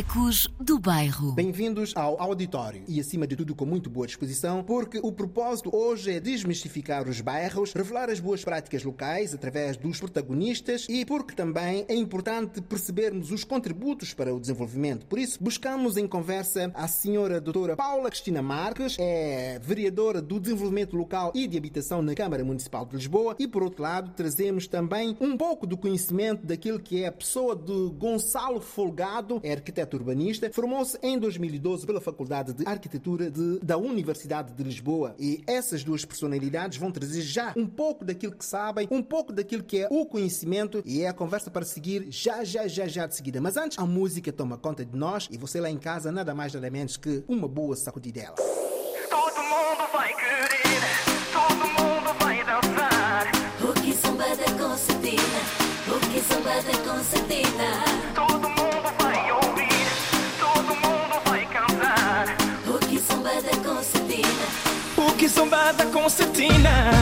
Ecos 0.00 0.48
do 0.58 0.78
Bairro. 0.78 1.32
Bem-vindos 1.32 1.92
ao 1.94 2.18
auditório 2.18 2.82
e, 2.88 2.98
acima 2.98 3.26
de 3.26 3.36
tudo, 3.36 3.54
com 3.54 3.66
muito 3.66 3.90
boa 3.90 4.06
disposição, 4.06 4.62
porque 4.62 4.98
o 5.02 5.12
propósito 5.12 5.68
hoje 5.76 6.12
é 6.12 6.18
desmistificar 6.18 7.06
os 7.06 7.20
bairros, 7.20 7.74
revelar 7.74 8.08
as 8.08 8.18
boas 8.18 8.42
práticas 8.42 8.82
locais 8.82 9.34
através 9.34 9.76
dos 9.76 10.00
protagonistas 10.00 10.86
e 10.88 11.04
porque 11.04 11.34
também 11.34 11.84
é 11.86 11.94
importante 11.94 12.62
percebermos 12.62 13.30
os 13.30 13.44
contributos 13.44 14.14
para 14.14 14.34
o 14.34 14.40
desenvolvimento. 14.40 15.04
Por 15.04 15.18
isso, 15.18 15.36
buscamos 15.38 15.98
em 15.98 16.08
conversa 16.08 16.70
a 16.74 16.88
senhora 16.88 17.38
doutora 17.38 17.76
Paula 17.76 18.08
Cristina 18.08 18.40
Marques, 18.40 18.96
é 18.98 19.58
vereadora 19.62 20.22
do 20.22 20.40
Desenvolvimento 20.40 20.96
Local 20.96 21.30
e 21.34 21.46
de 21.46 21.58
Habitação 21.58 22.00
na 22.00 22.14
Câmara 22.14 22.42
Municipal 22.42 22.86
de 22.86 22.96
Lisboa 22.96 23.36
e, 23.38 23.46
por 23.46 23.62
outro 23.62 23.82
lado, 23.82 24.12
trazemos 24.16 24.66
também 24.66 25.14
um 25.20 25.36
pouco 25.36 25.66
do 25.66 25.76
conhecimento 25.76 26.46
daquilo 26.46 26.80
que 26.80 27.02
é 27.02 27.08
a 27.08 27.12
pessoa 27.12 27.54
de 27.54 27.90
Gonçalo 27.98 28.62
Folgado, 28.62 29.40
é 29.42 29.52
arquiteto 29.52 29.89
urbanista, 29.96 30.50
formou-se 30.52 30.98
em 31.02 31.18
2012 31.18 31.86
pela 31.86 32.00
Faculdade 32.00 32.52
de 32.52 32.66
Arquitetura 32.66 33.30
de, 33.30 33.58
da 33.60 33.76
Universidade 33.76 34.52
de 34.52 34.62
Lisboa. 34.62 35.14
E 35.18 35.42
essas 35.46 35.84
duas 35.84 36.04
personalidades 36.04 36.78
vão 36.78 36.90
trazer 36.90 37.22
já 37.22 37.52
um 37.56 37.66
pouco 37.66 38.04
daquilo 38.04 38.32
que 38.32 38.44
sabem, 38.44 38.88
um 38.90 39.02
pouco 39.02 39.32
daquilo 39.32 39.62
que 39.62 39.78
é 39.78 39.88
o 39.90 40.06
conhecimento 40.06 40.82
e 40.84 41.02
é 41.02 41.08
a 41.08 41.12
conversa 41.12 41.50
para 41.50 41.64
seguir 41.64 42.06
já, 42.10 42.44
já, 42.44 42.66
já, 42.66 42.86
já 42.86 43.06
de 43.06 43.16
seguida. 43.16 43.40
Mas 43.40 43.56
antes, 43.56 43.78
a 43.78 43.86
música 43.86 44.32
toma 44.32 44.56
conta 44.56 44.84
de 44.84 44.96
nós 44.96 45.28
e 45.30 45.36
você 45.36 45.60
lá 45.60 45.70
em 45.70 45.78
casa 45.78 46.10
nada 46.12 46.34
mais 46.34 46.54
nada 46.54 46.70
menos 46.70 46.96
que 46.96 47.24
uma 47.28 47.48
boa 47.48 47.76
sacudidela. 47.76 48.34
Todo 48.34 49.42
mundo 49.42 49.92
vai 49.92 50.14
querer, 50.14 50.80
todo 51.32 51.66
mundo 51.66 52.14
vai 52.20 52.44
dançar. 52.44 53.30
O 53.62 53.72
que 53.80 53.92
samba 53.92 54.24
da 54.36 54.68
concertina, 54.68 55.40
o 55.88 56.00
que 56.10 56.20
samba 56.20 56.54
da 56.62 56.92
concertina, 56.92 57.99
que 65.20 65.28
samba 65.28 65.70
da 65.72 65.84
concertina. 65.84 66.99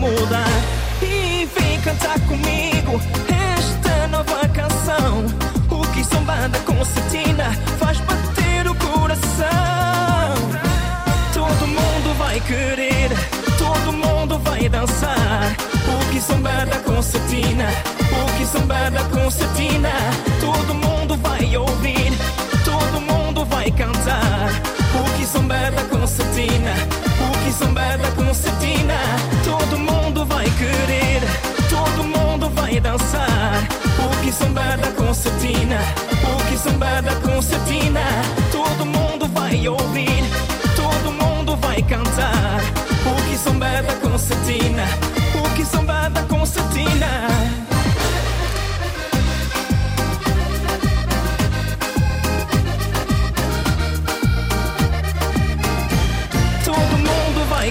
Mudar 0.00 0.48
e 1.02 1.46
vem 1.54 1.78
cantar 1.82 2.18
comigo 2.20 2.98
esta 3.54 4.06
nova 4.08 4.48
canção. 4.48 5.26
O 5.70 5.86
que 5.92 6.02
samba 6.02 6.48
da 6.48 6.58
concertina 6.60 7.52
faz 7.78 7.98
bater 8.00 8.66
o 8.66 8.74
coração. 8.76 10.34
Todo 11.34 11.66
mundo 11.66 12.16
vai 12.16 12.40
querer, 12.40 13.10
todo 13.58 13.92
mundo 13.92 14.38
vai 14.38 14.68
dançar. 14.70 15.54
O 15.86 16.10
que 16.12 16.20
samba 16.20 16.64
da 16.64 16.78
concertina, 16.78 17.68
o 18.10 18.38
que 18.38 18.46
samba 18.46 18.90
da 18.90 19.04
concertina. 19.04 20.29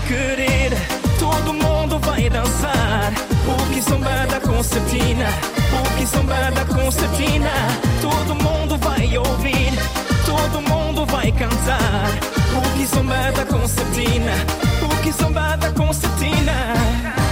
Querer, 0.09 0.71
todo 1.19 1.53
mundo 1.53 1.99
vai 1.99 2.27
dançar. 2.31 3.13
O 3.45 3.73
que 3.73 3.79
samba 3.79 4.25
da 4.25 4.39
concertina, 4.39 5.27
o 5.79 5.97
que 5.97 6.05
samba 6.07 6.49
da 6.49 6.65
concertina. 6.65 7.51
Todo 8.01 8.33
mundo 8.43 8.75
vai 8.79 9.15
ouvir, 9.15 9.71
todo 10.25 10.61
mundo 10.67 11.05
vai 11.05 11.31
cantar. 11.31 12.09
O 12.57 12.77
que 12.77 12.87
samba 12.87 13.31
da 13.31 13.45
concertina, 13.45 14.33
o 14.81 15.03
que 15.03 15.13
samba 15.13 15.55
da 15.57 15.71
concertina. 15.71 17.28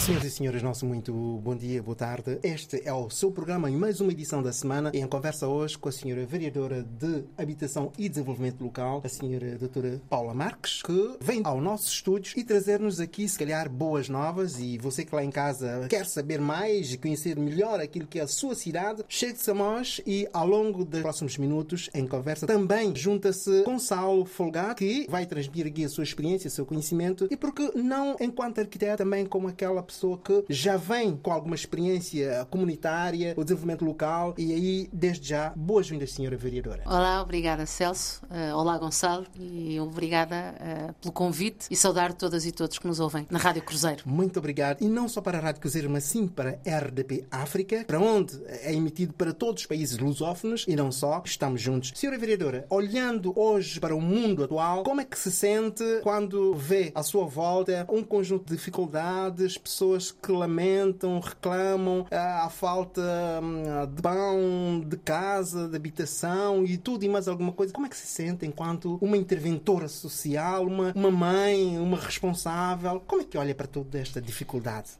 Senhoras 0.00 0.24
e 0.24 0.30
senhores, 0.30 0.62
nosso 0.62 0.86
muito 0.86 1.12
bom 1.44 1.54
dia, 1.54 1.82
boa 1.82 1.94
tarde. 1.94 2.38
Este 2.42 2.80
é 2.86 2.92
o 2.92 3.10
seu 3.10 3.30
programa 3.30 3.70
em 3.70 3.76
mais 3.76 4.00
uma 4.00 4.10
edição 4.10 4.42
da 4.42 4.50
semana. 4.50 4.90
Em 4.94 5.06
conversa 5.06 5.46
hoje 5.46 5.76
com 5.76 5.90
a 5.90 5.92
senhora 5.92 6.24
vereadora 6.24 6.82
de 6.82 7.24
Habitação 7.36 7.92
e 7.98 8.08
Desenvolvimento 8.08 8.64
Local, 8.64 9.02
a 9.04 9.08
senhora 9.10 9.58
doutora 9.58 10.00
Paula 10.08 10.32
Marques, 10.32 10.82
que 10.82 11.16
vem 11.20 11.42
ao 11.44 11.60
nossos 11.60 11.92
estúdios 11.92 12.34
e 12.34 12.42
trazer-nos 12.42 12.98
aqui, 12.98 13.28
se 13.28 13.38
calhar, 13.38 13.68
boas 13.68 14.08
novas. 14.08 14.58
E 14.58 14.78
você 14.78 15.04
que 15.04 15.14
lá 15.14 15.22
em 15.22 15.30
casa 15.30 15.86
quer 15.90 16.06
saber 16.06 16.40
mais 16.40 16.94
e 16.94 16.98
conhecer 16.98 17.38
melhor 17.38 17.78
aquilo 17.78 18.06
que 18.06 18.18
é 18.18 18.22
a 18.22 18.26
sua 18.26 18.54
cidade, 18.54 19.04
chegue-se 19.06 19.50
a 19.50 19.54
nós 19.54 20.00
e 20.06 20.26
ao 20.32 20.46
longo 20.46 20.82
dos 20.82 21.02
próximos 21.02 21.36
minutos, 21.36 21.90
em 21.92 22.06
conversa, 22.06 22.46
também 22.46 22.96
junta-se 22.96 23.64
Gonçalo 23.64 24.24
Folgado, 24.24 24.76
que 24.76 25.06
vai 25.10 25.26
transmitir 25.26 25.66
aqui 25.66 25.84
a 25.84 25.90
sua 25.90 26.04
experiência, 26.04 26.48
o 26.48 26.50
seu 26.50 26.64
conhecimento 26.64 27.28
e 27.30 27.36
porque 27.36 27.70
não 27.74 28.16
enquanto 28.18 28.60
arquiteto, 28.60 28.96
também 28.96 29.26
como 29.26 29.46
aquela 29.46 29.89
pessoa 29.90 30.16
que 30.16 30.44
já 30.48 30.76
vem 30.76 31.16
com 31.16 31.32
alguma 31.32 31.56
experiência 31.56 32.46
comunitária, 32.48 33.34
o 33.36 33.42
desenvolvimento 33.42 33.84
local 33.84 34.34
e 34.38 34.52
aí, 34.52 34.88
desde 34.92 35.28
já, 35.28 35.52
boas-vindas, 35.56 36.12
senhora 36.12 36.36
vereadora. 36.36 36.82
Olá, 36.86 37.20
obrigada 37.20 37.66
Celso. 37.66 38.22
Eh, 38.30 38.54
olá 38.54 38.78
Gonçalo 38.78 39.26
e 39.36 39.80
obrigada 39.80 40.54
eh, 40.60 40.94
pelo 41.00 41.12
convite 41.12 41.66
e 41.68 41.76
saudar 41.76 42.12
todas 42.12 42.46
e 42.46 42.52
todos 42.52 42.78
que 42.78 42.86
nos 42.86 43.00
ouvem 43.00 43.26
na 43.30 43.38
Rádio 43.38 43.62
Cruzeiro. 43.62 44.04
Muito 44.06 44.38
obrigado. 44.38 44.80
E 44.80 44.88
não 44.88 45.08
só 45.08 45.20
para 45.20 45.38
a 45.38 45.40
Rádio 45.40 45.60
Cruzeiro, 45.60 45.90
mas 45.90 46.04
sim 46.04 46.28
para 46.28 46.60
a 46.64 46.78
RDP 46.78 47.26
África, 47.30 47.84
para 47.84 47.98
onde 47.98 48.40
é 48.46 48.72
emitido 48.72 49.12
para 49.12 49.32
todos 49.32 49.62
os 49.62 49.66
países 49.66 49.98
lusófonos 49.98 50.64
e 50.68 50.76
não 50.76 50.92
só. 50.92 51.20
Estamos 51.26 51.60
juntos. 51.60 51.92
Senhora 51.96 52.18
vereadora, 52.18 52.64
olhando 52.70 53.32
hoje 53.36 53.80
para 53.80 53.94
o 53.94 54.00
mundo 54.00 54.44
atual, 54.44 54.84
como 54.84 55.00
é 55.00 55.04
que 55.04 55.18
se 55.18 55.32
sente 55.32 55.84
quando 56.02 56.54
vê 56.54 56.92
à 56.94 57.02
sua 57.02 57.26
volta 57.26 57.84
um 57.88 58.04
conjunto 58.04 58.46
de 58.46 58.56
dificuldades, 58.56 59.58
pessoas 59.58 59.79
que 60.20 60.32
lamentam, 60.32 61.18
reclamam 61.20 62.06
a 62.10 62.48
falta 62.50 63.00
hum, 63.42 63.62
de 63.94 64.02
pão, 64.02 64.84
de 64.86 64.96
casa, 64.96 65.68
de 65.68 65.76
habitação 65.76 66.64
e 66.64 66.76
tudo 66.76 67.04
e 67.04 67.08
mais 67.08 67.28
alguma 67.28 67.52
coisa? 67.52 67.72
Como 67.72 67.86
é 67.86 67.88
que 67.88 67.96
se 67.96 68.06
sente 68.06 68.44
enquanto 68.44 68.98
uma 69.00 69.16
interventora 69.16 69.88
social, 69.88 70.66
uma, 70.66 70.92
uma 70.94 71.10
mãe, 71.10 71.78
uma 71.78 71.96
responsável? 71.96 73.02
Como 73.06 73.22
é 73.22 73.24
que 73.24 73.38
olha 73.38 73.54
para 73.54 73.66
toda 73.66 73.98
esta 73.98 74.20
dificuldade? 74.20 74.90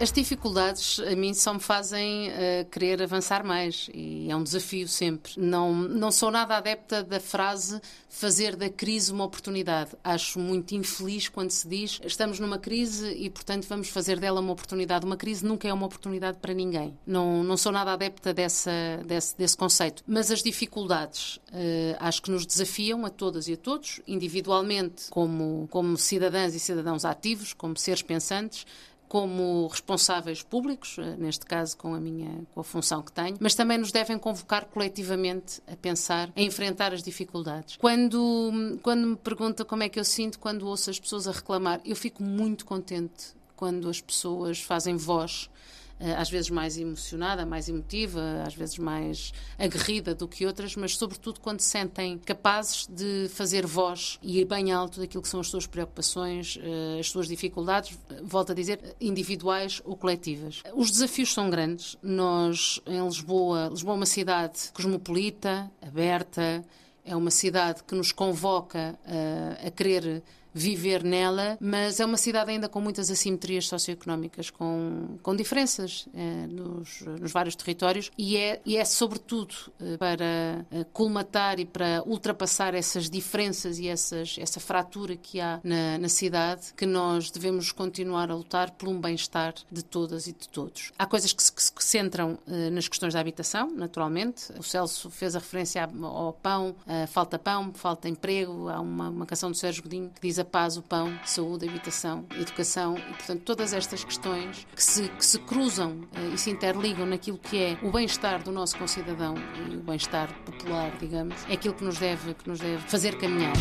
As 0.00 0.10
dificuldades 0.10 0.98
a 0.98 1.14
mim 1.14 1.32
só 1.32 1.54
me 1.54 1.60
fazem 1.60 2.28
eh, 2.30 2.66
querer 2.68 3.00
avançar 3.00 3.44
mais 3.44 3.88
e 3.94 4.28
é 4.28 4.34
um 4.34 4.42
desafio 4.42 4.88
sempre. 4.88 5.32
Não, 5.36 5.72
não 5.72 6.10
sou 6.10 6.32
nada 6.32 6.56
adepta 6.56 7.02
da 7.02 7.20
frase 7.20 7.80
fazer 8.08 8.56
da 8.56 8.68
crise 8.68 9.12
uma 9.12 9.24
oportunidade. 9.24 9.92
Acho 10.02 10.40
muito 10.40 10.74
infeliz 10.74 11.28
quando 11.28 11.52
se 11.52 11.66
diz 11.68 12.00
estamos 12.04 12.40
numa 12.40 12.58
crise 12.58 13.08
e, 13.12 13.30
portanto, 13.30 13.66
vamos 13.68 13.88
fazer 13.88 14.18
dela 14.18 14.40
uma 14.40 14.52
oportunidade. 14.52 15.06
Uma 15.06 15.16
crise 15.16 15.46
nunca 15.46 15.68
é 15.68 15.72
uma 15.72 15.86
oportunidade 15.86 16.38
para 16.38 16.52
ninguém. 16.52 16.98
Não, 17.06 17.44
não 17.44 17.56
sou 17.56 17.70
nada 17.70 17.92
adepta 17.92 18.34
dessa, 18.34 18.72
desse, 19.06 19.38
desse 19.38 19.56
conceito. 19.56 20.02
Mas 20.08 20.28
as 20.28 20.42
dificuldades 20.42 21.38
eh, 21.52 21.96
acho 22.00 22.20
que 22.20 22.32
nos 22.32 22.44
desafiam 22.44 23.06
a 23.06 23.10
todas 23.10 23.46
e 23.46 23.52
a 23.52 23.56
todos, 23.56 24.00
individualmente, 24.08 25.08
como, 25.08 25.68
como 25.70 25.96
cidadãs 25.96 26.52
e 26.52 26.58
cidadãos 26.58 27.04
ativos, 27.04 27.52
como 27.52 27.76
seres 27.76 28.02
pensantes 28.02 28.66
como 29.14 29.68
responsáveis 29.68 30.42
públicos, 30.42 30.96
eh, 30.98 31.14
neste 31.16 31.46
caso 31.46 31.76
com 31.76 31.94
a 31.94 32.00
minha 32.00 32.44
com 32.52 32.58
a 32.58 32.64
função 32.64 33.00
que 33.00 33.12
tenho, 33.12 33.36
mas 33.38 33.54
também 33.54 33.78
nos 33.78 33.92
devem 33.92 34.18
convocar 34.18 34.64
coletivamente 34.64 35.62
a 35.68 35.76
pensar, 35.76 36.32
a 36.34 36.40
enfrentar 36.42 36.92
as 36.92 37.00
dificuldades. 37.00 37.76
Quando, 37.76 38.76
quando 38.82 39.06
me 39.06 39.14
pergunta 39.14 39.64
como 39.64 39.84
é 39.84 39.88
que 39.88 40.00
eu 40.00 40.04
sinto 40.04 40.40
quando 40.40 40.66
ouço 40.66 40.90
as 40.90 40.98
pessoas 40.98 41.28
a 41.28 41.30
reclamar, 41.30 41.80
eu 41.84 41.94
fico 41.94 42.24
muito 42.24 42.66
contente 42.66 43.36
quando 43.54 43.88
as 43.88 44.00
pessoas 44.00 44.60
fazem 44.60 44.96
voz 44.96 45.48
às 46.16 46.28
vezes 46.28 46.50
mais 46.50 46.76
emocionada, 46.76 47.46
mais 47.46 47.68
emotiva, 47.68 48.42
às 48.46 48.54
vezes 48.54 48.78
mais 48.78 49.32
aguerrida 49.58 50.14
do 50.14 50.26
que 50.26 50.44
outras, 50.46 50.76
mas 50.76 50.96
sobretudo 50.96 51.40
quando 51.40 51.60
se 51.60 51.68
sentem 51.68 52.18
capazes 52.18 52.86
de 52.88 53.28
fazer 53.28 53.66
voz 53.66 54.18
e 54.22 54.40
ir 54.40 54.44
bem 54.44 54.72
alto 54.72 55.00
daquilo 55.00 55.22
que 55.22 55.28
são 55.28 55.40
as 55.40 55.48
suas 55.48 55.66
preocupações, 55.66 56.58
eh, 56.60 56.98
as 57.00 57.10
suas 57.10 57.28
dificuldades, 57.28 57.96
volto 58.22 58.52
a 58.52 58.54
dizer, 58.54 58.96
individuais 59.00 59.80
ou 59.84 59.96
coletivas. 59.96 60.62
Os 60.74 60.90
desafios 60.90 61.32
são 61.32 61.48
grandes. 61.48 61.96
Nós, 62.02 62.80
em 62.86 63.04
Lisboa, 63.04 63.68
Lisboa 63.70 63.94
é 63.94 63.96
uma 63.96 64.06
cidade 64.06 64.70
cosmopolita, 64.72 65.70
aberta, 65.80 66.64
é 67.04 67.14
uma 67.14 67.30
cidade 67.30 67.82
que 67.84 67.94
nos 67.94 68.12
convoca 68.12 68.98
a, 69.04 69.12
eh, 69.12 69.66
a 69.68 69.70
querer 69.70 70.22
viver 70.54 71.02
nela, 71.02 71.58
mas 71.60 71.98
é 71.98 72.06
uma 72.06 72.16
cidade 72.16 72.52
ainda 72.52 72.68
com 72.68 72.80
muitas 72.80 73.10
assimetrias 73.10 73.66
socioeconómicas, 73.66 74.50
com, 74.50 75.18
com 75.20 75.34
diferenças 75.34 76.06
eh, 76.14 76.46
nos, 76.46 77.00
nos, 77.20 77.32
vários 77.32 77.56
territórios 77.56 78.10
e 78.16 78.36
é, 78.36 78.60
e 78.64 78.76
é 78.76 78.84
sobretudo 78.84 79.54
eh, 79.80 79.96
para 79.96 80.64
eh, 80.70 80.86
colmatar 80.92 81.58
e 81.58 81.64
para 81.64 82.02
ultrapassar 82.06 82.72
essas 82.74 83.10
diferenças 83.10 83.80
e 83.80 83.88
essas, 83.88 84.36
essa 84.38 84.60
fratura 84.60 85.16
que 85.16 85.40
há 85.40 85.60
na, 85.64 85.98
na 85.98 86.08
cidade 86.08 86.72
que 86.76 86.86
nós 86.86 87.30
devemos 87.32 87.72
continuar 87.72 88.30
a 88.30 88.34
lutar 88.34 88.70
por 88.70 88.88
um 88.88 89.00
bem-estar 89.00 89.54
de 89.72 89.82
todas 89.82 90.28
e 90.28 90.32
de 90.32 90.48
todos. 90.48 90.92
Há 90.96 91.06
coisas 91.06 91.32
que 91.32 91.42
se, 91.42 91.52
que 91.52 91.82
se 91.82 91.90
centram 91.94 92.38
nas 92.72 92.86
questões 92.86 93.14
da 93.14 93.20
habitação, 93.20 93.70
naturalmente. 93.74 94.52
O 94.58 94.62
Celso 94.62 95.10
fez 95.10 95.34
a 95.34 95.38
referência 95.38 95.88
ao 96.02 96.32
pão, 96.32 96.74
falta 97.08 97.38
pão, 97.38 97.72
falta 97.72 98.08
emprego. 98.08 98.68
Há 98.68 98.80
uma, 98.80 99.08
uma 99.08 99.26
canção 99.26 99.50
do 99.50 99.56
Sérgio 99.56 99.82
Godinho 99.82 100.10
que 100.10 100.20
diz 100.20 100.38
a 100.44 100.46
paz, 100.46 100.76
o 100.76 100.82
pão, 100.82 101.18
saúde, 101.24 101.66
habitação, 101.68 102.26
educação 102.38 102.96
e, 102.96 103.14
portanto, 103.14 103.40
todas 103.40 103.72
estas 103.72 104.04
questões 104.04 104.66
que 104.74 104.82
se, 104.82 105.08
que 105.08 105.24
se 105.24 105.38
cruzam 105.38 105.92
uh, 106.16 106.34
e 106.34 106.38
se 106.38 106.50
interligam 106.50 107.06
naquilo 107.06 107.38
que 107.38 107.58
é 107.58 107.78
o 107.82 107.90
bem-estar 107.90 108.42
do 108.42 108.52
nosso 108.52 108.76
concidadão 108.78 109.34
e 109.70 109.76
o 109.76 109.80
bem-estar 109.80 110.32
popular, 110.44 110.92
digamos, 111.00 111.34
é 111.48 111.54
aquilo 111.54 111.74
que 111.74 111.84
nos 111.84 111.98
deve, 111.98 112.34
que 112.34 112.48
nos 112.48 112.60
deve 112.60 112.82
fazer 112.88 113.16
caminhar. 113.16 113.54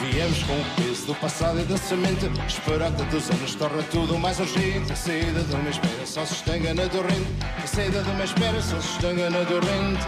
Viemos 0.00 0.42
com 0.42 0.60
o 0.60 0.89
do 1.10 1.14
passado 1.16 1.60
e 1.60 1.64
da 1.64 1.76
semente. 1.76 2.30
Esperar 2.46 2.92
tantos 2.92 3.28
anos 3.30 3.54
torna 3.56 3.82
tudo 3.84 4.16
mais 4.16 4.38
urgente. 4.38 4.92
A 4.92 4.96
saída 4.96 5.42
de 5.42 5.54
uma 5.54 5.68
espera 5.70 6.06
só 6.06 6.24
se 6.24 6.34
estenga 6.34 6.72
na 6.72 6.88
torrente. 6.88 7.28
A 7.62 7.66
saída 7.66 8.02
de 8.02 8.10
uma 8.10 8.24
espera 8.24 8.62
só 8.62 8.80
se 8.80 8.92
estenga 8.92 9.28
na 9.28 9.44
torrente. 9.44 10.06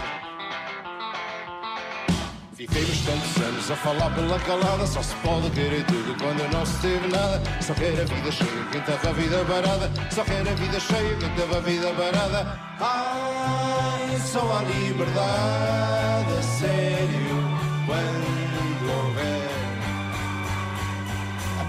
Vivemos 2.55 2.99
tantos 3.01 3.43
anos 3.43 3.71
a 3.71 3.75
falar 3.75 4.15
pela 4.15 4.39
calada. 4.39 4.87
Só 4.87 5.03
se 5.03 5.15
pode 5.15 5.49
querer 5.49 5.85
tudo 5.87 6.15
quando 6.17 6.49
não 6.53 6.65
se 6.65 6.79
teve 6.79 7.07
nada. 7.09 7.41
Só 7.61 7.73
quer 7.73 7.99
a 7.99 8.05
vida 8.05 8.31
cheia 8.31 8.65
quem 8.71 8.81
teve 8.81 9.07
a 9.07 9.11
vida 9.11 9.45
parada. 9.45 9.91
Só 10.09 10.23
quer 10.23 10.47
a 10.47 10.53
vida 10.53 10.79
cheia 10.79 11.17
quem 11.17 11.29
teve 11.31 11.55
a 11.55 11.59
vida 11.59 11.93
parada. 11.95 12.59
Ai, 12.79 14.19
só 14.19 14.57
a 14.57 14.61
liberdade, 14.63 16.33
a 16.39 16.41
sério. 16.41 17.43
Quando 17.85 18.32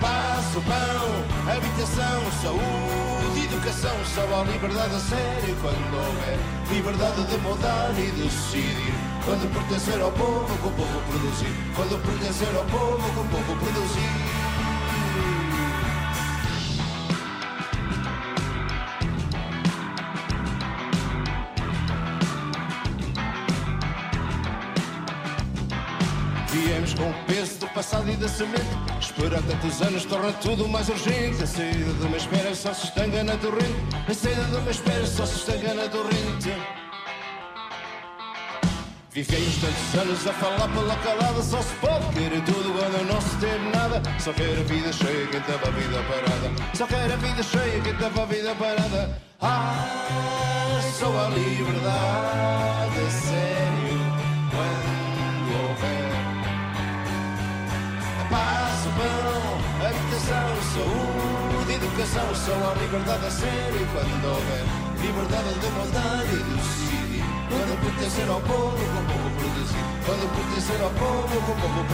paz, 0.05 0.57
o 0.57 0.61
pão, 0.61 1.55
habitação, 1.57 2.21
saúde, 2.43 3.45
educação, 3.45 3.97
a 4.39 4.45
liberdade 4.45 4.95
a 4.95 5.01
sério 5.01 5.57
quando 5.63 5.97
houver 5.97 6.39
liberdade 6.71 7.25
de 7.25 7.37
mudar 7.39 7.91
e 7.99 8.11
de 8.11 8.23
decidir. 8.23 8.95
Quando 9.25 9.51
pertencer 9.55 10.01
ao 10.03 10.13
povo, 10.13 10.59
com 10.59 10.69
o 10.69 10.73
povo 10.73 11.01
produzir. 11.09 11.55
Quando 11.75 12.03
pertencer 12.03 12.55
ao 12.55 12.65
povo, 12.67 13.15
com 13.15 13.21
o 13.23 13.29
povo 13.29 13.57
produzir. 13.57 14.45
Viemos 26.53 26.95
com 26.95 27.11
o 27.11 27.15
peso 27.27 27.61
do 27.61 27.69
passado 27.69 28.11
e 28.11 28.17
da 28.17 28.29
semente. 28.29 28.94
Esperar 29.17 29.43
tantos 29.43 29.81
anos 29.81 30.05
torna 30.07 30.33
tudo 30.33 30.69
mais 30.69 30.89
urgente. 30.89 31.41
A 31.41 31.47
saída 31.47 31.93
de 31.93 32.05
uma 32.05 32.17
espera 32.17 32.53
só 32.53 32.75
se 32.75 32.87
estanga 32.87 33.23
na 33.23 33.37
torrente. 33.37 33.97
A 34.09 34.13
saída 34.13 34.43
de 34.43 34.57
uma 34.57 34.71
espera 34.71 35.07
só 35.07 35.25
se 35.25 35.37
estanga 35.37 35.73
na 35.73 35.89
torrente. 35.89 36.53
Vivemos 39.13 39.55
tantos 39.59 40.01
anos 40.01 40.27
a 40.27 40.33
falar 40.33 40.69
pela 40.73 40.97
calada 40.97 41.41
Só 41.41 41.63
se 41.63 41.73
pode 41.77 42.05
querer 42.15 42.43
tudo 42.43 42.77
quando 42.77 43.07
não 43.07 43.21
se 43.21 43.37
teve 43.37 43.69
nada 43.69 44.03
Só 44.19 44.33
quer 44.33 44.59
a 44.59 44.63
vida 44.65 44.93
cheia 44.93 45.29
quem 45.29 45.41
teve 45.41 45.69
a 45.69 45.71
vida 45.71 46.03
parada 46.03 46.51
Só 46.75 46.85
quer 46.85 47.13
a 47.13 47.17
vida 47.17 47.43
cheia 47.45 47.81
quem 47.81 47.95
teve 47.95 48.21
a 48.21 48.25
vida 48.25 48.55
parada 48.57 49.23
Ah, 49.41 50.81
só 50.99 51.07
a 51.07 51.29
liberdade, 51.29 53.13
sério 53.13 53.74
saúde, 60.75 61.73
educação, 61.73 62.27
a 62.69 62.75
liberdade 62.75 63.27
a 63.27 63.31
sério 63.31 63.87
quando 63.93 64.27
houver 64.27 64.65
liberdade 65.01 65.55
de 65.61 65.71
maldade 65.71 66.35
e 66.35 66.43
de 66.43 66.55
decidir. 66.57 67.25
Quando 67.49 67.81
pertencer 67.81 68.29
ao 68.29 68.41
povo, 68.41 68.77
com 68.77 69.01
o 69.01 69.07
povo 69.07 69.31
produzir. 69.39 69.85
Quando 70.05 70.25
pertencer 70.35 70.81
ao 70.83 70.91
povo, 70.91 71.35
com 71.47 71.53
o 71.53 71.57
povo 71.57 71.85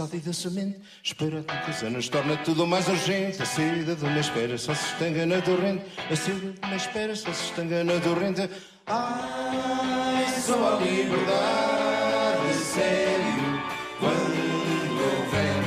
peso 0.00 0.08
do 0.08 0.08
passado 0.08 0.16
e 0.16 0.20
da 0.20 0.32
semente. 0.32 0.80
Espera 1.02 1.42
tantos 1.42 1.82
anos, 1.82 2.08
torna 2.08 2.36
tudo 2.38 2.66
mais 2.66 2.88
urgente. 2.88 3.42
A 3.42 3.46
saída 3.46 3.94
de 3.94 4.04
uma 4.04 4.20
espera 4.20 4.56
só 4.56 4.74
se 4.74 4.92
estanga 4.92 5.26
na 5.26 5.40
torrente. 5.42 5.84
A 6.10 6.16
saída 6.16 6.52
de 6.52 6.66
uma 6.66 6.76
espera 6.76 7.16
só 7.16 7.32
se 7.32 7.44
estanga 7.44 7.84
na 7.84 8.00
torrente. 8.00 8.48
Ai, 8.86 10.26
só 10.40 10.76
a 10.76 10.80
liberdade, 10.80 12.54
sério, 12.54 13.62
quando 13.98 15.00
houver. 15.18 15.62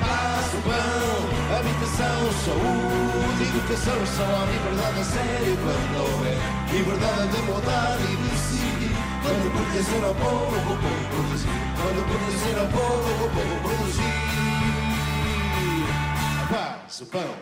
Paz, 0.00 0.54
o 0.54 0.62
pão, 0.62 1.56
habitação, 1.56 2.32
saúde, 2.44 3.42
educação. 3.48 4.06
Só 4.06 4.24
a 4.24 4.46
liberdade, 4.46 5.04
sério, 5.04 5.56
quando 5.62 6.00
houver. 6.02 6.38
Liberdade 6.72 7.28
de 7.28 7.42
mudar 7.42 7.98
e 8.00 8.16
de. 8.16 8.67
Quando 9.28 9.52
pertencer 9.52 10.04
ao 10.04 10.14
povo, 10.14 10.56
o 10.56 10.62
povo 10.64 11.08
produzir. 11.10 11.48
Quando 11.76 12.00
pertencer 12.08 12.58
ao 12.58 12.66
povo, 12.68 13.08
o 13.12 13.28
povo 13.28 13.54
produzir. 13.62 14.14
A 16.40 16.46
paz, 16.50 17.00
o 17.02 17.06
pão, 17.06 17.34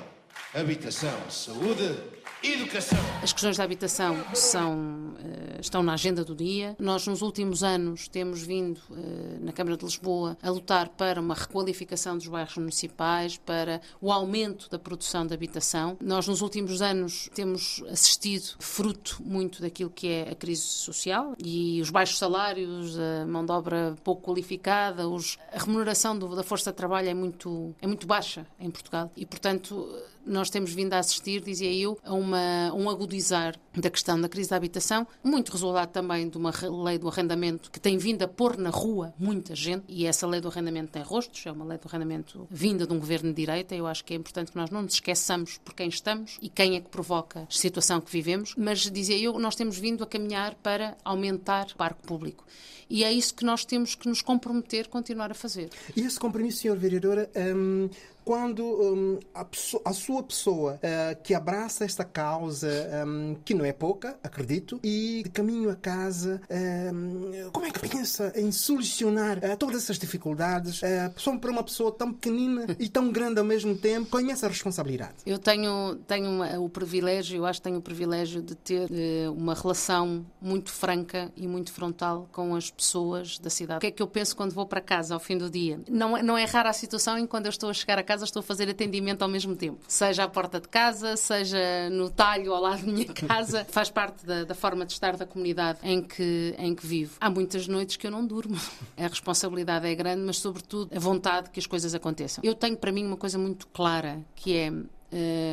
habitação, 0.57 1.13
saúde, 1.29 1.95
educação. 2.43 2.99
As 3.23 3.31
questões 3.31 3.59
da 3.59 3.65
habitação 3.65 4.17
são, 4.33 5.15
eh, 5.19 5.61
estão 5.61 5.83
na 5.83 5.93
agenda 5.93 6.25
do 6.25 6.35
dia. 6.35 6.75
Nós, 6.79 7.07
nos 7.07 7.21
últimos 7.21 7.63
anos, 7.63 8.09
temos 8.09 8.43
vindo 8.43 8.81
eh, 8.91 9.39
na 9.41 9.53
Câmara 9.53 9.77
de 9.77 9.85
Lisboa 9.85 10.39
a 10.43 10.49
lutar 10.49 10.89
para 10.89 11.21
uma 11.21 11.35
requalificação 11.35 12.17
dos 12.17 12.27
bairros 12.27 12.57
municipais, 12.57 13.37
para 13.37 13.83
o 14.01 14.11
aumento 14.11 14.71
da 14.71 14.79
produção 14.79 15.27
de 15.27 15.35
habitação. 15.35 15.99
Nós, 16.01 16.27
nos 16.27 16.41
últimos 16.41 16.81
anos, 16.81 17.29
temos 17.35 17.83
assistido, 17.91 18.55
fruto 18.59 19.23
muito 19.23 19.61
daquilo 19.61 19.91
que 19.91 20.09
é 20.09 20.31
a 20.31 20.35
crise 20.35 20.63
social 20.63 21.35
e 21.39 21.83
os 21.83 21.91
baixos 21.91 22.17
salários, 22.17 22.99
a 22.99 23.27
mão 23.27 23.45
de 23.45 23.53
obra 23.53 23.95
pouco 24.03 24.23
qualificada, 24.23 25.07
os, 25.07 25.37
a 25.53 25.59
remuneração 25.59 26.19
do, 26.19 26.35
da 26.35 26.43
força 26.43 26.71
de 26.71 26.77
trabalho 26.79 27.11
é 27.11 27.15
muito, 27.15 27.75
é 27.83 27.87
muito 27.87 28.07
baixa 28.07 28.47
em 28.59 28.71
Portugal 28.71 29.13
e, 29.15 29.27
portanto, 29.27 29.87
nós 30.27 30.51
temos 30.51 30.73
vindo 30.73 30.93
a 30.93 30.99
assistir, 30.99 31.41
dizia 31.41 31.73
eu, 31.73 31.99
a 32.05 32.13
uma, 32.13 32.73
um 32.75 32.91
agudizar 32.91 33.55
da 33.75 33.89
questão 33.89 34.21
da 34.21 34.29
crise 34.29 34.51
da 34.51 34.57
habitação, 34.57 35.07
muito 35.23 35.53
resultado 35.53 35.91
também 35.91 36.29
de 36.29 36.37
uma 36.37 36.53
lei 36.85 36.99
do 36.99 37.09
arrendamento 37.09 37.71
que 37.71 37.79
tem 37.79 37.97
vindo 37.97 38.23
a 38.23 38.29
pôr 38.29 38.57
na 38.57 38.71
rua 38.71 39.15
muita 39.19 39.55
gente, 39.55 39.85
e 39.89 40.07
essa 40.07 40.27
lei 40.27 40.41
do 40.41 40.49
arrendamento 40.49 40.93
tem 40.93 41.03
rostos, 41.03 41.47
é 41.47 41.53
uma 41.53 41.65
lei 41.65 41.79
do 41.79 41.89
arrendamento 41.89 42.47
vinda 42.51 42.87
de 42.87 42.93
um 42.93 42.99
governo 42.99 43.31
de 43.31 43.37
direita. 43.37 43.75
Eu 43.75 43.87
acho 43.87 44.05
que 44.05 44.15
é 44.15 44.17
importante 44.17 44.51
que 44.51 44.59
nós 44.59 44.71
não 44.71 44.83
nos 44.83 44.95
esqueçamos 44.95 45.59
por 45.59 45.75
quem 45.75 45.89
estamos 45.89 46.39
e 46.43 46.49
quem 46.49 46.77
é 46.77 46.81
que 46.81 46.89
provoca 46.89 47.41
a 47.41 47.47
situação 47.51 48.01
que 48.01 48.11
vivemos, 48.11 48.55
mas 48.57 48.91
dizia 48.91 49.19
eu, 49.19 49.39
nós 49.39 49.55
temos 49.55 49.79
vindo 49.79 50.03
a 50.03 50.07
caminhar 50.07 50.55
para 50.57 50.97
aumentar 51.05 51.67
o 51.73 51.77
parque 51.77 52.07
público. 52.07 52.45
E 52.89 53.03
é 53.03 53.13
isso 53.13 53.35
que 53.35 53.45
nós 53.45 53.65
temos 53.65 53.95
que 53.95 54.09
nos 54.09 54.23
comprometer, 54.23 54.89
continuar 54.89 55.31
a 55.31 55.35
fazer. 55.35 55.71
E 55.97 56.03
esse 56.03 56.19
compromisso, 56.19 56.61
Sr. 56.61 56.77
Vereadora, 56.77 57.29
hum, 57.37 57.89
quando 58.27 58.65
hum, 58.65 59.21
a, 59.33 59.45
pessoa, 59.45 59.81
a, 59.85 59.93
sua 59.93 60.21
pessoa 60.21 60.81
uh, 60.83 61.23
que 61.23 61.33
abraça 61.33 61.85
esta 61.85 62.05
causa, 62.05 62.69
um, 63.07 63.37
que 63.45 63.55
não 63.55 63.65
é 63.65 63.73
pouca, 63.73 64.19
acredito, 64.21 64.81
e 64.83 65.23
de 65.23 65.31
caminho 65.31 65.71
a 65.71 65.77
casa, 65.77 66.43
um, 66.51 67.51
como 67.53 67.67
é 67.67 67.71
que 67.71 67.89
pensa 67.89 68.33
em 68.35 68.51
solucionar 68.51 69.39
uh, 69.39 69.57
todas 69.57 69.85
essas 69.85 69.97
dificuldades? 69.97 70.83
Uh, 70.83 70.87
só 71.17 71.39
para 71.39 71.53
uma 71.53 71.63
pessoa 71.63 71.93
tão 71.93 72.13
pequenina 72.13 72.67
e 72.81 72.89
tão 72.89 73.13
grande 73.13 73.39
ao 73.39 73.45
mesmo 73.45 73.77
tempo, 73.77 74.11
com 74.11 74.19
essa 74.29 74.49
responsabilidade. 74.49 75.15
Eu 75.25 75.39
tenho, 75.39 75.95
tenho 76.09 76.65
o 76.65 76.69
privilégio, 76.69 77.37
eu 77.37 77.47
acho 77.47 77.61
que 77.61 77.65
tenho 77.65 77.79
o 77.79 77.83
privilégio 77.83 78.43
de 78.43 78.57
ter 78.57 78.91
uma 79.31 79.55
relação 79.55 80.27
muito 80.41 80.73
franca 80.73 81.31
e 81.37 81.47
muito 81.47 81.73
frontal 81.73 82.29
com 82.33 82.57
as 82.57 82.73
pessoas 82.73 83.39
da 83.39 83.51
cidade. 83.51 83.79
O 83.79 83.81
que 83.81 83.87
é 83.87 83.91
que 83.93 84.03
eu 84.03 84.09
penso 84.09 84.35
quando 84.35 84.51
vou 84.51 84.67
para 84.67 84.81
casa 84.81 85.15
ao 85.15 85.21
fim 85.21 85.39
do 85.39 85.49
dia? 85.49 85.81
Não, 85.89 86.17
é, 86.17 86.23
não 86.25 86.37
é 86.37 86.45
rara 86.45 86.71
a 86.71 86.73
situação 86.73 87.17
em 87.17 87.27
quando 87.27 87.47
eu 87.47 87.51
estou 87.51 87.71
a 87.71 87.73
chegar 87.73 88.01
a 88.01 88.03
casa 88.03 88.16
casa 88.17 88.25
estou 88.25 88.41
a 88.41 88.43
fazer 88.43 88.69
atendimento 88.69 89.23
ao 89.23 89.29
mesmo 89.29 89.55
tempo. 89.55 89.85
Seja 89.87 90.25
à 90.25 90.29
porta 90.29 90.59
de 90.59 90.69
casa, 90.69 91.17
seja 91.17 91.91
no 91.91 92.11
talho 92.11 92.55
ao 92.55 92.63
lado 92.63 92.85
da 92.85 92.93
minha 92.93 93.07
casa. 93.13 93.67
Faz 93.67 93.91
parte 93.91 94.25
da, 94.25 94.45
da, 94.45 94.55
forma 94.55 94.87
de 94.87 94.93
estar 94.93 95.17
da 95.17 95.27
comunidade 95.27 95.79
em 95.83 96.03
que, 96.03 96.55
em 96.59 96.75
que 96.75 96.87
vivo. 96.87 97.17
Há 97.21 97.29
muitas 97.29 97.69
noites 97.69 97.97
que 97.97 98.07
eu 98.07 98.11
não 98.11 98.27
durmo. 98.27 98.57
A 98.97 99.07
responsabilidade 99.07 99.87
é 99.87 99.95
grande, 99.95 100.23
mas 100.23 100.39
sobretudo 100.39 100.97
a 100.97 100.99
vontade 100.99 101.51
que 101.51 101.61
as 101.61 101.67
coisas 101.67 101.95
aconteçam. 101.95 102.43
Eu 102.43 102.55
tenho 102.55 102.77
para 102.77 102.91
mim 102.91 103.05
uma 103.05 103.17
coisa 103.17 103.39
muito 103.39 103.67
clara, 103.69 104.25
que 104.35 104.57
é 104.57 104.71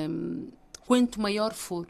hum, 0.08 0.48
quanto 0.86 1.20
maior 1.20 1.53
for 1.53 1.88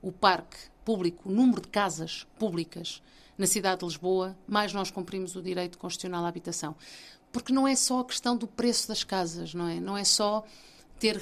o 0.00 0.12
parque 0.12 0.56
público, 0.84 1.28
o 1.28 1.32
número 1.32 1.60
de 1.60 1.68
casas 1.68 2.26
públicas 2.38 3.02
na 3.36 3.46
cidade 3.46 3.80
de 3.80 3.86
Lisboa, 3.86 4.36
mais 4.46 4.72
nós 4.72 4.90
cumprimos 4.90 5.34
o 5.34 5.42
direito 5.42 5.76
constitucional 5.78 6.24
à 6.24 6.28
habitação 6.28 6.76
porque 7.34 7.52
não 7.52 7.66
é 7.66 7.74
só 7.74 7.98
a 7.98 8.04
questão 8.04 8.36
do 8.36 8.46
preço 8.46 8.86
das 8.86 9.02
casas, 9.02 9.52
não 9.52 9.66
é? 9.68 9.80
Não 9.80 9.96
é 9.96 10.04
só 10.04 10.44
ter 11.04 11.20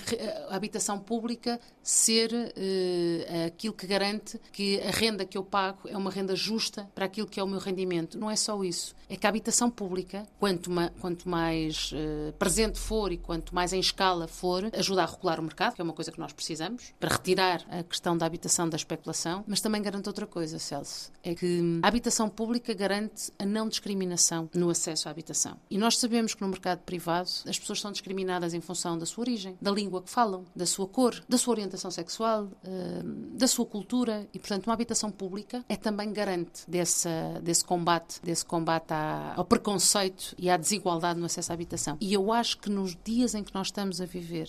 a 0.49 0.55
habitação 0.55 0.97
pública 0.97 1.59
ser 1.83 2.33
uh, 2.33 3.47
aquilo 3.47 3.75
que 3.75 3.85
garante 3.85 4.41
que 4.53 4.81
a 4.81 4.93
renda 4.93 5.25
que 5.25 5.37
eu 5.37 5.43
pago 5.43 5.89
é 5.89 5.97
uma 5.97 6.09
renda 6.09 6.37
justa 6.37 6.89
para 6.95 7.07
aquilo 7.07 7.27
que 7.27 7.41
é 7.41 7.43
o 7.43 7.49
meu 7.49 7.59
rendimento. 7.59 8.17
Não 8.17 8.31
é 8.31 8.37
só 8.37 8.63
isso. 8.63 8.95
É 9.09 9.17
que 9.17 9.27
a 9.27 9.29
habitação 9.29 9.69
pública, 9.69 10.25
quanto, 10.39 10.71
ma 10.71 10.89
quanto 11.01 11.29
mais 11.29 11.91
uh, 11.91 12.33
presente 12.35 12.79
for 12.79 13.11
e 13.11 13.17
quanto 13.19 13.53
mais 13.53 13.73
em 13.73 13.81
escala 13.81 14.29
for, 14.29 14.71
ajuda 14.73 15.03
a 15.03 15.07
regular 15.07 15.41
o 15.41 15.43
mercado, 15.43 15.75
que 15.75 15.81
é 15.81 15.85
uma 15.85 15.93
coisa 15.93 16.13
que 16.13 16.21
nós 16.21 16.33
precisamos, 16.33 16.95
para 17.01 17.11
retirar 17.11 17.67
a 17.69 17.83
questão 17.83 18.17
da 18.17 18.25
habitação 18.25 18.69
da 18.69 18.77
especulação, 18.77 19.43
mas 19.49 19.61
também 19.61 19.83
garante 19.83 20.09
outra 20.09 20.29
coisa, 20.29 20.61
Celso. 20.61 21.11
É 21.25 21.35
que 21.35 21.81
a 21.83 21.89
habitação 21.89 22.29
pública 22.29 22.73
garante 22.73 23.33
a 23.37 23.45
não 23.45 23.69
discriminação 23.69 24.49
no 24.55 24.71
acesso 24.71 25.09
à 25.09 25.11
habitação. 25.11 25.57
E 25.69 25.77
nós 25.77 25.99
sabemos 25.99 26.35
que 26.35 26.43
no 26.43 26.49
mercado 26.49 26.83
privado 26.83 27.29
as 27.49 27.59
pessoas 27.59 27.81
são 27.81 27.91
discriminadas 27.91 28.55
em 28.55 28.61
função 28.61 28.97
da 28.97 29.05
sua 29.05 29.23
origem, 29.23 29.59
da 29.61 29.72
língua 29.73 30.03
que 30.03 30.11
falam, 30.11 30.45
da 30.55 30.67
sua 30.67 30.87
cor, 30.87 31.23
da 31.29 31.39
sua 31.39 31.53
orientação 31.53 31.91
sexual, 31.91 32.45
uh, 32.45 33.37
da 33.37 33.47
sua 33.47 33.67
cultura 33.67 34.29
e, 34.33 34.39
portanto, 34.39 34.67
uma 34.67 34.75
habitação 34.75 35.11
pública 35.11 35.65
é 35.69 35.77
também 35.77 36.13
garante 36.13 36.69
dessa, 36.69 37.41
desse 37.43 37.65
combate, 37.65 38.21
desse 38.23 38.45
combate 38.45 38.93
à, 38.93 39.35
ao 39.37 39.45
preconceito 39.45 40.35
e 40.39 40.51
à 40.51 40.57
desigualdade 40.57 41.19
no 41.19 41.27
acesso 41.27 41.53
à 41.53 41.55
habitação. 41.55 41.97
E 42.01 42.13
eu 42.13 42.33
acho 42.33 42.59
que 42.59 42.71
nos 42.71 42.97
dias 43.05 43.35
em 43.35 43.43
que 43.43 43.55
nós 43.55 43.69
estamos 43.69 44.01
a 44.01 44.07
viver, 44.07 44.49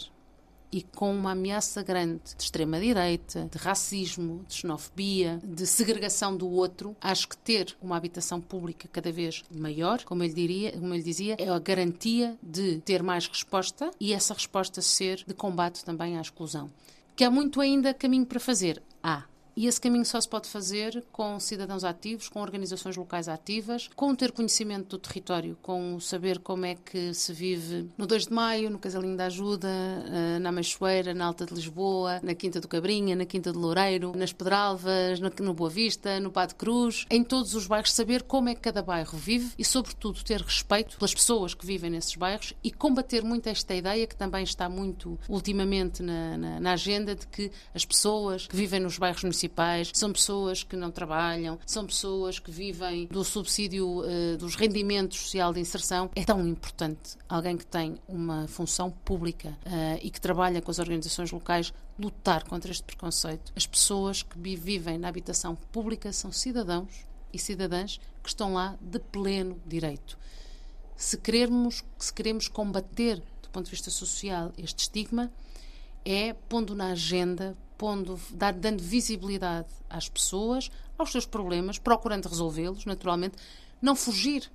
e 0.74 0.82
com 0.82 1.16
uma 1.16 1.34
ameaça 1.34 1.84
grande 1.84 2.36
de 2.36 2.44
extrema-direita, 2.44 3.48
de 3.52 3.60
racismo, 3.60 4.44
de 4.48 4.56
xenofobia, 4.56 5.40
de 5.44 5.68
segregação 5.68 6.36
do 6.36 6.50
outro, 6.50 6.98
acho 7.00 7.28
que 7.28 7.38
ter 7.38 7.78
uma 7.80 7.96
habitação 7.96 8.42
pública 8.42 8.90
cada 8.92 9.12
vez 9.12 9.44
maior, 9.56 10.04
como 10.04 10.24
ele, 10.24 10.34
diria, 10.34 10.72
como 10.72 10.92
ele 10.92 11.04
dizia, 11.04 11.36
é 11.38 11.48
a 11.48 11.60
garantia 11.60 12.36
de 12.42 12.80
ter 12.80 13.04
mais 13.04 13.28
resposta 13.28 13.92
e 14.00 14.14
essa 14.14 14.34
resposta 14.34 14.82
ser 14.82 15.24
de 15.28 15.34
combate 15.36 15.86
também 15.86 16.18
à 16.18 16.22
exclusão. 16.22 16.72
Que 17.16 17.24
há 17.24 17.30
muito 17.30 17.62
ainda 17.62 17.94
caminho 17.94 18.26
para 18.26 18.40
fazer. 18.40 18.82
Há. 19.04 19.26
E 19.56 19.68
esse 19.68 19.80
caminho 19.80 20.06
só 20.06 20.20
se 20.20 20.28
pode 20.28 20.50
fazer 20.50 21.04
com 21.12 21.40
cidadãos 21.40 21.84
ativos, 21.84 22.28
com 22.28 22.42
organizações 22.42 22.98
locais 22.98 23.28
ativas, 23.28 23.90
com 23.96 24.14
ter 24.16 24.32
conhecimento 24.32 24.90
do 24.90 24.98
território, 24.98 25.58
com 25.62 26.00
saber 26.00 26.40
como 26.40 26.66
é 26.66 26.76
que 26.76 27.14
se 27.14 27.32
vive 27.32 27.88
no 27.98 28.08
2 28.08 28.28
de 28.28 28.34
Maio, 28.34 28.70
no 28.70 28.80
Casalinho 28.80 29.16
da 29.16 29.26
Ajuda, 29.26 29.70
eh, 29.70 30.40
na 30.40 30.52
Meixoeira, 30.52 31.14
na 31.14 31.26
Alta 31.26 31.46
de 31.46 31.54
Lisboa, 31.54 32.20
na 32.24 32.34
Quinta 32.34 32.60
do 32.60 32.68
Cabrinha, 32.68 33.16
na 33.16 33.26
Quinta 33.26 33.52
de 33.52 33.58
Loureiro, 33.58 34.14
nas 34.16 34.34
Pedralvas, 34.34 35.20
no 35.20 35.54
Boa 35.54 35.70
Vista, 35.70 36.20
no 36.20 36.32
Pado 36.32 36.56
Cruz, 36.56 37.06
em 37.10 37.24
todos 37.24 37.54
os 37.54 37.68
bairros, 37.68 37.94
saber 37.94 38.24
como 38.24 38.50
é 38.50 38.56
que 38.56 38.62
cada 38.62 38.82
bairro 38.82 39.18
vive 39.18 39.52
e, 39.58 39.64
sobretudo, 39.64 40.24
ter 40.24 40.42
respeito 40.42 40.98
pelas 40.98 41.14
pessoas 41.14 41.54
que 41.54 41.66
vivem 41.66 41.92
nesses 41.92 42.16
bairros 42.16 42.54
e 42.64 42.72
combater 42.72 43.24
muito 43.24 43.48
esta 43.48 43.76
ideia 43.76 44.08
que 44.08 44.16
também 44.16 44.44
está 44.44 44.68
muito 44.68 45.20
ultimamente 45.30 46.02
na, 46.02 46.38
na, 46.38 46.60
na 46.60 46.72
agenda 46.74 47.16
de 47.16 47.28
que 47.28 47.52
as 47.74 47.86
pessoas 47.86 48.48
que 48.48 48.56
vivem 48.56 48.80
nos 48.80 48.98
bairros 48.98 49.24
municipais 49.24 49.43
municipais, 49.44 49.92
são 49.94 50.12
pessoas 50.12 50.64
que 50.64 50.76
não 50.76 50.92
trabalham, 50.92 51.60
são 51.66 51.86
pessoas 51.86 52.40
que 52.40 52.52
vivem 52.52 53.06
do 53.08 53.24
subsídio 53.24 54.02
uh, 54.02 54.38
dos 54.38 54.56
rendimentos 54.56 55.20
social 55.20 55.54
de 55.54 55.60
inserção. 55.60 56.10
É 56.16 56.24
tão 56.24 56.46
importante 56.48 57.18
alguém 57.28 57.58
que 57.58 57.66
tem 57.66 57.98
uma 58.08 58.48
função 58.48 58.90
pública 58.90 59.50
uh, 59.66 60.00
e 60.02 60.10
que 60.10 60.22
trabalha 60.22 60.62
com 60.62 60.72
as 60.72 60.80
organizações 60.80 61.32
locais 61.32 61.74
lutar 62.00 62.44
contra 62.46 62.72
este 62.72 62.84
preconceito. 62.84 63.52
As 63.56 63.68
pessoas 63.68 64.24
que 64.24 64.38
vivem 64.40 64.98
na 64.98 65.08
habitação 65.08 65.56
pública 65.72 66.12
são 66.14 66.32
cidadãos 66.32 67.06
e 67.32 67.38
cidadãs 67.38 68.00
que 68.22 68.30
estão 68.30 68.54
lá 68.54 68.78
de 68.80 69.00
pleno 69.00 69.60
direito. 69.66 70.18
Se 70.96 71.18
queremos, 71.18 71.84
se 71.98 72.14
queremos 72.14 72.48
combater 72.48 73.22
do 73.42 73.50
ponto 73.50 73.66
de 73.66 73.72
vista 73.72 73.92
social 73.92 74.52
este 74.58 74.80
estigma, 74.80 75.32
é 76.06 76.34
pondo 76.34 76.76
na 76.76 76.92
agenda 76.92 77.56
pondo, 77.84 78.18
dando 78.32 78.82
visibilidade 78.82 79.68
às 79.90 80.08
pessoas, 80.08 80.72
aos 80.98 81.12
seus 81.12 81.26
problemas, 81.26 81.78
procurando 81.78 82.30
resolvê-los, 82.30 82.86
naturalmente, 82.86 83.36
não 83.82 83.94
fugir 83.94 84.50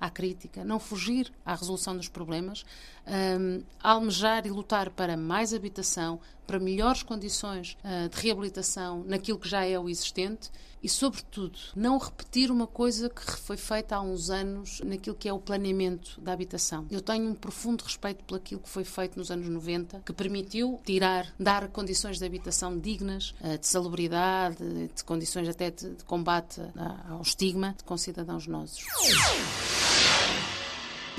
à 0.00 0.08
crítica, 0.08 0.64
não 0.64 0.80
fugir 0.80 1.30
à 1.44 1.54
resolução 1.54 1.94
dos 1.94 2.08
problemas, 2.08 2.64
um, 3.06 3.62
almejar 3.82 4.46
e 4.46 4.50
lutar 4.50 4.88
para 4.88 5.14
mais 5.14 5.52
habitação, 5.52 6.18
para 6.46 6.58
melhores 6.58 7.02
condições 7.02 7.76
uh, 7.84 8.08
de 8.08 8.18
reabilitação 8.18 9.04
naquilo 9.06 9.38
que 9.38 9.46
já 9.46 9.62
é 9.62 9.78
o 9.78 9.86
existente 9.86 10.50
e, 10.82 10.88
sobretudo, 10.88 11.58
não 11.74 11.98
repetir 11.98 12.50
uma 12.50 12.66
coisa 12.66 13.08
que 13.10 13.22
foi 13.22 13.56
feita 13.56 13.96
há 13.96 14.00
uns 14.00 14.30
anos 14.30 14.80
naquilo 14.84 15.16
que 15.16 15.28
é 15.28 15.32
o 15.32 15.38
planeamento 15.38 16.20
da 16.20 16.32
habitação. 16.32 16.86
Eu 16.90 17.00
tenho 17.00 17.30
um 17.30 17.34
profundo 17.34 17.82
respeito 17.82 18.24
por 18.24 18.36
aquilo 18.36 18.60
que 18.60 18.68
foi 18.68 18.84
feito 18.84 19.18
nos 19.18 19.30
anos 19.30 19.48
90, 19.48 20.00
que 20.00 20.12
permitiu 20.12 20.80
tirar, 20.84 21.32
dar 21.38 21.68
condições 21.68 22.18
de 22.18 22.24
habitação 22.24 22.78
dignas, 22.78 23.34
eh, 23.42 23.58
de 23.58 23.66
salubridade, 23.66 24.88
de 24.94 25.04
condições 25.04 25.48
até 25.48 25.70
de, 25.70 25.90
combate 26.04 26.60
ao 27.08 27.20
estigma 27.22 27.74
de 27.76 27.84
concidadãos 27.84 28.46
nossos. 28.46 28.84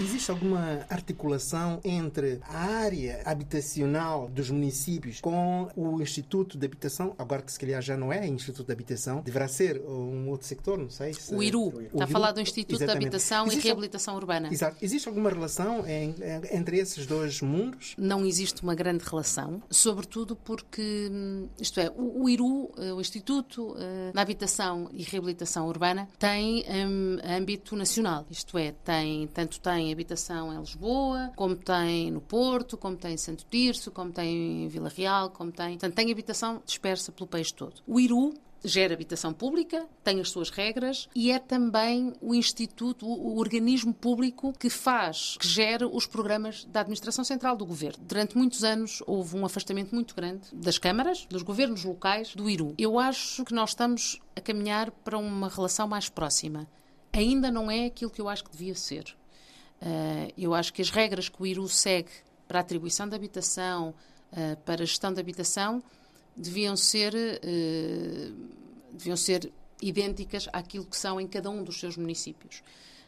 Existe 0.01 0.31
alguma 0.31 0.83
articulação 0.89 1.79
entre 1.83 2.39
a 2.49 2.57
área 2.57 3.21
habitacional 3.23 4.27
dos 4.27 4.49
municípios 4.49 5.21
com 5.21 5.69
o 5.75 6.01
Instituto 6.01 6.57
de 6.57 6.65
Habitação? 6.65 7.13
Agora 7.19 7.43
que 7.43 7.51
se 7.51 7.59
calhar 7.59 7.79
já 7.83 7.95
não 7.95 8.11
é 8.11 8.25
Instituto 8.27 8.65
de 8.65 8.73
Habitação, 8.73 9.21
deverá 9.21 9.47
ser 9.47 9.79
um 9.81 10.27
outro 10.29 10.47
sector, 10.47 10.79
não 10.79 10.89
sei. 10.89 11.13
Se... 11.13 11.35
O 11.35 11.43
IRU. 11.43 11.67
O 11.67 11.81
Está 11.81 12.05
a 12.05 12.07
falar 12.07 12.31
do 12.31 12.41
Instituto 12.41 12.75
Exatamente. 12.77 12.99
de 12.99 13.05
Habitação 13.05 13.45
existe... 13.45 13.59
e 13.59 13.63
Reabilitação 13.63 14.15
Urbana. 14.15 14.49
Exato. 14.51 14.77
Existe 14.81 15.07
alguma 15.07 15.29
relação 15.29 15.85
em, 15.87 16.15
entre 16.51 16.79
esses 16.79 17.05
dois 17.05 17.39
mundos? 17.39 17.93
Não 17.95 18.25
existe 18.25 18.63
uma 18.63 18.73
grande 18.73 19.05
relação, 19.05 19.61
sobretudo 19.69 20.35
porque, 20.35 21.11
isto 21.59 21.79
é, 21.79 21.91
o, 21.95 22.23
o 22.23 22.29
IRU, 22.29 22.71
eh, 22.77 22.91
o 22.91 22.99
Instituto 22.99 23.73
uh, 23.73 24.11
de 24.11 24.19
Habitação 24.19 24.89
e 24.91 25.03
Reabilitação 25.03 25.67
Urbana, 25.67 26.07
tem 26.17 26.65
um, 26.67 27.19
âmbito 27.23 27.75
nacional, 27.75 28.25
isto 28.31 28.57
é, 28.57 28.71
tem, 28.83 29.27
tanto 29.27 29.59
tem 29.59 29.90
habitação 29.91 30.53
em 30.53 30.59
Lisboa, 30.59 31.31
como 31.35 31.55
tem 31.55 32.11
no 32.11 32.21
Porto, 32.21 32.77
como 32.77 32.95
tem 32.95 33.13
em 33.13 33.17
Santo 33.17 33.45
Tirso, 33.49 33.91
como 33.91 34.11
tem 34.11 34.65
em 34.65 34.67
Vila 34.67 34.89
Real, 34.89 35.29
como 35.29 35.51
tem. 35.51 35.71
Portanto, 35.71 35.95
tem 35.95 36.11
habitação 36.11 36.61
dispersa 36.65 37.11
pelo 37.11 37.27
país 37.27 37.51
todo. 37.51 37.81
O 37.87 37.99
IRU 37.99 38.33
gera 38.63 38.93
habitação 38.93 39.33
pública, 39.33 39.87
tem 40.03 40.19
as 40.19 40.29
suas 40.29 40.49
regras 40.49 41.09
e 41.15 41.31
é 41.31 41.39
também 41.39 42.13
o 42.21 42.33
instituto, 42.33 43.05
o, 43.07 43.37
organismo 43.37 43.93
público 43.93 44.53
que 44.53 44.69
faz, 44.69 45.37
que 45.39 45.47
gera 45.47 45.87
os 45.87 46.05
programas 46.05 46.63
da 46.65 46.81
administração 46.81 47.23
central 47.23 47.55
do 47.57 47.65
governo. 47.65 48.03
Durante 48.03 48.37
muitos 48.37 48.63
anos 48.63 49.01
houve 49.07 49.35
um 49.35 49.45
afastamento 49.45 49.93
muito 49.93 50.15
grande 50.15 50.47
das 50.53 50.77
câmaras, 50.77 51.25
dos 51.29 51.41
governos 51.41 51.83
locais, 51.83 52.35
do 52.35 52.49
IRU. 52.49 52.75
Eu 52.77 52.99
acho 52.99 53.43
que 53.43 53.53
nós 53.53 53.71
estamos 53.71 54.19
a 54.35 54.41
caminhar 54.41 54.91
para 54.91 55.17
uma 55.17 55.49
relação 55.49 55.87
mais 55.87 56.09
próxima. 56.09 56.67
Ainda 57.13 57.51
não 57.51 57.69
é 57.69 57.85
aquilo 57.85 58.11
que 58.11 58.21
eu 58.21 58.29
acho 58.29 58.43
que 58.43 58.51
devia 58.51 58.75
ser. 58.75 59.15
Uh, 59.81 60.31
eu 60.37 60.53
acho 60.53 60.71
que 60.71 60.81
as 60.81 60.91
regras 60.91 61.27
que 61.27 61.41
o 61.41 61.45
IRU 61.45 61.67
segue 61.67 62.11
para 62.47 62.59
a 62.59 62.61
atribuição 62.61 63.07
de 63.09 63.15
habitação, 63.15 63.95
uh, 64.31 64.55
para 64.63 64.83
a 64.83 64.85
gestão 64.85 65.11
da 65.11 65.19
habitação, 65.19 65.83
deviam 66.35 66.77
ser, 66.77 67.13
uh, 67.15 68.35
deviam 68.91 69.17
ser 69.17 69.51
idênticas 69.81 70.47
àquilo 70.53 70.85
que 70.85 70.95
são 70.95 71.19
em 71.19 71.27
cada 71.27 71.49
um 71.49 71.63
dos 71.63 71.79
seus 71.79 71.97
municípios. 71.97 72.61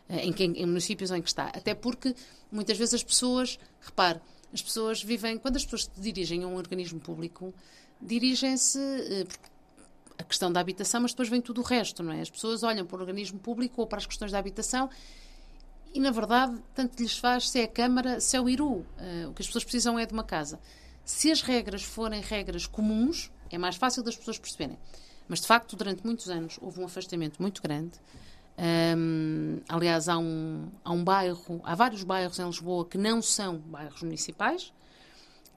Em, 0.10 0.34
que, 0.34 0.44
em 0.44 0.66
municípios 0.66 1.12
em 1.12 1.22
que 1.22 1.30
está. 1.30 1.46
Até 1.46 1.74
porque 1.74 2.14
muitas 2.52 2.78
vezes 2.78 2.94
as 2.94 3.04
pessoas, 3.04 3.58
repare, 3.80 4.20
as 4.54 4.62
pessoas 4.62 5.02
vivem, 5.02 5.38
quando 5.38 5.56
as 5.56 5.64
pessoas 5.64 5.84
se 5.84 6.02
dirigem 6.02 6.44
a 6.44 6.48
um 6.48 6.58
organismo 6.58 7.00
público, 7.00 7.54
dirigem-se 8.02 8.78
a 10.18 10.24
questão 10.24 10.52
da 10.52 10.60
habitação, 10.60 11.02
mas 11.02 11.12
depois 11.12 11.30
vem 11.30 11.42
tudo 11.42 11.62
o 11.62 11.64
resto, 11.64 12.04
não 12.04 12.12
é? 12.12 12.20
As 12.20 12.30
pessoas 12.30 12.64
olham 12.64 12.86
para 12.86 12.98
o 12.98 13.00
organismo 13.00 13.40
público 13.40 13.80
ou 13.80 13.88
para 13.88 13.98
as 13.98 14.06
questões 14.06 14.32
da 14.32 14.38
habitação 14.38 14.90
e, 15.94 16.00
na 16.00 16.10
verdade, 16.12 16.58
tanto 16.74 17.02
lhes 17.02 17.18
faz 17.18 17.50
se 17.50 17.60
é 17.60 17.64
a 17.64 17.68
Câmara, 17.68 18.20
se 18.20 18.36
é 18.36 18.42
o 18.42 18.50
IRU. 18.50 18.78
Uh, 18.78 19.30
o 19.30 19.34
que 19.34 19.42
as 19.42 19.48
pessoas 19.48 19.64
precisam 19.64 20.00
é 20.00 20.06
de 20.06 20.14
uma 20.14 20.24
casa. 20.24 20.60
Se 21.06 21.32
as 21.32 21.42
regras 21.42 21.84
forem 21.84 22.22
regras 22.22 22.66
comuns, 22.66 23.32
é 23.52 23.58
mais 23.58 23.76
fácil 23.76 24.02
das 24.02 24.16
pessoas 24.16 24.40
perceberem. 24.40 24.78
Mas, 25.28 25.42
de 25.42 25.48
facto, 25.48 25.76
durante 25.76 26.04
muitos 26.04 26.30
anos 26.30 26.58
houve 26.62 26.80
um 26.80 26.86
afastamento 26.86 27.42
muito 27.42 27.62
grande. 27.62 28.00
Um, 28.58 29.60
aliás, 29.70 30.10
há 30.10 30.18
um, 30.18 30.70
há 30.84 30.92
um 30.92 31.04
bairro, 31.04 31.62
há 31.64 31.76
vários 31.76 32.04
bairros 32.04 32.40
em 32.40 32.46
Lisboa 32.46 32.86
que 32.86 32.98
não 32.98 33.22
são 33.22 33.58
bairros 33.58 34.02
municipais. 34.02 34.74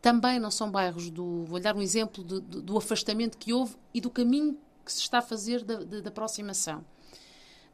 Também 0.00 0.38
não 0.38 0.50
são 0.50 0.70
bairros 0.70 1.10
do. 1.10 1.44
Vou-lhe 1.46 1.64
dar 1.64 1.74
um 1.74 1.82
exemplo 1.82 2.22
de, 2.22 2.40
de, 2.40 2.60
do 2.60 2.76
afastamento 2.76 3.38
que 3.38 3.52
houve 3.52 3.74
e 3.92 4.00
do 4.00 4.10
caminho 4.10 4.56
que 4.84 4.92
se 4.92 5.00
está 5.00 5.18
a 5.18 5.22
fazer 5.22 5.64
da, 5.64 5.82
da 5.82 6.08
aproximação. 6.08 6.84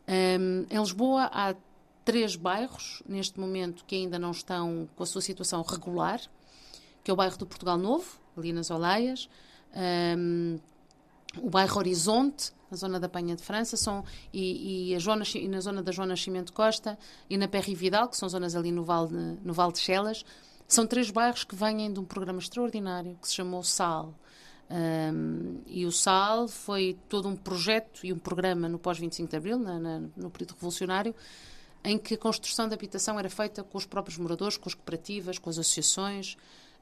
Um, 0.08 0.66
em 0.70 0.78
Lisboa 0.78 1.30
há 1.32 1.54
três 2.04 2.36
bairros, 2.36 3.02
neste 3.06 3.38
momento, 3.38 3.84
que 3.84 3.94
ainda 3.94 4.18
não 4.18 4.30
estão 4.30 4.88
com 4.96 5.02
a 5.02 5.06
sua 5.06 5.20
situação 5.20 5.62
regular, 5.62 6.20
que 7.02 7.10
é 7.10 7.14
o 7.14 7.16
bairro 7.16 7.36
do 7.36 7.46
Portugal 7.46 7.76
Novo, 7.76 8.20
ali 8.36 8.52
nas 8.52 8.70
Oleias, 8.70 9.28
um, 10.18 10.58
o 11.38 11.50
bairro 11.50 11.78
Horizonte, 11.78 12.52
na 12.70 12.76
zona 12.76 12.98
da 12.98 13.08
Penha 13.08 13.36
de 13.36 13.42
França, 13.42 13.76
são, 13.76 14.04
e, 14.32 14.90
e, 14.90 14.94
a 14.94 14.98
Joana, 14.98 15.24
e 15.34 15.48
na 15.48 15.60
zona 15.60 15.82
da 15.82 15.92
Joana 15.92 16.12
Nascimento 16.12 16.52
Costa 16.52 16.98
e 17.28 17.36
na 17.36 17.46
Perry 17.46 17.74
Vidal, 17.74 18.08
que 18.08 18.16
são 18.16 18.28
zonas 18.28 18.54
ali 18.54 18.72
no 18.72 18.82
Vale, 18.82 19.38
no 19.44 19.52
vale 19.52 19.72
de 19.72 19.80
Chelas, 19.80 20.24
são 20.66 20.86
três 20.86 21.10
bairros 21.10 21.44
que 21.44 21.54
vêm 21.54 21.92
de 21.92 22.00
um 22.00 22.04
programa 22.04 22.38
extraordinário 22.38 23.18
que 23.20 23.28
se 23.28 23.34
chamou 23.34 23.62
SAL. 23.62 24.14
Um, 24.70 25.60
e 25.66 25.84
o 25.84 25.92
SAL 25.92 26.48
foi 26.48 26.96
todo 27.10 27.28
um 27.28 27.36
projeto 27.36 28.06
e 28.06 28.12
um 28.12 28.18
programa 28.18 28.70
no 28.70 28.78
pós-25 28.78 29.28
de 29.28 29.36
Abril, 29.36 29.58
na, 29.58 29.78
na, 29.78 30.00
no 30.16 30.30
período 30.30 30.54
revolucionário, 30.54 31.14
em 31.84 31.98
que 31.98 32.14
a 32.14 32.18
construção 32.18 32.68
da 32.68 32.74
habitação 32.74 33.18
era 33.18 33.28
feita 33.28 33.62
com 33.62 33.76
os 33.76 33.86
próprios 33.86 34.18
moradores, 34.18 34.56
com 34.56 34.68
as 34.68 34.74
cooperativas, 34.74 35.38
com 35.38 35.50
as 35.50 35.58
associações, 35.58 36.36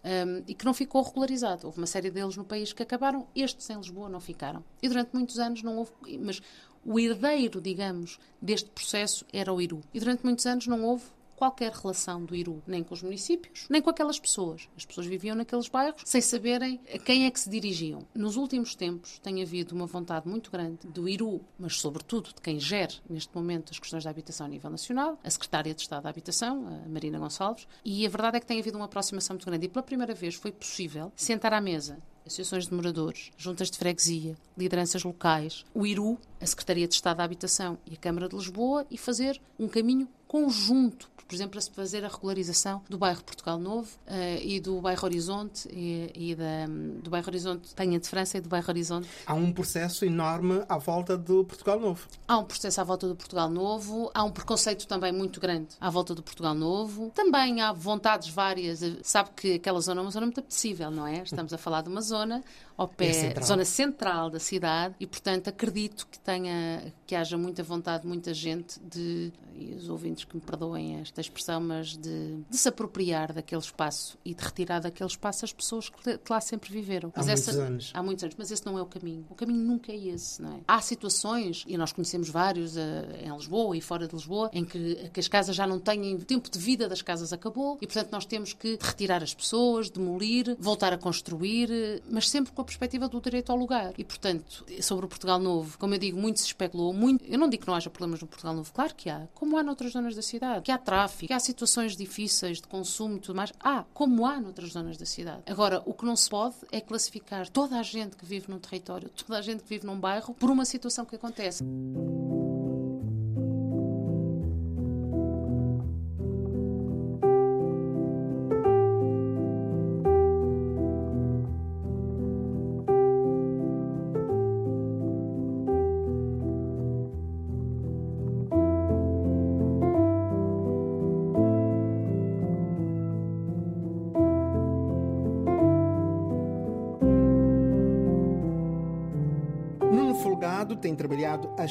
um, 0.05 0.43
e 0.47 0.55
que 0.55 0.65
não 0.65 0.75
ficou 0.75 1.03
regularizado. 1.03 1.67
Houve 1.67 1.79
uma 1.79 1.87
série 1.87 2.11
deles 2.11 2.37
no 2.37 2.45
país 2.45 2.73
que 2.73 2.83
acabaram, 2.83 3.27
estes 3.35 3.69
em 3.71 3.77
Lisboa 3.77 4.09
não 4.09 4.21
ficaram. 4.21 4.65
E 4.83 4.89
durante 4.89 5.11
muitos 5.13 5.39
anos 5.39 5.63
não 5.63 5.77
houve. 5.79 5.93
Mas 6.19 6.41
o 6.85 6.99
herdeiro, 6.99 7.61
digamos, 7.61 8.19
deste 8.41 8.71
processo 8.71 9.25
era 9.33 9.53
o 9.53 9.61
Iru. 9.61 9.83
E 9.93 10.01
durante 10.01 10.25
muitos 10.25 10.47
anos 10.47 10.67
não 10.67 10.83
houve 10.85 11.05
qualquer 11.41 11.73
relação 11.73 12.23
do 12.23 12.37
Iru, 12.37 12.63
nem 12.67 12.85
com 12.85 12.93
os 12.93 13.03
municípios, 13.03 13.65
nem 13.71 13.81
com 13.81 13.89
aquelas 13.89 14.21
pessoas. 14.21 14.69
As 14.77 14.85
pessoas 14.85 15.07
viviam 15.07 15.35
naqueles 15.35 15.71
bairros 15.71 16.03
sem 16.05 16.21
saberem 16.21 16.79
a 16.95 16.99
quem 16.99 17.25
é 17.25 17.31
que 17.31 17.41
se 17.41 17.49
dirigiam. 17.49 18.07
Nos 18.15 18.37
últimos 18.37 18.75
tempos 18.75 19.19
tem 19.21 19.43
havido 19.43 19.75
uma 19.75 19.87
vontade 19.87 20.29
muito 20.29 20.51
grande 20.51 20.87
do 20.87 21.09
Iru, 21.09 21.41
mas 21.59 21.77
sobretudo 21.77 22.35
de 22.35 22.43
quem 22.43 22.61
gere 22.61 22.97
neste 23.09 23.35
momento 23.35 23.71
as 23.71 23.79
questões 23.79 24.05
da 24.05 24.11
habitação 24.11 24.45
a 24.45 24.51
nível 24.51 24.69
nacional, 24.69 25.19
a 25.25 25.31
Secretária 25.31 25.73
de 25.73 25.81
Estado 25.81 26.03
da 26.03 26.11
Habitação, 26.11 26.83
a 26.85 26.89
Marina 26.91 27.19
Gonçalves, 27.19 27.67
e 27.83 28.05
a 28.05 28.11
verdade 28.11 28.37
é 28.37 28.41
que 28.41 28.47
tem 28.47 28.61
havido 28.61 28.77
uma 28.77 28.85
aproximação 28.85 29.33
muito 29.33 29.47
grande. 29.47 29.65
E 29.65 29.69
pela 29.71 29.83
primeira 29.83 30.13
vez 30.13 30.35
foi 30.35 30.53
possível 30.53 31.11
sentar 31.17 31.55
à 31.55 31.61
mesa 31.61 31.97
associações 32.27 32.67
de 32.67 32.75
moradores, 32.75 33.31
juntas 33.37 33.71
de 33.71 33.79
freguesia, 33.79 34.37
lideranças 34.57 35.03
locais, 35.03 35.65
o 35.75 35.87
IRU, 35.87 36.19
a 36.41 36.47
Secretaria 36.47 36.87
de 36.87 36.95
Estado 36.95 37.19
da 37.19 37.25
Habitação 37.25 37.79
e 37.87 37.95
a 37.95 37.97
Câmara 37.97 38.29
de 38.29 38.37
Lisboa 38.37 38.87
e 38.91 38.97
fazer 38.97 39.41
um 39.59 39.69
caminho 39.69 40.09
conjunto, 40.27 41.10
por 41.31 41.37
exemplo, 41.37 41.53
para 41.53 41.61
se 41.61 41.71
fazer 41.71 42.05
a 42.05 42.09
regularização 42.09 42.83
do 42.89 42.99
bairro 42.99 43.23
Portugal 43.23 43.57
Novo 43.57 43.89
uh, 44.09 44.43
e 44.43 44.59
do 44.59 44.81
bairro 44.81 45.05
Horizonte 45.05 45.69
e, 45.71 46.11
e 46.13 46.35
da, 46.35 46.67
do 47.01 47.09
bairro 47.09 47.29
Horizonte 47.29 47.73
Penha 47.77 48.01
de 48.01 48.09
França 48.09 48.39
e 48.39 48.41
do 48.41 48.49
bairro 48.49 48.69
Horizonte. 48.69 49.09
Há 49.25 49.35
um 49.35 49.53
processo 49.53 50.05
enorme 50.05 50.65
à 50.69 50.77
volta 50.77 51.17
do 51.17 51.45
Portugal 51.45 51.79
Novo. 51.79 52.09
Há 52.27 52.37
um 52.37 52.45
processo 52.45 52.81
à 52.81 52.85
volta 52.85 53.07
do 53.07 53.15
Portugal 53.15 53.49
Novo, 53.49 54.11
há 54.13 54.25
um 54.25 54.31
preconceito 54.33 54.89
também 54.89 55.13
muito 55.13 55.39
grande 55.39 55.69
à 55.81 55.89
volta 55.89 56.17
do 56.17 56.23
Portugal 56.23 56.53
Novo. 56.55 57.13
Também 57.15 57.61
há 57.61 57.73
vontades 57.73 58.29
várias. 58.29 58.81
Sabe 59.05 59.31
que 59.37 59.55
aquela 59.55 59.81
zona 59.81 60.01
é 60.01 60.03
uma 60.03 60.11
zona 60.11 60.27
muito 60.27 60.41
apetecível, 60.41 60.91
não 60.91 61.07
é? 61.07 61.23
Estamos 61.23 61.53
a 61.53 61.59
falar 61.59 61.83
de 61.83 61.89
uma 61.89 62.01
zona 62.01 62.43
ao 62.77 62.89
pé, 62.89 63.11
é 63.11 63.13
central. 63.13 63.45
zona 63.45 63.65
central 63.65 64.31
da 64.31 64.41
cidade 64.41 64.95
e, 64.99 65.07
portanto, 65.07 65.49
acredito 65.49 66.09
que 66.11 66.19
tenha, 66.19 66.93
que 67.07 67.15
haja 67.15 67.37
muita 67.37 67.63
vontade, 67.63 68.07
muita 68.07 68.33
gente 68.33 68.81
de, 68.81 69.31
e 69.55 69.75
os 69.75 69.89
ouvintes 69.91 70.25
que 70.25 70.35
me 70.35 70.41
perdoem 70.41 70.99
esta 70.99 71.20
expressão, 71.21 71.61
mas 71.61 71.97
de, 71.97 72.37
de 72.49 72.57
se 72.57 72.69
apropriar 72.69 73.33
daquele 73.33 73.61
espaço 73.61 74.19
e 74.25 74.35
de 74.35 74.43
retirar 74.43 74.81
daquele 74.81 75.09
espaço 75.09 75.45
as 75.45 75.53
pessoas 75.53 75.89
que, 75.89 76.19
que 76.19 76.33
lá 76.33 76.41
sempre 76.41 76.71
viveram. 76.71 77.13
Mas 77.15 77.29
há 77.29 77.33
essa, 77.33 77.53
muitos 77.53 77.69
anos. 77.69 77.91
Há 77.95 78.03
muitos 78.03 78.25
anos, 78.25 78.37
mas 78.39 78.51
esse 78.51 78.65
não 78.65 78.79
é 78.79 78.83
o 78.83 78.87
caminho. 78.87 79.27
O 79.29 79.35
caminho 79.35 79.61
nunca 79.61 79.93
é 79.93 79.97
esse, 79.97 80.41
não 80.43 80.57
é? 80.57 80.61
Há 80.67 80.81
situações, 80.81 81.65
e 81.67 81.77
nós 81.77 81.93
conhecemos 81.93 82.29
vários 82.29 82.77
uh, 82.77 82.81
em 83.23 83.31
Lisboa 83.35 83.77
e 83.77 83.81
fora 83.81 84.07
de 84.07 84.15
Lisboa, 84.15 84.51
em 84.53 84.65
que, 84.65 85.11
que 85.13 85.21
as 85.21 85.29
casas 85.29 85.55
já 85.55 85.67
não 85.67 85.79
têm, 85.79 86.15
o 86.15 86.25
tempo 86.25 86.51
de 86.51 86.59
vida 86.59 86.89
das 86.89 87.03
casas 87.03 87.33
acabou 87.33 87.79
e, 87.81 87.87
portanto, 87.87 88.11
nós 88.13 88.25
temos 88.25 88.53
que 88.53 88.79
retirar 88.81 89.23
as 89.23 89.35
pessoas, 89.35 89.91
demolir, 89.91 90.57
voltar 90.59 90.93
a 90.93 90.99
construir, 90.99 92.03
mas 92.11 92.29
sempre 92.29 92.53
com 92.53 92.63
a 92.63 92.65
perspectiva 92.65 93.09
do 93.09 93.21
direito 93.21 93.51
ao 93.51 93.59
lugar. 93.59 93.93
E, 93.97 94.05
portanto, 94.05 94.65
sobre 94.81 95.07
o 95.07 95.09
Portugal 95.09 95.39
Novo, 95.39 95.79
como 95.79 95.95
eu 95.95 95.99
digo, 95.99 96.19
muito 96.19 96.41
se 96.41 96.47
especulou, 96.47 96.93
muito. 96.93 97.25
Eu 97.25 97.39
não 97.39 97.49
digo 97.49 97.63
que 97.63 97.69
não 97.69 97.75
haja 97.75 97.91
problemas 97.91 98.21
no 98.21 98.27
Portugal 98.27 98.55
Novo, 98.55 98.73
claro 98.73 98.95
que 98.95 99.09
há, 99.09 99.27
como 99.35 99.57
há 99.57 99.63
noutras 99.63 99.93
zonas 99.93 100.15
da 100.15 100.23
cidade, 100.23 100.63
que 100.63 100.73
há 100.73 100.79
tráfico, 101.11 101.35
há 101.35 101.41
situações 101.41 101.97
difíceis 101.97 102.61
de 102.61 102.67
consumo 102.67 103.17
e 103.17 103.21
tudo 103.21 103.37
mais, 103.37 103.53
há, 103.61 103.85
como 103.93 104.27
há 104.27 104.41
noutras 104.41 104.73
zonas 104.73 104.97
da 104.97 105.07
cidade. 105.07 105.43
Agora, 105.47 105.83
o 105.85 105.93
que 105.93 106.05
não 106.05 106.17
se 106.17 106.29
pode 106.31 106.55
é 106.71 106.81
classificar 106.81 107.49
toda 107.49 107.79
a 107.79 107.83
gente 107.83 108.17
que 108.17 108.25
vive 108.25 108.51
num 108.51 108.59
território, 108.59 109.11
toda 109.11 109.39
a 109.39 109.43
gente 109.43 109.63
que 109.63 109.69
vive 109.69 109.87
num 109.87 109.99
bairro, 109.99 110.35
por 110.35 110.51
uma 110.51 110.65
situação 110.65 111.05
que 111.05 111.17
acontece. 111.17 111.65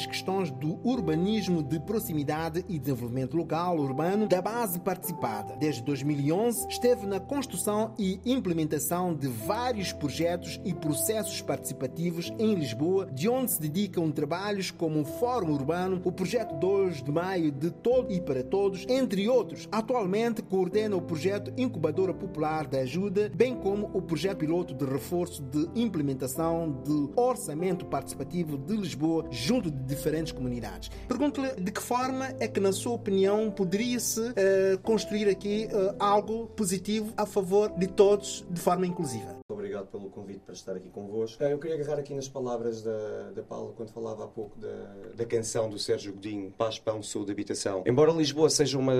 as 0.00 0.06
questões 0.06 0.50
do 0.50 0.80
urbanismo 0.82 1.62
de 1.62 1.78
proximidade 1.78 2.64
e 2.68 2.78
desenvolvimento 2.78 3.36
local 3.36 3.78
urbano 3.78 4.26
da 4.26 4.40
base 4.40 4.80
participada. 4.80 5.56
Desde 5.56 5.82
2011, 5.82 6.68
esteve 6.68 7.06
na 7.06 7.20
construção 7.20 7.92
e 7.98 8.18
implementação 8.24 9.14
de 9.14 9.28
vários 9.28 9.92
projetos 9.92 10.58
e 10.64 10.72
processos 10.72 11.42
participativos 11.42 12.32
em 12.38 12.54
Lisboa, 12.54 13.06
de 13.12 13.28
onde 13.28 13.50
se 13.50 13.60
dedicam 13.60 14.10
trabalhos 14.10 14.70
como 14.70 15.00
o 15.00 15.04
Fórum 15.04 15.52
Urbano, 15.52 16.00
o 16.04 16.12
Projeto 16.12 16.54
2 16.56 17.02
de 17.02 17.12
Maio 17.12 17.52
de 17.52 17.70
Todo 17.70 18.10
e 18.10 18.20
para 18.20 18.42
Todos, 18.42 18.86
entre 18.88 19.28
outros. 19.28 19.68
Atualmente 19.70 20.42
coordena 20.42 20.96
o 20.96 21.02
projeto 21.02 21.52
Incubadora 21.56 22.14
Popular 22.14 22.66
da 22.66 22.78
Ajuda, 22.78 23.30
bem 23.34 23.54
como 23.54 23.90
o 23.92 24.00
projeto 24.00 24.38
piloto 24.38 24.74
de 24.74 24.84
reforço 24.84 25.42
de 25.42 25.68
implementação 25.74 26.70
do 26.70 27.12
Orçamento 27.16 27.84
Participativo 27.84 28.56
de 28.56 28.76
Lisboa, 28.76 29.26
junto 29.30 29.70
de 29.70 29.89
diferentes 29.90 30.32
comunidades. 30.32 30.90
Pergunto-lhe 31.06 31.50
de 31.60 31.70
que 31.70 31.82
forma 31.82 32.34
é 32.38 32.48
que, 32.48 32.60
na 32.60 32.72
sua 32.72 32.92
opinião, 32.92 33.50
poderia-se 33.50 34.20
uh, 34.20 34.78
construir 34.82 35.28
aqui 35.28 35.68
uh, 35.72 35.94
algo 35.98 36.46
positivo 36.56 37.12
a 37.16 37.26
favor 37.26 37.70
de 37.76 37.86
todos 37.86 38.44
de 38.48 38.60
forma 38.60 38.86
inclusiva? 38.86 39.39
Obrigado 39.52 39.86
pelo 39.86 40.10
convite 40.10 40.40
para 40.40 40.54
estar 40.54 40.76
aqui 40.76 40.88
convosco. 40.88 41.42
Eu 41.42 41.58
queria 41.58 41.76
agarrar 41.76 41.98
aqui 41.98 42.14
nas 42.14 42.28
palavras 42.28 42.82
da, 42.82 43.30
da 43.34 43.42
Paula 43.42 43.72
quando 43.72 43.90
falava 43.90 44.24
há 44.24 44.28
pouco 44.28 44.58
da, 44.58 44.94
da 45.14 45.24
canção 45.24 45.68
do 45.68 45.78
Sérgio 45.78 46.12
Godinho, 46.12 46.50
Paz, 46.50 46.78
Pão, 46.78 47.02
Saúde, 47.02 47.32
Habitação. 47.32 47.82
Embora 47.86 48.12
Lisboa 48.12 48.50
seja 48.50 48.78
uma, 48.78 48.94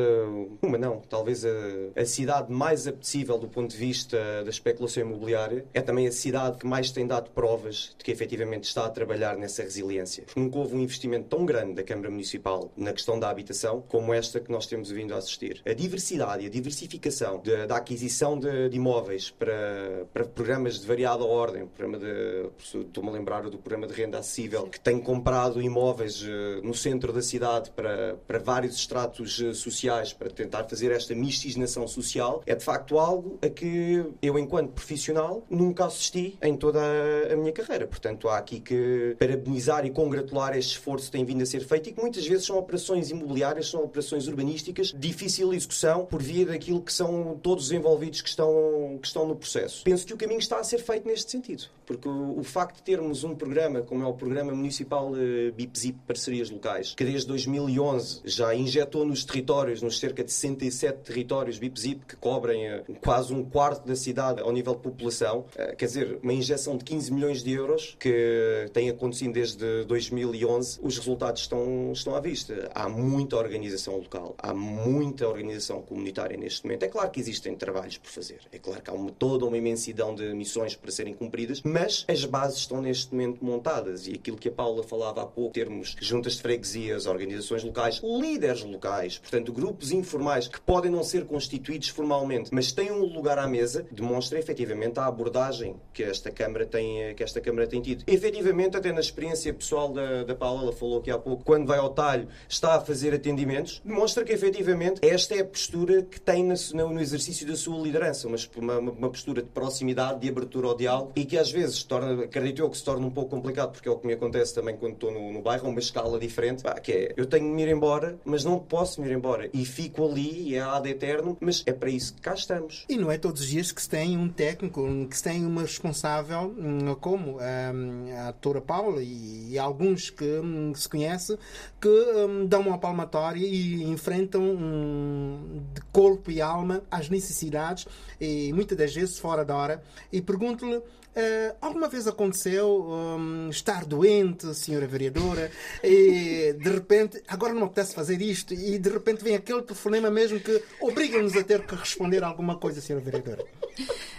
uma 0.62 0.78
não, 0.78 1.00
talvez 1.00 1.44
a, 1.44 1.50
a 1.96 2.04
cidade 2.04 2.52
mais 2.52 2.86
apetecível 2.86 3.38
do 3.38 3.48
ponto 3.48 3.70
de 3.70 3.76
vista 3.76 4.18
da 4.44 4.50
especulação 4.50 5.02
imobiliária, 5.02 5.64
é 5.72 5.80
também 5.80 6.06
a 6.06 6.12
cidade 6.12 6.58
que 6.58 6.66
mais 6.66 6.90
tem 6.90 7.06
dado 7.06 7.30
provas 7.30 7.94
de 7.98 8.04
que 8.04 8.10
efetivamente 8.10 8.64
está 8.64 8.86
a 8.86 8.90
trabalhar 8.90 9.36
nessa 9.36 9.62
resiliência. 9.62 10.24
Nunca 10.36 10.58
houve 10.58 10.76
um 10.76 10.80
investimento 10.80 11.28
tão 11.28 11.44
grande 11.44 11.74
da 11.74 11.82
Câmara 11.82 12.10
Municipal 12.10 12.70
na 12.76 12.92
questão 12.92 13.18
da 13.18 13.28
habitação 13.28 13.82
como 13.88 14.12
esta 14.12 14.40
que 14.40 14.50
nós 14.50 14.66
temos 14.66 14.90
vindo 14.90 15.14
a 15.14 15.18
assistir. 15.18 15.62
A 15.66 15.72
diversidade 15.72 16.44
e 16.44 16.46
a 16.46 16.50
diversificação 16.50 17.40
de, 17.40 17.66
da 17.66 17.76
aquisição 17.76 18.38
de, 18.38 18.68
de 18.68 18.76
imóveis 18.76 19.30
para, 19.30 20.06
para 20.12 20.24
programas 20.40 20.80
de 20.80 20.86
variada 20.86 21.22
ordem, 21.22 21.66
programa 21.66 21.98
de, 21.98 22.48
estou-me 22.58 23.10
a 23.10 23.12
lembrar 23.12 23.42
do 23.42 23.58
programa 23.58 23.86
de 23.86 23.92
renda 23.92 24.18
acessível, 24.18 24.62
que 24.62 24.80
tem 24.80 24.98
comprado 24.98 25.60
imóveis 25.60 26.22
uh, 26.22 26.62
no 26.64 26.72
centro 26.72 27.12
da 27.12 27.20
cidade 27.20 27.70
para, 27.72 28.16
para 28.26 28.38
vários 28.38 28.74
estratos 28.76 29.38
uh, 29.40 29.54
sociais, 29.54 30.14
para 30.14 30.30
tentar 30.30 30.64
fazer 30.64 30.92
esta 30.92 31.14
miscigenação 31.14 31.86
social, 31.86 32.42
é 32.46 32.54
de 32.54 32.64
facto 32.64 32.98
algo 32.98 33.38
a 33.42 33.50
que 33.50 34.02
eu, 34.22 34.38
enquanto 34.38 34.70
profissional, 34.70 35.44
nunca 35.50 35.84
assisti 35.84 36.38
em 36.42 36.56
toda 36.56 36.80
a, 36.80 37.34
a 37.34 37.36
minha 37.36 37.52
carreira. 37.52 37.86
Portanto, 37.86 38.26
há 38.26 38.38
aqui 38.38 38.60
que 38.60 39.14
parabenizar 39.18 39.84
e 39.84 39.90
congratular 39.90 40.56
este 40.56 40.70
esforço 40.70 41.04
que 41.04 41.12
tem 41.12 41.24
vindo 41.26 41.42
a 41.42 41.46
ser 41.46 41.60
feito 41.60 41.90
e 41.90 41.92
que 41.92 42.00
muitas 42.00 42.26
vezes 42.26 42.46
são 42.46 42.56
operações 42.56 43.10
imobiliárias, 43.10 43.68
são 43.68 43.84
operações 43.84 44.26
urbanísticas, 44.26 44.94
difícil 44.98 45.52
execução 45.52 46.06
por 46.06 46.22
via 46.22 46.46
daquilo 46.46 46.80
que 46.80 46.94
são 46.94 47.38
todos 47.42 47.66
os 47.66 47.72
envolvidos 47.72 48.22
que 48.22 48.28
estão, 48.30 48.98
que 49.02 49.06
estão 49.06 49.28
no 49.28 49.36
processo. 49.36 49.84
Penso 49.84 50.06
que 50.06 50.14
o 50.14 50.16
caminho 50.16 50.29
está 50.38 50.58
a 50.58 50.64
ser 50.64 50.78
feito 50.78 51.06
neste 51.06 51.30
sentido, 51.30 51.64
porque 51.86 52.08
o, 52.08 52.38
o 52.38 52.42
facto 52.42 52.76
de 52.76 52.82
termos 52.82 53.24
um 53.24 53.34
programa 53.34 53.82
como 53.82 54.02
é 54.04 54.06
o 54.06 54.14
Programa 54.14 54.52
Municipal 54.52 55.10
uh, 55.10 55.52
BIPZIP 55.52 55.98
Parcerias 56.06 56.50
Locais, 56.50 56.94
que 56.94 57.04
desde 57.04 57.26
2011 57.28 58.20
já 58.24 58.54
injetou 58.54 59.04
nos 59.04 59.24
territórios, 59.24 59.82
nos 59.82 59.98
cerca 59.98 60.22
de 60.22 60.32
67 60.32 60.98
territórios 61.00 61.58
BIPZIP, 61.58 62.04
que 62.06 62.16
cobrem 62.16 62.72
uh, 62.72 62.84
quase 63.02 63.32
um 63.32 63.44
quarto 63.44 63.86
da 63.86 63.96
cidade 63.96 64.40
ao 64.40 64.52
nível 64.52 64.74
de 64.74 64.80
população, 64.80 65.40
uh, 65.40 65.76
quer 65.76 65.86
dizer, 65.86 66.18
uma 66.22 66.32
injeção 66.32 66.76
de 66.76 66.84
15 66.84 67.12
milhões 67.12 67.42
de 67.42 67.52
euros 67.52 67.96
que 67.98 68.68
tem 68.72 68.90
acontecido 68.90 69.32
desde 69.32 69.84
2011, 69.84 70.80
os 70.82 70.98
resultados 70.98 71.42
estão, 71.42 71.92
estão 71.92 72.14
à 72.14 72.20
vista. 72.20 72.70
Há 72.74 72.88
muita 72.88 73.36
organização 73.36 73.96
local, 73.96 74.34
há 74.38 74.52
muita 74.52 75.28
organização 75.28 75.82
comunitária 75.82 76.36
neste 76.36 76.64
momento. 76.64 76.82
É 76.82 76.88
claro 76.88 77.10
que 77.10 77.20
existem 77.20 77.54
trabalhos 77.54 77.98
por 77.98 78.10
fazer, 78.10 78.40
é 78.52 78.58
claro 78.58 78.82
que 78.82 78.90
há 78.90 78.92
uma, 78.92 79.10
toda 79.10 79.44
uma 79.46 79.56
imensidão 79.56 80.14
de 80.14 80.19
missões 80.34 80.74
para 80.74 80.90
serem 80.90 81.14
cumpridas, 81.14 81.62
mas 81.62 82.04
as 82.08 82.24
bases 82.24 82.58
estão 82.58 82.80
neste 82.80 83.12
momento 83.12 83.44
montadas 83.44 84.06
e 84.06 84.14
aquilo 84.14 84.36
que 84.36 84.48
a 84.48 84.52
Paula 84.52 84.82
falava 84.82 85.22
há 85.22 85.26
pouco, 85.26 85.52
termos 85.52 85.96
juntas 86.00 86.34
de 86.34 86.42
freguesias, 86.42 87.06
organizações 87.06 87.64
locais, 87.64 88.00
líderes 88.02 88.62
locais, 88.62 89.18
portanto, 89.18 89.52
grupos 89.52 89.92
informais 89.92 90.48
que 90.48 90.60
podem 90.60 90.90
não 90.90 91.02
ser 91.02 91.24
constituídos 91.24 91.88
formalmente, 91.88 92.50
mas 92.52 92.72
têm 92.72 92.90
um 92.90 93.04
lugar 93.04 93.38
à 93.38 93.46
mesa, 93.46 93.86
demonstra 93.90 94.38
efetivamente 94.38 94.98
a 94.98 95.06
abordagem 95.06 95.76
que 95.92 96.02
esta 96.02 96.30
Câmara 96.30 96.66
tem, 96.66 97.14
que 97.14 97.22
esta 97.22 97.40
Câmara 97.40 97.66
tem 97.66 97.80
tido. 97.80 98.04
Efetivamente, 98.06 98.76
até 98.76 98.92
na 98.92 99.00
experiência 99.00 99.52
pessoal 99.52 99.92
da, 99.92 100.24
da 100.24 100.34
Paula, 100.34 100.62
ela 100.62 100.72
falou 100.72 100.98
aqui 100.98 101.10
há 101.10 101.18
pouco, 101.18 101.44
quando 101.44 101.66
vai 101.66 101.78
ao 101.78 101.90
talho, 101.90 102.28
está 102.48 102.74
a 102.74 102.80
fazer 102.80 103.14
atendimentos, 103.14 103.80
demonstra 103.84 104.24
que 104.24 104.32
efetivamente 104.32 105.00
esta 105.02 105.34
é 105.34 105.40
a 105.40 105.44
postura 105.44 106.02
que 106.02 106.20
tem 106.20 106.44
no, 106.44 106.92
no 106.92 107.00
exercício 107.00 107.46
da 107.46 107.56
sua 107.56 107.78
liderança, 107.80 108.26
uma, 108.26 108.36
uma, 108.56 108.90
uma 108.90 109.10
postura 109.10 109.42
de 109.42 109.48
proximidade, 109.48 109.99
de 110.18 110.28
abertura 110.28 110.68
ao 110.68 110.76
diálogo 110.76 111.12
e 111.14 111.24
que 111.24 111.36
às 111.38 111.50
vezes 111.50 111.82
torna, 111.82 112.24
acredito 112.24 112.62
eu 112.62 112.70
que 112.70 112.76
se 112.76 112.84
torna 112.84 113.06
um 113.06 113.10
pouco 113.10 113.30
complicado, 113.30 113.72
porque 113.72 113.88
é 113.88 113.92
o 113.92 113.98
que 113.98 114.06
me 114.06 114.12
acontece 114.12 114.54
também 114.54 114.76
quando 114.76 114.94
estou 114.94 115.12
no, 115.12 115.32
no 115.32 115.42
bairro, 115.42 115.66
a 115.66 115.70
uma 115.70 115.80
escala 115.80 116.18
diferente, 116.18 116.62
pá, 116.62 116.74
que 116.74 116.92
é 116.92 117.14
eu 117.16 117.26
tenho 117.26 117.46
de 117.46 117.52
me 117.52 117.62
ir 117.62 117.68
embora, 117.68 118.18
mas 118.24 118.44
não 118.44 118.58
posso 118.58 119.00
me 119.00 119.08
ir 119.08 119.14
embora 119.14 119.48
e 119.52 119.64
fico 119.64 120.04
ali 120.04 120.50
e 120.50 120.54
é 120.54 120.60
ad 120.60 120.88
eterno, 120.88 121.36
mas 121.40 121.62
é 121.66 121.72
para 121.72 121.90
isso 121.90 122.14
que 122.14 122.20
cá 122.20 122.34
estamos. 122.34 122.84
E 122.88 122.96
não 122.96 123.10
é 123.10 123.18
todos 123.18 123.42
os 123.42 123.48
dias 123.48 123.72
que 123.72 123.82
se 123.82 123.88
tem 123.88 124.16
um 124.16 124.28
técnico, 124.28 124.86
que 125.08 125.16
se 125.16 125.22
tem 125.22 125.44
uma 125.44 125.62
responsável 125.62 126.54
como 127.00 127.38
hum, 127.38 128.06
a 128.16 128.30
doutora 128.30 128.60
Paula 128.60 129.02
e, 129.02 129.52
e 129.52 129.58
alguns 129.58 130.10
que 130.10 130.40
se 130.74 130.88
conhece 130.88 131.38
que 131.80 131.88
um, 131.88 132.46
dão 132.46 132.62
uma 132.62 132.78
palmatória 132.78 133.46
e 133.46 133.82
enfrentam 133.84 134.42
um, 134.42 135.62
de 135.74 135.80
corpo 135.92 136.30
e 136.30 136.40
alma 136.40 136.82
as 136.90 137.08
necessidades 137.08 137.86
e 138.20 138.52
muitas 138.52 138.76
das 138.76 138.94
vezes 138.94 139.18
fora 139.18 139.44
da 139.44 139.56
hora 139.56 139.82
e 140.10 140.22
pergunto-lhe 140.22 140.82
Uh, 141.10 141.56
alguma 141.60 141.88
vez 141.88 142.06
aconteceu 142.06 142.86
um, 142.88 143.48
estar 143.50 143.84
doente, 143.84 144.54
senhora 144.54 144.86
vereadora, 144.86 145.50
e 145.82 146.54
de 146.56 146.70
repente, 146.70 147.20
agora 147.26 147.52
não 147.52 147.62
me 147.62 147.66
apetece 147.66 147.94
fazer 147.94 148.22
isto, 148.22 148.54
e 148.54 148.78
de 148.78 148.90
repente 148.90 149.24
vem 149.24 149.34
aquele 149.34 149.62
telefonema 149.62 150.10
mesmo 150.10 150.38
que 150.38 150.62
obriga-nos 150.80 151.36
a 151.36 151.42
ter 151.42 151.66
que 151.66 151.74
responder 151.74 152.22
alguma 152.22 152.56
coisa, 152.56 152.80
senhora 152.80 153.04
vereadora? 153.04 153.44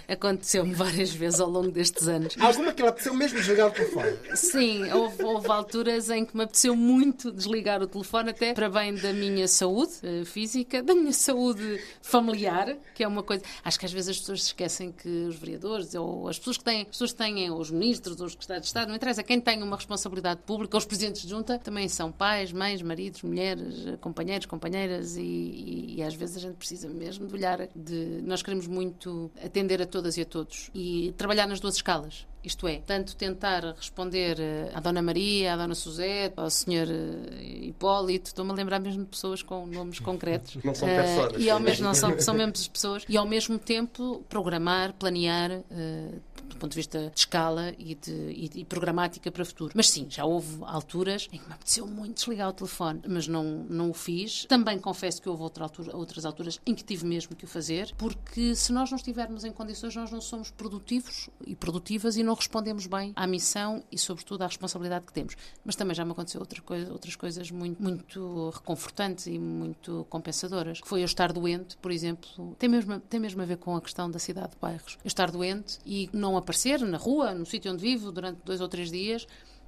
Aconteceu-me 0.08 0.74
várias 0.74 1.14
vezes 1.14 1.40
ao 1.40 1.50
longo 1.50 1.72
destes 1.72 2.08
anos. 2.08 2.36
Alguma 2.38 2.74
que 2.74 2.82
ela 2.82 2.92
apeteceu 2.92 3.14
mesmo 3.14 3.40
desligar 3.40 3.68
o 3.70 3.72
telefone? 3.72 4.18
Sim, 4.36 4.92
houve, 4.92 5.24
houve, 5.24 5.48
alturas 5.50 6.10
em 6.10 6.26
que 6.26 6.36
me 6.36 6.44
apeteceu 6.44 6.76
muito 6.76 7.32
desligar 7.32 7.82
o 7.82 7.88
telefone, 7.88 8.32
até 8.32 8.54
para 8.54 8.70
bem 8.70 8.94
da 8.96 9.14
minha 9.14 9.48
saúde 9.48 9.94
uh, 10.04 10.26
física, 10.26 10.84
da 10.84 10.94
minha 10.94 11.14
saúde 11.14 11.82
familiar, 12.02 12.76
que 12.94 13.04
é 13.04 13.08
uma 13.08 13.24
coisa. 13.24 13.42
Acho 13.64 13.80
que 13.80 13.86
às 13.86 13.94
vezes 13.94 14.10
as 14.10 14.20
pessoas 14.20 14.42
se 14.42 14.48
esquecem 14.48 14.92
que 14.92 15.08
os 15.08 15.36
vereadores 15.36 15.96
ou 15.96 16.28
as 16.28 16.38
pessoas 16.38 16.58
que 16.58 16.64
têm, 16.66 16.81
pessoas 16.86 17.12
que 17.12 17.18
têm, 17.18 17.50
ou 17.50 17.60
os 17.60 17.72
ministros, 17.72 18.20
os 18.20 18.32
secretários 18.34 18.64
de 18.64 18.68
Estado, 18.68 18.88
não 18.90 18.96
interessa, 18.96 19.24
quem 19.24 19.40
tem 19.40 19.62
uma 19.62 19.76
responsabilidade 19.76 20.42
pública, 20.46 20.78
os 20.78 20.86
presidentes 20.86 21.22
de 21.22 21.30
junta, 21.30 21.58
também 21.60 21.88
são 21.88 22.12
pais, 22.12 22.52
mães, 22.52 22.82
maridos, 22.82 23.22
mulheres, 23.24 23.98
companheiros, 24.00 24.46
companheiras, 24.46 25.18
e, 25.18 25.22
e, 25.22 25.96
e 25.98 26.04
às 26.04 26.14
vezes 26.14 26.38
a 26.38 26.40
gente 26.40 26.56
precisa 26.56 26.90
mesmo 26.90 27.28
de 27.28 27.34
olhar. 27.34 27.68
De, 27.76 28.22
nós 28.24 28.42
queremos 28.42 28.68
muito 28.68 29.32
atender 29.44 29.82
a 29.82 29.86
todas 29.86 30.18
e 30.18 30.22
a 30.22 30.26
todos 30.26 30.70
e 30.74 31.14
trabalhar 31.18 31.48
nas 31.48 31.60
duas 31.60 31.76
escalas. 31.76 32.26
Isto 32.44 32.68
é, 32.68 32.80
tanto 32.80 33.16
tentar 33.16 33.64
responder 33.78 34.40
eh, 34.40 34.72
à 34.74 34.80
Dona 34.80 35.02
Maria, 35.02 35.54
à 35.54 35.58
Dona 35.58 35.76
Suzete, 35.76 36.34
ao 36.38 36.50
Sr. 36.50 36.90
Eh, 36.90 37.68
Hipólito, 37.68 38.30
estou-me 38.30 38.50
a 38.52 38.56
lembrar 38.56 38.80
mesmo 38.80 39.04
de 39.04 39.10
pessoas 39.10 39.44
com 39.44 39.68
nomes 39.68 40.00
concretos. 40.00 40.58
Não 40.64 40.74
são 40.74 40.88
pessoas. 40.88 41.34
Uh, 41.34 41.40
e 41.40 41.50
ao 41.52 41.60
mesmo, 41.60 41.86
não 41.86 41.94
são, 41.94 42.20
são 42.20 42.34
mesmo 42.34 42.54
pessoas. 42.74 43.06
E 43.08 43.16
ao 43.16 43.28
mesmo 43.28 43.60
tempo 43.60 44.26
programar, 44.28 44.92
planear, 44.94 45.52
uh, 45.52 46.22
do 46.54 46.60
ponto 46.60 46.72
de 46.72 46.78
vista 46.78 47.10
de 47.10 47.20
escala 47.20 47.74
e, 47.78 47.96
de, 47.96 48.12
e, 48.12 48.50
e, 48.56 48.66
programática 48.66 49.32
para 49.32 49.44
o 49.44 49.46
futuro. 49.46 49.74
Mas 49.76 49.90
sim, 49.90 50.08
já 50.10 50.26
houve 50.26 50.58
alturas 50.64 51.28
em 51.32 51.38
que 51.38 51.48
me 51.48 51.54
apeteceu 51.54 51.88
muito 51.88 52.16
desligar 52.16 52.50
o 52.50 52.54
telefone, 52.54 53.02
mas 53.08 53.28
não, 53.28 53.44
não 53.70 53.90
o 53.90 53.94
fiz. 53.94 54.46
Também 54.46 54.80
confesso 54.80 55.22
que 55.22 55.30
houve 55.30 55.44
outra 55.44 55.64
altura, 55.64 55.96
outras 55.96 56.26
alturas 56.26 56.60
em 56.66 56.74
que 56.74 56.84
tive 56.84 57.06
mesmo 57.06 57.36
que 57.36 57.46
o 57.46 57.48
fazer, 57.48 57.94
porque 57.98 58.56
se 58.56 58.72
nós 58.72 58.90
não 58.90 58.98
estivermos 58.98 59.44
em 59.44 59.52
condições, 59.52 59.96
nós 59.96 60.12
não 60.12 60.22
somos 60.22 60.52
produtivos 60.52 61.30
e 61.46 61.56
produtivas 61.56 62.18
e 62.18 62.24
não 62.24 62.34
respondemos 62.34 62.88
bem 62.88 63.14
à 63.16 63.26
missão 63.28 63.84
e, 63.92 63.98
sobretudo, 63.98 64.44
à 64.44 64.48
responsabilidade 64.48 65.06
que 65.06 65.14
temos. 65.14 65.36
Mas 65.64 65.76
também 65.76 65.96
já 65.96 66.06
me 66.06 66.12
aconteceu 66.12 66.40
outra 66.40 66.62
coisa, 66.62 66.92
outras 66.92 67.16
coisas 67.16 67.52
muito, 67.52 67.82
muito 67.82 68.50
reconfortantes 68.50 69.28
e 69.28 69.38
muito 69.38 70.06
compensadoras, 70.10 70.82
que 70.82 70.88
foi 70.88 71.02
eu 71.02 71.06
estar 71.06 71.32
doente, 71.32 71.78
por 71.78 71.92
exemplo, 71.92 72.56
tem 72.58 72.70
mesmo, 72.70 73.00
tem 73.00 73.20
mesmo 73.20 73.42
a 73.42 73.46
ver 73.46 73.58
com 73.58 73.76
a 73.76 73.82
questão 73.82 74.10
da 74.10 74.20
cidade 74.20 74.52
de 74.52 74.58
bairros. 74.60 74.98
Eu 75.04 75.08
estar 75.08 75.32
doente 75.32 75.80
e 75.86 76.10
não 76.14 76.36
aparecer 76.42 76.80
na 76.82 76.98
rua, 76.98 77.34
no 77.34 77.46
sítio 77.46 77.72
onde 77.72 77.82
vivo, 77.82 78.12
durante 78.12 78.42
dois 78.44 78.62
ou 78.62 78.68
três 78.68 78.92
dias, 78.92 79.26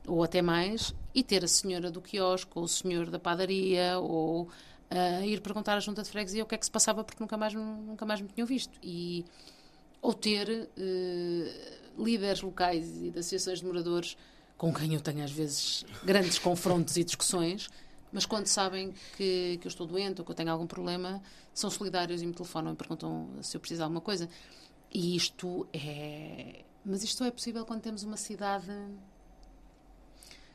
ou 0.08 0.24
até 0.24 0.42
mais, 0.42 0.94
e 1.16 1.24
ter 1.24 1.44
a 1.44 1.48
senhora 1.48 1.90
do 1.90 2.02
quiosque, 2.02 2.52
ou 2.56 2.64
o 2.64 2.68
senhor 2.68 3.10
da 3.10 3.20
padaria, 3.20 3.98
ou 4.00 4.44
uh, 4.44 5.24
ir 5.24 5.42
perguntar 5.42 5.76
à 5.76 5.80
junta 5.80 6.04
de 6.04 6.10
freguesia 6.10 6.44
o 6.44 6.46
que 6.46 6.56
é 6.56 6.58
que 6.58 6.66
se 6.66 6.72
passava 6.72 7.04
porque 7.04 7.22
nunca 7.22 7.38
mais, 7.38 7.54
nunca 7.54 8.06
mais 8.06 8.22
me 8.22 8.28
tinham 8.28 8.46
visto. 8.46 8.78
E, 8.84 9.26
ou 10.02 10.14
ter 10.14 10.50
uh, 10.50 12.04
líderes 12.04 12.42
locais 12.42 12.86
e 13.02 13.10
de 13.10 13.20
associações 13.20 13.60
de 13.60 13.66
moradores 13.66 14.18
com 14.58 14.74
quem 14.74 14.94
eu 14.94 15.02
tenho 15.02 15.24
às 15.24 15.32
vezes 15.32 15.86
grandes 16.04 16.40
confrontos 16.40 16.96
e 16.96 17.04
discussões, 17.04 17.70
mas 18.12 18.26
quando 18.26 18.48
sabem 18.48 18.94
que, 19.18 19.58
que 19.60 19.68
eu 19.68 19.70
estou 19.70 19.88
doente 19.88 20.22
ou 20.22 20.26
que 20.26 20.32
eu 20.32 20.36
tenho 20.36 20.52
algum 20.52 20.68
problema, 20.68 21.22
são 21.54 21.70
solidários 21.70 22.22
e 22.22 22.26
me 22.26 22.34
telefonam 22.34 22.74
e 22.74 22.76
perguntam 22.76 23.30
se 23.42 23.58
eu 23.58 23.60
preciso 23.60 23.80
de 23.80 23.84
alguma 23.84 24.02
coisa. 24.02 24.30
E 24.94 25.16
isto 25.16 25.68
é. 25.74 26.64
Mas 26.86 27.04
isto 27.04 27.18
só 27.18 27.26
é 27.26 27.32
possível 27.32 27.66
quando 27.66 27.82
temos 27.82 28.04
uma 28.04 28.18
cidade. 28.18 28.72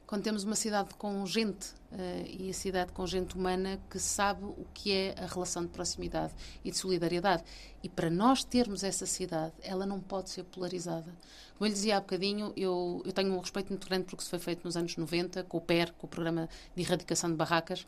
Quando 0.07 0.23
temos 0.23 0.43
uma 0.43 0.55
cidade 0.55 0.95
com 0.95 1.27
gente 1.27 1.71
uh, 1.93 2.27
e 2.27 2.49
a 2.49 2.55
cidade 2.55 2.93
com 2.93 3.07
gente 3.07 3.37
humana 3.37 3.79
que 3.91 3.99
sabe 3.99 4.43
o 4.43 4.65
que 4.73 4.91
é 4.91 5.15
a 5.19 5.27
relação 5.27 5.63
de 5.63 5.69
proximidade 5.69 6.33
e 6.65 6.71
de 6.71 6.77
solidariedade. 6.79 7.45
E 7.83 7.91
para 7.91 8.09
nós 8.09 8.43
termos 8.43 8.83
essa 8.83 9.05
cidade, 9.05 9.53
ela 9.61 9.85
não 9.85 10.01
pode 10.01 10.31
ser 10.31 10.45
polarizada. 10.45 11.15
Como 11.59 11.67
eu 11.67 11.67
lhe 11.67 11.75
dizia 11.75 11.99
há 11.99 12.01
bocadinho, 12.01 12.55
eu, 12.57 13.03
eu 13.05 13.13
tenho 13.13 13.35
um 13.35 13.39
respeito 13.39 13.69
muito 13.69 13.87
grande 13.87 14.05
porque 14.05 14.25
se 14.25 14.31
foi 14.31 14.39
feito 14.39 14.65
nos 14.65 14.79
anos 14.79 14.97
90, 14.97 15.45
com 15.45 15.59
o 15.59 15.61
PER, 15.61 15.93
com 15.93 16.07
o 16.07 16.09
Programa 16.09 16.49
de 16.75 16.83
Erradicação 16.83 17.29
de 17.29 17.37
Barracas, 17.37 17.87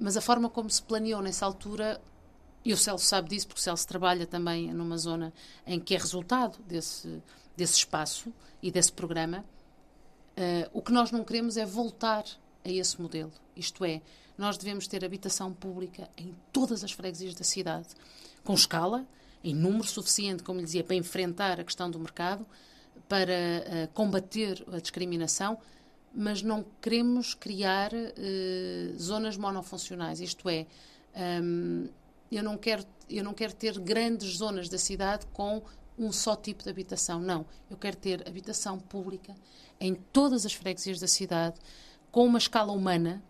mas 0.00 0.16
a 0.16 0.20
forma 0.20 0.50
como 0.50 0.68
se 0.68 0.82
planeou 0.82 1.22
nessa 1.22 1.46
altura 1.46 2.00
e 2.66 2.72
o 2.72 2.76
Celso 2.76 3.06
sabe 3.06 3.28
disso, 3.28 3.46
porque 3.46 3.60
o 3.60 3.62
Celso 3.62 3.86
trabalha 3.86 4.26
também 4.26 4.74
numa 4.74 4.98
zona 4.98 5.32
em 5.64 5.78
que 5.78 5.94
é 5.94 5.98
resultado 5.98 6.58
desse, 6.66 7.22
desse 7.56 7.74
espaço 7.74 8.32
e 8.60 8.72
desse 8.72 8.90
programa. 8.90 9.44
Uh, 10.36 10.68
o 10.72 10.82
que 10.82 10.90
nós 10.90 11.12
não 11.12 11.22
queremos 11.22 11.56
é 11.56 11.64
voltar 11.64 12.24
a 12.64 12.68
esse 12.68 13.00
modelo. 13.00 13.30
Isto 13.54 13.84
é, 13.84 14.02
nós 14.36 14.58
devemos 14.58 14.88
ter 14.88 15.04
habitação 15.04 15.52
pública 15.52 16.10
em 16.16 16.34
todas 16.52 16.82
as 16.82 16.90
freguesias 16.90 17.36
da 17.36 17.44
cidade, 17.44 17.86
com 18.42 18.54
escala, 18.54 19.06
em 19.44 19.54
número 19.54 19.84
suficiente, 19.84 20.42
como 20.42 20.58
lhe 20.58 20.64
dizia, 20.64 20.82
para 20.82 20.96
enfrentar 20.96 21.60
a 21.60 21.64
questão 21.64 21.88
do 21.88 22.00
mercado, 22.00 22.44
para 23.08 23.30
uh, 23.30 23.88
combater 23.94 24.66
a 24.72 24.80
discriminação, 24.80 25.56
mas 26.12 26.42
não 26.42 26.66
queremos 26.82 27.32
criar 27.32 27.92
uh, 27.94 28.98
zonas 28.98 29.36
monofuncionais. 29.36 30.20
Isto 30.20 30.48
é, 30.48 30.66
um, 31.40 31.88
eu, 32.30 32.42
não 32.42 32.56
quero, 32.56 32.84
eu 33.08 33.24
não 33.24 33.34
quero 33.34 33.54
ter 33.54 33.78
grandes 33.78 34.38
zonas 34.38 34.68
da 34.68 34.78
cidade 34.78 35.26
com 35.32 35.62
um 35.98 36.12
só 36.12 36.36
tipo 36.36 36.62
de 36.62 36.70
habitação. 36.70 37.20
Não. 37.20 37.46
Eu 37.70 37.76
quero 37.76 37.96
ter 37.96 38.26
habitação 38.26 38.78
pública 38.78 39.34
em 39.80 39.94
todas 39.94 40.44
as 40.46 40.52
freguesias 40.52 41.00
da 41.00 41.06
cidade, 41.06 41.58
com 42.10 42.24
uma 42.24 42.38
escala 42.38 42.72
humana, 42.72 43.22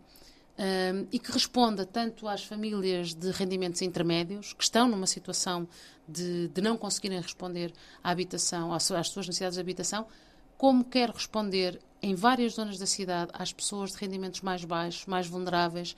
um, 0.57 1.07
e 1.11 1.19
que 1.19 1.31
responda 1.31 1.85
tanto 1.85 2.27
às 2.27 2.43
famílias 2.43 3.13
de 3.13 3.31
rendimentos 3.31 3.81
intermédios, 3.81 4.53
que 4.53 4.63
estão 4.63 4.87
numa 4.87 5.05
situação 5.05 5.67
de, 6.07 6.47
de 6.47 6.61
não 6.61 6.77
conseguirem 6.77 7.21
responder 7.21 7.71
à 8.03 8.09
habitação, 8.09 8.73
às, 8.73 8.89
às 8.91 9.09
suas 9.09 9.27
necessidades 9.27 9.55
de 9.55 9.61
habitação, 9.61 10.07
como 10.57 10.83
quer 10.83 11.09
responder 11.11 11.79
em 12.01 12.15
várias 12.15 12.53
zonas 12.53 12.79
da 12.79 12.85
cidade 12.85 13.31
às 13.33 13.53
pessoas 13.53 13.91
de 13.91 13.97
rendimentos 13.97 14.41
mais 14.41 14.63
baixos, 14.65 15.05
mais 15.05 15.27
vulneráveis, 15.27 15.95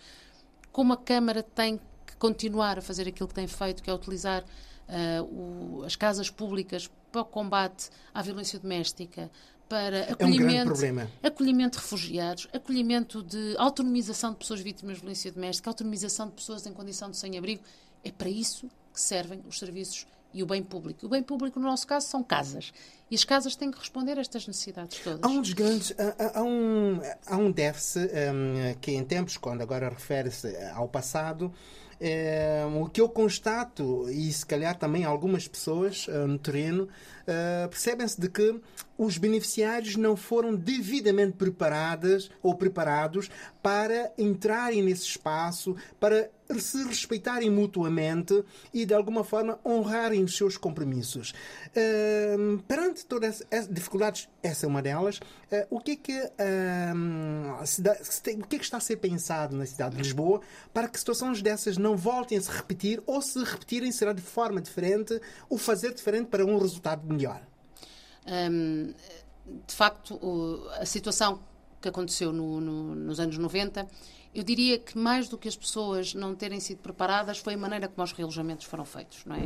como 0.71 0.93
a 0.93 0.97
Câmara 0.97 1.41
tem 1.41 1.79
continuar 2.19 2.77
a 2.77 2.81
fazer 2.81 3.07
aquilo 3.07 3.27
que 3.27 3.33
tem 3.33 3.47
feito, 3.47 3.81
que 3.81 3.89
é 3.89 3.93
utilizar 3.93 4.43
uh, 4.43 5.23
o, 5.23 5.83
as 5.83 5.95
casas 5.95 6.29
públicas 6.29 6.89
para 7.11 7.21
o 7.21 7.25
combate 7.25 7.89
à 8.13 8.21
violência 8.21 8.59
doméstica, 8.59 9.31
para 9.67 10.11
acolhimento, 10.11 10.83
é 10.83 10.91
um 10.91 11.27
acolhimento 11.27 11.77
de 11.77 11.83
refugiados, 11.83 12.47
acolhimento 12.51 13.21
de 13.21 13.55
autonomização 13.57 14.31
de 14.31 14.37
pessoas 14.37 14.59
vítimas 14.61 14.95
de 14.95 15.01
violência 15.01 15.31
doméstica, 15.31 15.69
autonomização 15.69 16.27
de 16.27 16.33
pessoas 16.33 16.65
em 16.65 16.73
condição 16.73 17.09
de 17.09 17.17
sem-abrigo. 17.17 17.61
É 18.03 18.11
para 18.11 18.29
isso 18.29 18.67
que 18.91 18.99
servem 18.99 19.41
os 19.47 19.59
serviços 19.59 20.07
e 20.33 20.41
o 20.41 20.45
bem 20.45 20.63
público. 20.63 21.05
O 21.05 21.09
bem 21.09 21.21
público, 21.21 21.59
no 21.59 21.67
nosso 21.67 21.85
caso, 21.85 22.07
são 22.07 22.23
casas. 22.23 22.73
E 23.11 23.15
as 23.15 23.23
casas 23.23 23.55
têm 23.55 23.69
que 23.69 23.77
responder 23.77 24.17
a 24.17 24.21
estas 24.21 24.47
necessidades 24.47 24.99
todas. 24.99 25.21
Há 25.21 25.27
um. 25.27 25.41
Há, 25.41 26.39
há 26.39 26.43
um, 26.43 27.01
há 27.27 27.37
um 27.37 27.51
déficit 27.51 28.09
um, 28.11 28.79
que, 28.79 28.91
em 28.91 29.03
tempos, 29.03 29.37
quando 29.37 29.61
agora 29.61 29.89
refere-se 29.89 30.55
ao 30.73 30.87
passado, 30.87 31.53
é, 31.99 32.65
o 32.79 32.87
que 32.87 33.01
eu 33.01 33.09
constato, 33.09 34.09
e 34.09 34.31
se 34.31 34.45
calhar 34.45 34.77
também 34.77 35.03
algumas 35.03 35.47
pessoas 35.47 36.07
uh, 36.07 36.27
no 36.27 36.39
terreno, 36.39 36.87
uh, 37.29 37.69
percebem-se 37.69 38.19
de 38.19 38.29
que 38.29 38.59
os 38.97 39.17
beneficiários 39.17 39.95
não 39.95 40.17
foram 40.17 40.53
devidamente 40.53 41.37
preparadas 41.37 42.29
ou 42.43 42.55
preparados 42.55 43.29
para 43.63 44.11
entrarem 44.17 44.83
nesse 44.83 45.03
espaço, 45.03 45.75
para 45.99 46.29
se 46.57 46.83
respeitarem 46.83 47.49
mutuamente 47.49 48.43
e, 48.73 48.85
de 48.85 48.93
alguma 48.93 49.23
forma, 49.23 49.59
honrarem 49.63 50.23
os 50.23 50.35
seus 50.35 50.57
compromissos. 50.57 51.33
Uh, 51.69 52.57
perante 52.67 53.05
todas 53.05 53.43
as 53.51 53.67
dificuldades, 53.67 54.27
essa 54.41 54.65
é 54.65 54.67
uma 54.67 54.81
delas, 54.81 55.17
uh, 55.17 55.67
o, 55.69 55.79
que 55.79 55.91
é 55.91 55.95
que, 55.95 56.19
uh, 56.19 58.41
o 58.41 58.47
que 58.47 58.55
é 58.55 58.59
que 58.59 58.65
está 58.65 58.77
a 58.77 58.81
ser 58.81 58.97
pensado 58.97 59.55
na 59.55 59.65
cidade 59.65 59.95
de 59.95 60.01
Lisboa 60.01 60.41
para 60.73 60.87
que 60.87 60.97
situações 60.97 61.41
dessas 61.41 61.77
não 61.77 61.95
voltem 61.95 62.37
a 62.37 62.41
se 62.41 62.49
repetir 62.49 63.01
ou, 63.05 63.21
se 63.21 63.43
repetirem, 63.43 63.91
será 63.91 64.11
de 64.11 64.21
forma 64.21 64.59
diferente, 64.59 65.19
o 65.49 65.57
fazer 65.57 65.93
diferente 65.93 66.27
para 66.27 66.43
um 66.43 66.57
resultado 66.57 67.05
melhor? 67.19 67.41
Um, 68.25 68.93
de 69.67 69.73
facto, 69.73 70.19
a 70.79 70.85
situação 70.85 71.41
que 71.81 71.89
aconteceu 71.89 72.31
no, 72.31 72.59
no, 72.61 72.95
nos 72.95 73.19
anos 73.19 73.37
90 73.37 73.87
eu 74.33 74.43
diria 74.43 74.77
que 74.77 74.97
mais 74.97 75.27
do 75.27 75.37
que 75.37 75.47
as 75.47 75.55
pessoas 75.55 76.13
não 76.13 76.35
terem 76.35 76.59
sido 76.59 76.79
preparadas 76.79 77.39
foi 77.39 77.55
a 77.55 77.57
maneira 77.57 77.87
como 77.87 78.03
os 78.03 78.11
realojamentos 78.11 78.65
foram 78.65 78.85
feitos, 78.85 79.25
não 79.25 79.35
é? 79.35 79.41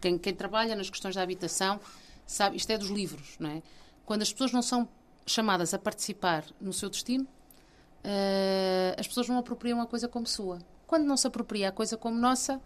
Quem, 0.00 0.16
quem 0.16 0.34
trabalha 0.34 0.76
nas 0.76 0.88
questões 0.88 1.14
da 1.14 1.22
habitação 1.22 1.80
sabe, 2.24 2.56
isto 2.56 2.70
é 2.70 2.78
dos 2.78 2.88
livros, 2.88 3.36
não 3.40 3.50
é? 3.50 3.62
Quando 4.06 4.22
as 4.22 4.32
pessoas 4.32 4.52
não 4.52 4.62
são 4.62 4.88
chamadas 5.26 5.74
a 5.74 5.78
participar 5.78 6.44
no 6.60 6.72
seu 6.72 6.88
destino, 6.88 7.24
uh, 7.24 8.98
as 8.98 9.08
pessoas 9.08 9.28
não 9.28 9.38
apropriam 9.38 9.80
a 9.80 9.86
coisa 9.86 10.06
como 10.06 10.26
sua. 10.26 10.60
Quando 10.86 11.04
não 11.04 11.16
se 11.16 11.26
apropria 11.26 11.68
a 11.68 11.72
coisa 11.72 11.96
como 11.96 12.16
nossa, 12.16 12.60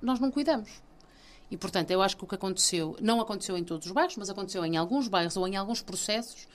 nós 0.00 0.20
não 0.20 0.30
cuidamos. 0.30 0.80
E, 1.50 1.56
portanto, 1.56 1.90
eu 1.90 2.02
acho 2.02 2.16
que 2.16 2.24
o 2.24 2.26
que 2.26 2.34
aconteceu, 2.34 2.96
não 3.00 3.20
aconteceu 3.20 3.56
em 3.56 3.64
todos 3.64 3.86
os 3.86 3.92
bairros, 3.92 4.16
mas 4.16 4.28
aconteceu 4.28 4.64
em 4.64 4.76
alguns 4.76 5.06
bairros 5.08 5.36
ou 5.36 5.46
em 5.46 5.56
alguns 5.56 5.80
processos, 5.80 6.48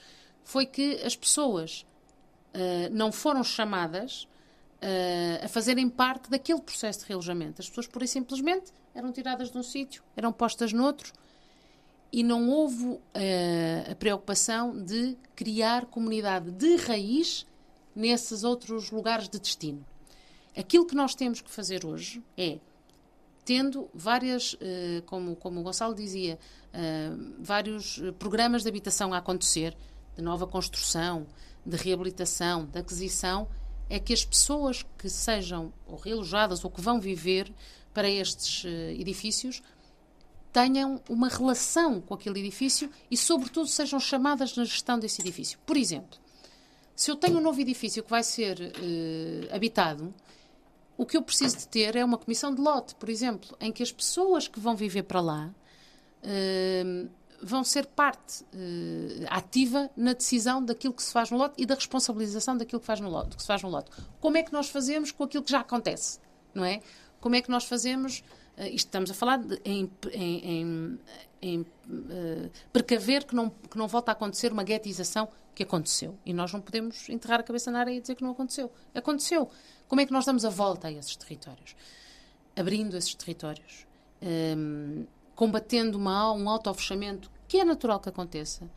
foi 0.44 0.66
que 0.66 1.00
as 1.02 1.16
pessoas 1.16 1.86
uh, 2.54 2.94
não 2.94 3.10
foram 3.10 3.42
chamadas 3.42 4.28
uh, 4.82 5.44
a 5.44 5.48
fazerem 5.48 5.88
parte 5.88 6.28
daquele 6.28 6.60
processo 6.60 7.00
de 7.00 7.06
realojamento. 7.06 7.60
As 7.60 7.68
pessoas, 7.68 7.86
pura 7.86 8.04
e 8.04 8.08
simplesmente, 8.08 8.72
eram 8.94 9.10
tiradas 9.12 9.50
de 9.50 9.56
um 9.56 9.62
sítio, 9.62 10.02
eram 10.16 10.32
postas 10.32 10.72
noutro 10.72 11.12
e 12.12 12.22
não 12.22 12.50
houve 12.50 12.84
uh, 12.84 13.00
a 13.90 13.94
preocupação 13.94 14.84
de 14.84 15.16
criar 15.34 15.86
comunidade 15.86 16.50
de 16.50 16.76
raiz 16.76 17.46
nesses 17.94 18.44
outros 18.44 18.90
lugares 18.90 19.28
de 19.28 19.38
destino. 19.40 19.84
Aquilo 20.54 20.86
que 20.86 20.94
nós 20.94 21.14
temos 21.14 21.40
que 21.40 21.50
fazer 21.50 21.86
hoje 21.86 22.22
é, 22.36 22.58
tendo 23.44 23.88
várias, 23.92 24.54
uh, 24.54 25.02
como, 25.06 25.34
como 25.36 25.60
o 25.60 25.62
Gonçalo 25.62 25.94
dizia, 25.94 26.38
uh, 26.68 27.34
vários 27.40 28.00
programas 28.18 28.62
de 28.62 28.68
habitação 28.68 29.12
a 29.12 29.18
acontecer, 29.18 29.76
de 30.16 30.22
nova 30.22 30.46
construção, 30.46 31.26
de 31.64 31.76
reabilitação, 31.76 32.66
de 32.66 32.78
aquisição, 32.78 33.48
é 33.88 33.98
que 33.98 34.12
as 34.12 34.24
pessoas 34.24 34.84
que 34.96 35.08
sejam 35.08 35.72
ou 35.86 35.96
realojadas 35.96 36.64
ou 36.64 36.70
que 36.70 36.80
vão 36.80 37.00
viver 37.00 37.52
para 37.92 38.08
estes 38.08 38.64
uh, 38.64 38.68
edifícios 38.68 39.62
tenham 40.52 41.00
uma 41.08 41.28
relação 41.28 42.00
com 42.00 42.12
aquele 42.12 42.40
edifício 42.40 42.90
e, 43.10 43.16
sobretudo, 43.16 43.66
sejam 43.66 43.98
chamadas 43.98 44.54
na 44.54 44.64
gestão 44.64 44.98
desse 44.98 45.20
edifício. 45.22 45.58
Por 45.64 45.78
exemplo, 45.78 46.18
se 46.94 47.10
eu 47.10 47.16
tenho 47.16 47.38
um 47.38 47.40
novo 47.40 47.58
edifício 47.58 48.02
que 48.02 48.10
vai 48.10 48.22
ser 48.22 48.70
habitado, 49.50 50.14
o 51.02 51.06
que 51.06 51.16
eu 51.16 51.22
preciso 51.22 51.58
de 51.58 51.66
ter 51.66 51.96
é 51.96 52.04
uma 52.04 52.16
comissão 52.16 52.54
de 52.54 52.60
lote, 52.60 52.94
por 52.94 53.08
exemplo, 53.08 53.56
em 53.60 53.72
que 53.72 53.82
as 53.82 53.90
pessoas 53.90 54.46
que 54.46 54.60
vão 54.60 54.76
viver 54.76 55.02
para 55.02 55.20
lá 55.20 55.52
uh, 56.22 57.10
vão 57.42 57.64
ser 57.64 57.86
parte 57.86 58.44
uh, 58.44 59.26
ativa 59.28 59.90
na 59.96 60.12
decisão 60.12 60.64
daquilo 60.64 60.94
que 60.94 61.02
se 61.02 61.12
faz 61.12 61.28
no 61.28 61.36
lote 61.36 61.60
e 61.60 61.66
da 61.66 61.74
responsabilização 61.74 62.56
daquilo 62.56 62.78
que, 62.78 62.86
faz 62.86 63.00
no 63.00 63.10
lote, 63.10 63.34
que 63.34 63.42
se 63.42 63.48
faz 63.48 63.64
no 63.64 63.68
lote. 63.68 63.90
Como 64.20 64.36
é 64.36 64.44
que 64.44 64.52
nós 64.52 64.68
fazemos 64.68 65.10
com 65.10 65.24
aquilo 65.24 65.42
que 65.42 65.50
já 65.50 65.58
acontece, 65.58 66.20
não 66.54 66.64
é? 66.64 66.80
Como 67.20 67.34
é 67.34 67.42
que 67.42 67.50
nós 67.50 67.64
fazemos, 67.64 68.22
uh, 68.56 68.62
isto 68.66 68.86
estamos 68.86 69.10
a 69.10 69.14
falar 69.14 69.38
de, 69.38 69.60
em, 69.64 69.90
em, 70.12 71.00
em, 71.42 71.60
uh, 71.60 72.50
precaver 72.72 73.24
que 73.24 73.34
não, 73.34 73.50
que 73.50 73.76
não 73.76 73.88
volta 73.88 74.12
a 74.12 74.14
acontecer 74.14 74.52
uma 74.52 74.62
guetização 74.62 75.28
que 75.54 75.62
aconteceu. 75.62 76.18
E 76.24 76.32
nós 76.32 76.52
não 76.52 76.60
podemos 76.60 77.08
enterrar 77.08 77.40
a 77.40 77.42
cabeça 77.42 77.70
na 77.70 77.80
areia 77.80 77.98
e 77.98 78.00
dizer 78.00 78.14
que 78.14 78.22
não 78.22 78.30
aconteceu. 78.30 78.72
Aconteceu. 78.94 79.50
Como 79.88 80.00
é 80.00 80.06
que 80.06 80.12
nós 80.12 80.24
damos 80.24 80.44
a 80.44 80.50
volta 80.50 80.88
a 80.88 80.92
esses 80.92 81.16
territórios? 81.16 81.76
Abrindo 82.56 82.96
esses 82.96 83.14
territórios. 83.14 83.86
Um, 84.22 85.06
combatendo 85.34 85.98
uma, 85.98 86.32
um 86.32 86.48
autofechamento, 86.48 87.30
que 87.48 87.58
é 87.58 87.64
natural 87.64 88.00
que 88.00 88.08
aconteça, 88.08 88.70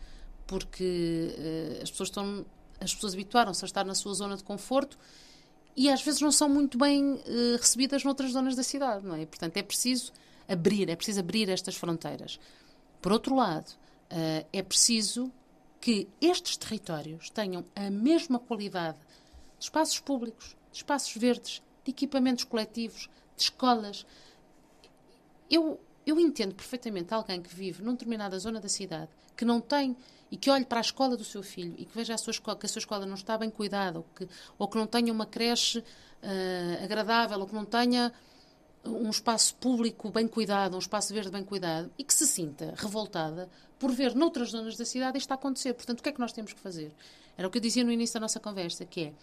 porque 0.48 1.36
uh, 1.38 1.84
as 1.84 1.92
pessoas 1.92 2.10
estão 2.10 2.46
as 2.80 2.94
pessoas 2.94 3.14
habituaram-se 3.14 3.64
a 3.64 3.68
estar 3.68 3.86
na 3.86 3.96
sua 3.96 4.14
zona 4.14 4.36
de 4.36 4.44
conforto 4.44 4.98
e 5.76 5.90
às 5.90 6.02
vezes 6.02 6.22
não 6.22 6.32
são 6.32 6.48
muito 6.50 6.78
bem 6.78 7.14
uh, 7.14 7.58
recebidas 7.60 8.04
noutras 8.04 8.32
zonas 8.32 8.56
da 8.56 8.64
cidade, 8.64 9.06
não 9.06 9.16
é? 9.16 9.26
portanto, 9.26 9.58
é 9.58 9.64
preciso 9.64 10.12
abrir, 10.48 10.90
é 10.90 10.96
preciso 10.96 11.20
abrir 11.20 11.50
estas 11.50 11.76
fronteiras. 11.76 12.40
Por 13.02 13.12
outro 13.12 13.36
lado, 13.36 13.70
uh, 13.70 14.46
é 14.52 14.62
preciso 14.62 15.32
que 15.80 16.08
estes 16.20 16.58
territórios 16.58 17.30
tenham 17.30 17.64
a 17.76 17.90
mesma 17.90 18.40
qualidade 18.40 18.98
de 19.58 19.66
espaços 19.66 20.00
públicos, 20.00 20.56
de 20.72 20.78
espaços 20.78 21.16
verdes, 21.16 21.62
de 21.84 21.92
equipamentos 21.92 22.44
coletivos, 22.44 23.10
de 23.36 23.44
escolas. 23.44 24.06
Eu 25.50 25.80
eu 26.06 26.20
entendo 26.20 26.54
perfeitamente 26.54 27.14
alguém 27.14 27.42
que 27.42 27.54
vive 27.54 27.82
numa 27.82 27.94
determinada 27.94 28.38
zona 28.38 28.62
da 28.62 28.70
cidade, 28.70 29.10
que 29.36 29.44
não 29.44 29.60
tem 29.60 29.98
e 30.32 30.38
que 30.38 30.50
olhe 30.50 30.66
para 30.66 30.80
a 30.80 30.82
escola 30.82 31.18
do 31.18 31.24
seu 31.24 31.42
filho 31.42 31.74
e 31.78 31.86
que 31.86 31.96
veja 31.96 32.14
a 32.14 32.18
sua 32.18 32.32
escola, 32.32 32.58
que 32.58 32.66
a 32.66 32.70
sua 32.70 32.80
escola 32.80 33.06
não 33.06 33.16
está 33.16 33.38
bem 33.38 33.50
cuidada, 33.50 34.00
ou 34.00 34.06
que, 34.16 34.28
ou 34.58 34.68
que 34.68 34.78
não 34.78 34.86
tenha 34.86 35.12
uma 35.12 35.26
creche 35.26 35.80
uh, 35.80 36.84
agradável, 36.84 37.40
ou 37.40 37.48
que 37.48 37.56
não 37.56 37.66
tenha 37.66 38.14
um 38.84 39.10
espaço 39.10 39.56
público 39.56 40.12
bem 40.12 40.28
cuidado, 40.28 40.76
um 40.76 40.80
espaço 40.80 41.12
verde 41.12 41.32
bem 41.32 41.44
cuidado, 41.44 41.92
e 41.98 42.04
que 42.04 42.14
se 42.14 42.28
sinta 42.28 42.74
revoltada 42.78 43.50
por 43.78 43.92
ver 43.92 44.16
noutras 44.16 44.52
zonas 44.52 44.78
da 44.78 44.86
cidade 44.86 45.18
isto 45.18 45.32
a 45.32 45.36
acontecer. 45.36 45.74
Portanto, 45.74 46.00
o 46.00 46.04
que 46.04 46.10
é 46.10 46.12
que 46.12 46.20
nós 46.20 46.32
temos 46.32 46.54
que 46.54 46.60
fazer? 46.60 46.92
Era 47.38 47.48
o 47.48 47.52
que 47.52 47.58
eu 47.58 47.62
dizia 47.62 47.84
no 47.84 47.92
início 47.92 48.14
da 48.16 48.22
nossa 48.22 48.40
conversa, 48.40 48.86
que 48.86 49.02
é 49.02 49.14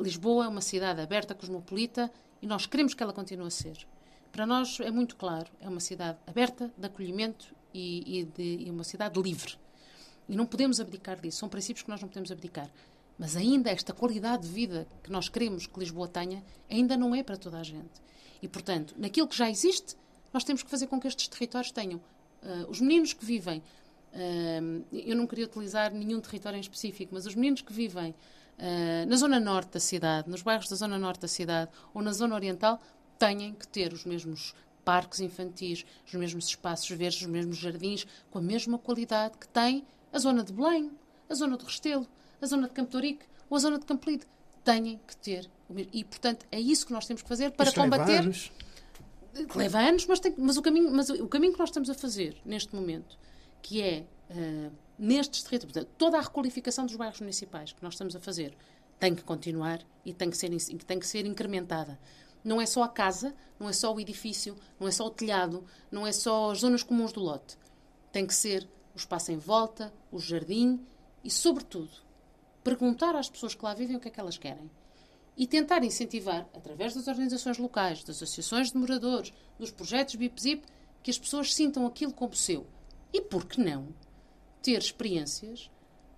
Lisboa 0.00 0.46
é 0.46 0.48
uma 0.48 0.60
cidade 0.60 1.00
aberta, 1.02 1.34
cosmopolita, 1.34 2.10
e 2.40 2.46
nós 2.46 2.64
queremos 2.64 2.94
que 2.94 3.02
ela 3.02 3.12
continue 3.12 3.46
a 3.46 3.50
ser 3.50 3.86
Para 4.32 4.46
nós 4.46 4.80
é 4.80 4.90
muito 4.90 5.16
claro, 5.16 5.50
é 5.60 5.68
uma 5.68 5.80
cidade 5.80 6.18
aberta, 6.26 6.72
de 6.76 6.86
acolhimento 6.86 7.54
e, 7.74 8.20
e, 8.20 8.24
de, 8.24 8.64
e 8.64 8.70
uma 8.70 8.84
cidade 8.84 9.20
livre. 9.20 9.56
E 10.28 10.34
não 10.34 10.46
podemos 10.46 10.80
abdicar 10.80 11.20
disso, 11.20 11.38
são 11.38 11.48
princípios 11.48 11.82
que 11.82 11.90
nós 11.90 12.00
não 12.00 12.08
podemos 12.08 12.30
abdicar. 12.30 12.70
Mas 13.18 13.36
ainda 13.36 13.68
esta 13.68 13.92
qualidade 13.92 14.44
de 14.44 14.48
vida 14.48 14.88
que 15.02 15.10
nós 15.10 15.28
queremos 15.28 15.66
que 15.66 15.78
Lisboa 15.78 16.08
tenha, 16.08 16.42
ainda 16.70 16.96
não 16.96 17.14
é 17.14 17.22
para 17.22 17.36
toda 17.36 17.58
a 17.58 17.62
gente. 17.62 18.00
E, 18.40 18.48
portanto, 18.48 18.94
naquilo 18.96 19.28
que 19.28 19.36
já 19.36 19.50
existe, 19.50 19.94
nós 20.32 20.42
temos 20.42 20.62
que 20.62 20.70
fazer 20.70 20.86
com 20.86 20.98
que 20.98 21.06
estes 21.06 21.28
territórios 21.28 21.70
tenham. 21.70 22.00
Uh, 22.42 22.70
os 22.70 22.80
meninos 22.80 23.12
que 23.12 23.24
vivem, 23.24 23.62
uh, 24.12 24.84
eu 24.92 25.16
não 25.16 25.26
queria 25.26 25.44
utilizar 25.44 25.92
nenhum 25.92 26.20
território 26.20 26.56
em 26.56 26.60
específico, 26.60 27.14
mas 27.14 27.26
os 27.26 27.34
meninos 27.34 27.60
que 27.60 27.72
vivem 27.72 28.10
uh, 28.58 29.06
na 29.08 29.16
zona 29.16 29.38
norte 29.38 29.72
da 29.72 29.80
cidade, 29.80 30.28
nos 30.28 30.42
bairros 30.42 30.68
da 30.68 30.76
zona 30.76 30.98
norte 30.98 31.20
da 31.20 31.28
cidade 31.28 31.70
ou 31.92 32.02
na 32.02 32.12
zona 32.12 32.34
oriental, 32.34 32.80
têm 33.18 33.52
que 33.52 33.68
ter 33.68 33.92
os 33.92 34.04
mesmos 34.04 34.54
parques 34.84 35.20
infantis, 35.20 35.84
os 36.06 36.14
mesmos 36.14 36.46
espaços 36.46 36.88
verdes, 36.90 37.20
os 37.20 37.26
mesmos 37.26 37.58
jardins, 37.58 38.06
com 38.30 38.38
a 38.38 38.42
mesma 38.42 38.78
qualidade 38.78 39.36
que 39.38 39.46
tem 39.46 39.84
a 40.12 40.18
zona 40.18 40.42
de 40.42 40.52
Belém, 40.52 40.90
a 41.28 41.34
zona 41.34 41.56
do 41.56 41.64
Restelo, 41.64 42.06
a 42.40 42.46
zona 42.46 42.66
de 42.66 42.74
Campo 42.74 42.90
Torique 42.90 43.24
ou 43.48 43.56
a 43.56 43.60
zona 43.60 43.78
de 43.78 43.84
Campolide. 43.84 44.26
Têm 44.62 45.00
que 45.06 45.16
ter. 45.16 45.48
E, 45.90 46.04
portanto, 46.04 46.44
é 46.52 46.60
isso 46.60 46.86
que 46.86 46.92
nós 46.92 47.06
temos 47.06 47.22
que 47.22 47.28
fazer 47.28 47.50
para 47.52 47.68
Isto 47.68 47.80
combater. 47.80 48.30
Anos. 49.34 49.54
Leva 49.54 49.78
anos, 49.78 50.06
mas, 50.06 50.20
tem, 50.20 50.34
mas, 50.36 50.56
o 50.56 50.62
caminho, 50.62 50.90
mas 50.92 51.08
o 51.08 51.28
caminho 51.28 51.52
que 51.52 51.58
nós 51.58 51.68
estamos 51.68 51.88
a 51.88 51.94
fazer 51.94 52.36
neste 52.44 52.74
momento, 52.74 53.16
que 53.62 53.80
é 53.80 54.06
uh, 54.30 54.72
nestes 54.98 55.42
territórios, 55.42 55.86
toda 55.96 56.18
a 56.18 56.20
requalificação 56.20 56.84
dos 56.84 56.96
bairros 56.96 57.20
municipais 57.20 57.72
que 57.72 57.82
nós 57.82 57.94
estamos 57.94 58.16
a 58.16 58.20
fazer, 58.20 58.56
tem 58.98 59.14
que 59.14 59.22
continuar 59.22 59.80
e 60.04 60.12
tem 60.12 60.28
que 60.28 60.36
ser, 60.36 60.50
tem 60.84 60.98
que 60.98 61.06
ser 61.06 61.26
incrementada. 61.26 61.98
Não 62.42 62.60
é 62.60 62.66
só 62.66 62.82
a 62.82 62.88
casa, 62.88 63.34
não 63.58 63.68
é 63.68 63.72
só 63.72 63.94
o 63.94 64.00
edifício, 64.00 64.56
não 64.78 64.88
é 64.88 64.90
só 64.90 65.06
o 65.06 65.10
telhado, 65.10 65.64
não 65.90 66.06
é 66.06 66.12
só 66.12 66.50
as 66.50 66.60
zonas 66.60 66.82
comuns 66.82 67.12
do 67.12 67.20
lote. 67.20 67.56
Tem 68.10 68.26
que 68.26 68.34
ser 68.34 68.68
o 68.94 68.98
espaço 68.98 69.30
em 69.30 69.38
volta, 69.38 69.92
o 70.10 70.18
jardim 70.18 70.80
e, 71.22 71.30
sobretudo, 71.30 71.90
perguntar 72.64 73.14
às 73.14 73.28
pessoas 73.28 73.54
que 73.54 73.64
lá 73.64 73.74
vivem 73.74 73.96
o 73.96 74.00
que 74.00 74.08
é 74.08 74.10
que 74.10 74.20
elas 74.20 74.38
querem 74.38 74.70
e 75.36 75.46
tentar 75.46 75.82
incentivar, 75.84 76.48
através 76.54 76.94
das 76.94 77.08
organizações 77.08 77.58
locais, 77.58 78.04
das 78.04 78.16
associações 78.16 78.70
de 78.70 78.78
moradores, 78.78 79.32
dos 79.58 79.70
projetos 79.70 80.14
BIP-ZIP, 80.14 80.64
que 81.02 81.10
as 81.10 81.18
pessoas 81.18 81.54
sintam 81.54 81.86
aquilo 81.86 82.12
como 82.12 82.34
seu. 82.34 82.66
E 83.12 83.20
por 83.20 83.46
que 83.46 83.60
não 83.60 83.88
ter 84.62 84.78
experiências, 84.78 85.70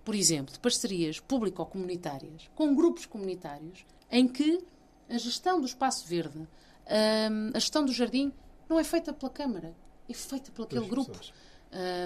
por 0.03 0.13
exemplo, 0.13 0.53
de 0.53 0.59
parcerias 0.59 1.19
público-comunitárias 1.19 2.49
com 2.53 2.75
grupos 2.75 3.05
comunitários 3.05 3.85
em 4.11 4.27
que 4.27 4.61
a 5.09 5.17
gestão 5.17 5.59
do 5.59 5.65
espaço 5.65 6.05
verde, 6.07 6.39
hum, 6.39 7.51
a 7.53 7.59
gestão 7.59 7.85
do 7.85 7.93
jardim, 7.93 8.31
não 8.67 8.79
é 8.79 8.83
feita 8.83 9.13
pela 9.13 9.31
Câmara, 9.31 9.75
é 10.09 10.13
feita 10.13 10.51
por 10.51 10.63
aquele 10.63 10.87
grupo. 10.87 11.19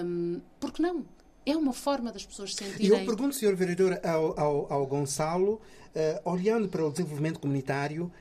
Um, 0.04 0.40
por 0.58 0.72
que 0.72 0.80
não? 0.80 1.04
É 1.50 1.56
uma 1.56 1.72
forma 1.72 2.12
das 2.12 2.26
pessoas 2.26 2.54
sentirem. 2.54 2.86
E 2.86 2.88
eu 2.90 3.06
pergunto, 3.06 3.34
Sr. 3.34 3.54
Vereador, 3.54 3.98
ao, 4.04 4.38
ao, 4.38 4.72
ao 4.72 4.86
Gonçalo, 4.86 5.54
uh, 5.54 6.30
olhando 6.30 6.68
para 6.68 6.84
o 6.84 6.90
desenvolvimento 6.90 7.40
comunitário, 7.40 8.12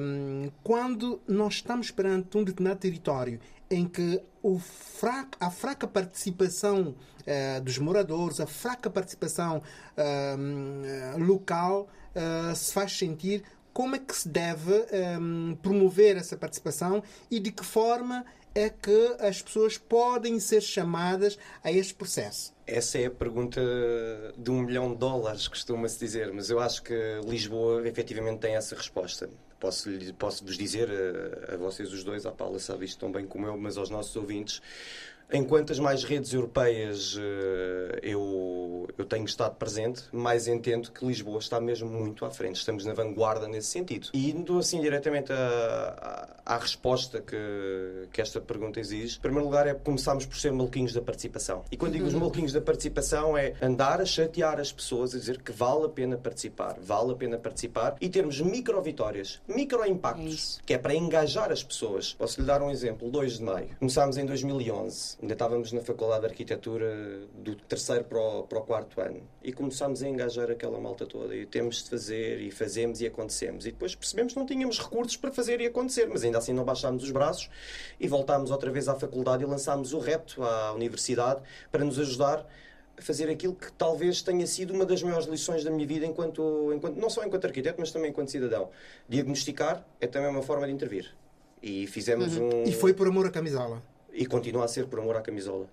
um, 0.00 0.50
quando 0.62 1.20
nós 1.26 1.54
estamos 1.54 1.90
perante 1.90 2.36
um 2.36 2.42
determinado 2.42 2.80
território 2.80 3.38
em 3.70 3.86
que 3.86 4.20
fraco, 4.58 5.36
a 5.40 5.50
fraca 5.50 5.86
participação 5.86 6.94
uh, 7.20 7.60
dos 7.62 7.78
moradores, 7.78 8.40
a 8.40 8.46
fraca 8.46 8.90
participação 8.90 9.62
uh, 9.96 11.18
local 11.18 11.88
uh, 12.14 12.54
se 12.54 12.72
faz 12.72 12.96
sentir, 12.96 13.42
como 13.72 13.96
é 13.96 13.98
que 13.98 14.14
se 14.14 14.28
deve 14.28 14.72
um, 15.18 15.56
promover 15.62 16.16
essa 16.16 16.36
participação 16.36 17.02
e 17.30 17.40
de 17.40 17.50
que 17.50 17.64
forma 17.64 18.24
é 18.54 18.68
que 18.68 19.16
as 19.18 19.40
pessoas 19.40 19.78
podem 19.78 20.38
ser 20.38 20.60
chamadas 20.60 21.38
a 21.64 21.72
este 21.72 21.94
processo? 21.94 22.51
Essa 22.66 22.98
é 22.98 23.06
a 23.06 23.10
pergunta 23.10 23.60
de 24.38 24.50
um 24.50 24.62
milhão 24.62 24.92
de 24.92 24.98
dólares, 24.98 25.48
costuma-se 25.48 25.98
dizer, 25.98 26.32
mas 26.32 26.48
eu 26.48 26.60
acho 26.60 26.82
que 26.82 26.94
Lisboa 27.24 27.86
efetivamente 27.88 28.38
tem 28.38 28.54
essa 28.54 28.76
resposta. 28.76 29.28
Posso, 29.58 29.90
posso 30.18 30.44
vos 30.44 30.56
dizer 30.56 30.88
a, 30.90 31.54
a 31.54 31.56
vocês 31.56 31.92
os 31.92 32.04
dois, 32.04 32.24
a 32.24 32.30
Paula 32.30 32.58
sabe 32.60 32.84
isto 32.84 32.98
tão 32.98 33.10
bem 33.10 33.26
como 33.26 33.46
eu, 33.46 33.56
mas 33.56 33.76
aos 33.76 33.90
nossos 33.90 34.14
ouvintes, 34.14 34.62
Enquanto 35.32 35.72
as 35.72 35.78
mais 35.78 36.04
redes 36.04 36.34
europeias 36.34 37.16
eh, 37.18 38.00
eu, 38.02 38.86
eu 38.98 39.04
tenho 39.04 39.24
estado 39.24 39.56
presente, 39.56 40.04
mais 40.12 40.46
entendo 40.46 40.92
que 40.92 41.06
Lisboa 41.06 41.38
está 41.38 41.58
mesmo 41.58 41.88
muito 41.88 42.26
à 42.26 42.30
frente. 42.30 42.56
Estamos 42.56 42.84
na 42.84 42.92
vanguarda 42.92 43.48
nesse 43.48 43.68
sentido. 43.68 44.08
E 44.12 44.30
indo 44.30 44.58
assim 44.58 44.80
diretamente 44.82 45.32
à, 45.32 46.36
à, 46.44 46.54
à 46.54 46.58
resposta 46.58 47.22
que, 47.22 48.08
que 48.12 48.20
esta 48.20 48.42
pergunta 48.42 48.78
exige, 48.78 49.16
em 49.16 49.20
primeiro 49.20 49.46
lugar 49.46 49.66
é 49.66 49.72
começarmos 49.72 50.26
por 50.26 50.36
ser 50.36 50.52
maluquinhos 50.52 50.92
da 50.92 51.00
participação. 51.00 51.64
E 51.70 51.78
quando 51.78 51.92
digo 51.92 52.06
os 52.06 52.14
maluquinhos 52.14 52.52
da 52.52 52.60
participação 52.60 53.36
é 53.36 53.54
andar 53.62 54.02
a 54.02 54.04
chatear 54.04 54.60
as 54.60 54.70
pessoas, 54.70 55.14
a 55.14 55.18
dizer 55.18 55.40
que 55.40 55.50
vale 55.50 55.86
a 55.86 55.88
pena 55.88 56.18
participar, 56.18 56.76
vale 56.78 57.12
a 57.12 57.14
pena 57.14 57.38
participar 57.38 57.96
e 58.02 58.08
termos 58.10 58.38
micro-vitórias, 58.40 59.40
micro-impactos, 59.48 60.58
é 60.58 60.66
que 60.66 60.74
é 60.74 60.78
para 60.78 60.94
engajar 60.94 61.50
as 61.50 61.62
pessoas. 61.62 62.12
Posso 62.12 62.38
lhe 62.38 62.46
dar 62.46 62.60
um 62.60 62.70
exemplo. 62.70 63.10
2 63.10 63.38
de 63.38 63.44
maio. 63.44 63.68
Começámos 63.78 64.18
em 64.18 64.26
2011 64.26 65.21
ainda 65.22 65.34
estávamos 65.34 65.70
na 65.72 65.80
Faculdade 65.80 66.22
de 66.22 66.26
Arquitetura 66.26 67.28
do 67.32 67.54
terceiro 67.54 68.04
para 68.04 68.18
o, 68.18 68.42
para 68.42 68.58
o 68.58 68.62
quarto 68.62 69.00
ano 69.00 69.22
e 69.42 69.52
começámos 69.52 70.02
a 70.02 70.08
engajar 70.08 70.50
aquela 70.50 70.80
malta 70.80 71.06
toda 71.06 71.34
e 71.36 71.46
temos 71.46 71.84
de 71.84 71.90
fazer 71.90 72.40
e 72.40 72.50
fazemos 72.50 73.00
e 73.00 73.06
acontecemos. 73.06 73.64
E 73.64 73.70
depois 73.70 73.94
percebemos 73.94 74.32
que 74.32 74.38
não 74.38 74.44
tínhamos 74.44 74.80
recursos 74.80 75.16
para 75.16 75.30
fazer 75.30 75.60
e 75.60 75.66
acontecer, 75.66 76.06
mas 76.08 76.24
ainda 76.24 76.38
assim 76.38 76.52
não 76.52 76.64
baixámos 76.64 77.04
os 77.04 77.12
braços 77.12 77.48
e 78.00 78.08
voltámos 78.08 78.50
outra 78.50 78.70
vez 78.72 78.88
à 78.88 78.96
faculdade 78.96 79.44
e 79.44 79.46
lançámos 79.46 79.92
o 79.92 80.00
repto 80.00 80.42
à 80.42 80.72
universidade 80.72 81.40
para 81.70 81.84
nos 81.84 82.00
ajudar 82.00 82.44
a 82.98 83.00
fazer 83.00 83.30
aquilo 83.30 83.54
que 83.54 83.72
talvez 83.72 84.22
tenha 84.22 84.46
sido 84.46 84.74
uma 84.74 84.84
das 84.84 85.04
maiores 85.04 85.28
lições 85.28 85.62
da 85.62 85.70
minha 85.70 85.86
vida 85.86 86.04
enquanto, 86.04 86.72
enquanto 86.74 86.96
não 86.96 87.08
só 87.08 87.24
enquanto 87.24 87.44
arquiteto, 87.44 87.76
mas 87.78 87.92
também 87.92 88.10
enquanto 88.10 88.28
cidadão. 88.28 88.70
Diagnosticar 89.08 89.86
é 90.00 90.08
também 90.08 90.28
uma 90.28 90.42
forma 90.42 90.66
de 90.66 90.72
intervir. 90.72 91.14
E 91.62 91.86
fizemos 91.86 92.36
uhum. 92.36 92.62
um. 92.62 92.64
E 92.64 92.72
foi 92.72 92.92
por 92.92 93.06
amor 93.06 93.26
à 93.26 93.30
camisola. 93.30 93.80
E 94.12 94.26
continua 94.26 94.64
a 94.64 94.68
ser 94.68 94.86
por 94.86 94.98
amor 94.98 95.16
à 95.16 95.22
camisola. 95.22 95.68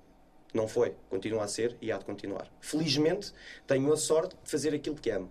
Não 0.54 0.68
foi, 0.68 0.96
continua 1.10 1.44
a 1.44 1.48
ser 1.48 1.78
e 1.82 1.92
há 1.92 1.98
de 1.98 2.06
continuar. 2.06 2.52
Felizmente, 2.60 3.34
tenho 3.68 3.92
a 3.92 3.98
sorte 3.98 4.36
de 4.44 4.50
fazer 4.50 4.74
aquilo 4.74 4.96
que 4.96 5.12
amo. 5.12 5.30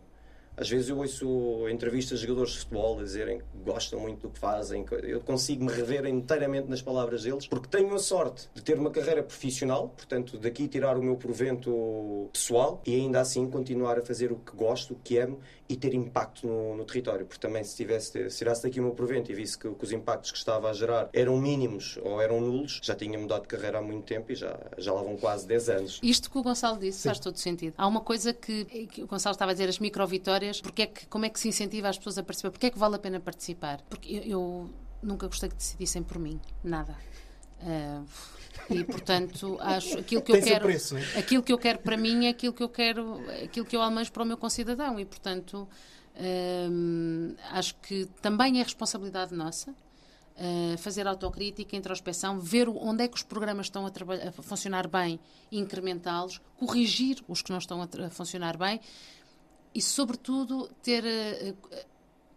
Às 0.61 0.68
vezes 0.68 0.88
eu 0.88 0.99
ouço 0.99 1.68
entrevistas 1.68 2.18
de 2.18 2.27
jogadores 2.27 2.53
de 2.55 2.59
futebol 2.59 2.99
a 2.99 3.05
dizerem 3.05 3.38
que 3.38 3.44
gostam 3.64 4.01
muito 4.01 4.23
do 4.23 4.31
que 4.31 4.40
fazem. 4.40 4.85
Eu 5.05 5.21
consigo 5.21 5.64
me 5.64 5.71
rever 5.71 6.05
inteiramente 6.07 6.68
nas 6.68 6.83
palavras 6.83 7.23
deles, 7.23 7.47
porque 7.47 7.68
tenho 7.68 7.94
a 7.94 7.99
sorte 8.01 8.49
de 8.53 8.61
ter 8.61 8.77
uma 8.77 8.90
carreira 8.90 9.23
profissional, 9.23 9.88
portanto, 9.90 10.37
daqui 10.37 10.66
tirar 10.66 10.99
o 10.99 11.03
meu 11.03 11.16
provento 11.16 12.29
pessoal 12.33 12.83
e 12.85 12.92
ainda 12.97 13.21
assim 13.21 13.49
continuar 13.49 14.01
a 14.01 14.03
fazer 14.03 14.33
o 14.33 14.37
que 14.37 14.57
gosto, 14.57 14.94
o 14.94 14.97
que 14.97 15.18
amo 15.18 15.38
e 15.69 15.77
ter 15.77 15.95
impacto 15.95 16.47
no, 16.47 16.77
no 16.77 16.85
território. 16.85 17.27
Porque 17.27 17.41
também, 17.41 17.63
se, 17.63 17.77
tivesse, 17.77 18.31
se 18.31 18.39
tirasse 18.39 18.63
daqui 18.63 18.81
o 18.81 18.83
meu 18.83 18.93
provento 18.93 19.31
e 19.31 19.35
visse 19.35 19.59
que, 19.59 19.69
que, 19.69 19.85
os 19.85 19.93
impactos 19.93 20.31
que 20.31 20.39
estava 20.39 20.71
a 20.71 20.73
gerar 20.73 21.11
eram 21.13 21.37
mínimos 21.37 21.99
ou 22.03 22.21
eram 22.21 22.41
nulos, 22.41 22.81
já 22.83 22.95
tinha 22.95 23.19
mudado 23.19 23.43
de 23.43 23.49
carreira 23.49 23.79
há 23.79 23.83
muito 23.83 24.05
tempo 24.05 24.33
e 24.33 24.35
já, 24.35 24.59
já 24.79 24.93
lá 24.93 25.03
vão 25.03 25.17
quase 25.17 25.47
10 25.47 25.69
anos. 25.69 26.01
Isto 26.03 26.31
que 26.31 26.39
o 26.39 26.43
Gonçalo 26.43 26.79
disse 26.79 27.01
Sim. 27.01 27.09
faz 27.11 27.19
todo 27.19 27.37
sentido. 27.37 27.75
Há 27.77 27.87
uma 27.87 28.01
coisa 28.01 28.33
que, 28.33 28.65
que 28.65 29.03
o 29.03 29.07
Gonçalo 29.07 29.35
estava 29.35 29.51
a 29.51 29.55
dizer, 29.55 29.69
as 29.69 29.79
micro-vitórias 29.79 30.61
porque 30.61 30.83
é 30.83 30.87
que, 30.87 31.07
como 31.07 31.27
é 31.27 31.29
que 31.29 31.39
se 31.39 31.49
incentiva 31.49 31.89
as 31.89 31.99
pessoas 31.99 32.19
a 32.19 32.23
participar? 32.23 32.51
Porque 32.51 32.67
é 32.67 32.71
que 32.71 32.79
vale 32.79 32.97
a 32.97 32.99
pena 32.99 33.21
participar? 33.21 33.83
Porque 33.89 34.15
eu, 34.15 34.23
eu 34.23 34.71
nunca 35.03 35.27
gostei 35.27 35.49
que 35.49 35.57
decidissem 35.57 36.03
por 36.03 36.19
mim, 36.19 36.41
nada. 36.63 36.97
Uh, 37.61 38.07
e 38.71 38.85
portanto 38.85 39.57
acho 39.61 39.99
aquilo 39.99 40.23
que 40.23 40.33
eu 40.33 40.42
quero 40.42 40.64
preço, 40.66 40.97
é? 40.97 41.18
aquilo 41.18 41.42
que 41.42 41.53
eu 41.53 41.59
quero 41.59 41.79
para 41.81 41.97
mim 41.97 42.27
é 42.27 42.29
aquilo 42.29 42.53
que 42.53 42.62
eu 42.62 42.68
quero 42.68 43.21
aquilo 43.42 43.66
que 43.66 43.75
eu 43.75 43.83
almejo 43.83 44.12
para 44.12 44.23
o 44.23 44.27
meu 44.27 44.37
concidadão 44.37 45.01
e 45.01 45.05
portanto 45.05 45.66
uh, 46.14 47.37
acho 47.51 47.75
que 47.77 48.07
também 48.21 48.61
é 48.61 48.62
responsabilidade 48.62 49.35
nossa 49.35 49.71
uh, 50.38 50.79
fazer 50.79 51.07
autocrítica, 51.07 51.77
introspeção, 51.77 52.38
ver 52.38 52.68
onde 52.68 53.05
é 53.05 53.09
que 53.09 53.16
os 53.16 53.23
programas 53.23 53.66
estão 53.66 53.87
a, 53.87 53.90
a 54.29 54.33
funcionar 54.42 54.87
bem 54.87 55.18
incrementá-los, 55.51 56.41
corrigir 56.57 57.22
os 57.26 57.43
que 57.43 57.51
não 57.51 57.59
estão 57.59 57.83
a, 57.83 58.07
a 58.07 58.11
funcionar 58.11 58.57
bem 58.57 58.80
e, 59.74 59.83
sobretudo, 59.83 60.70
ter. 60.83 61.05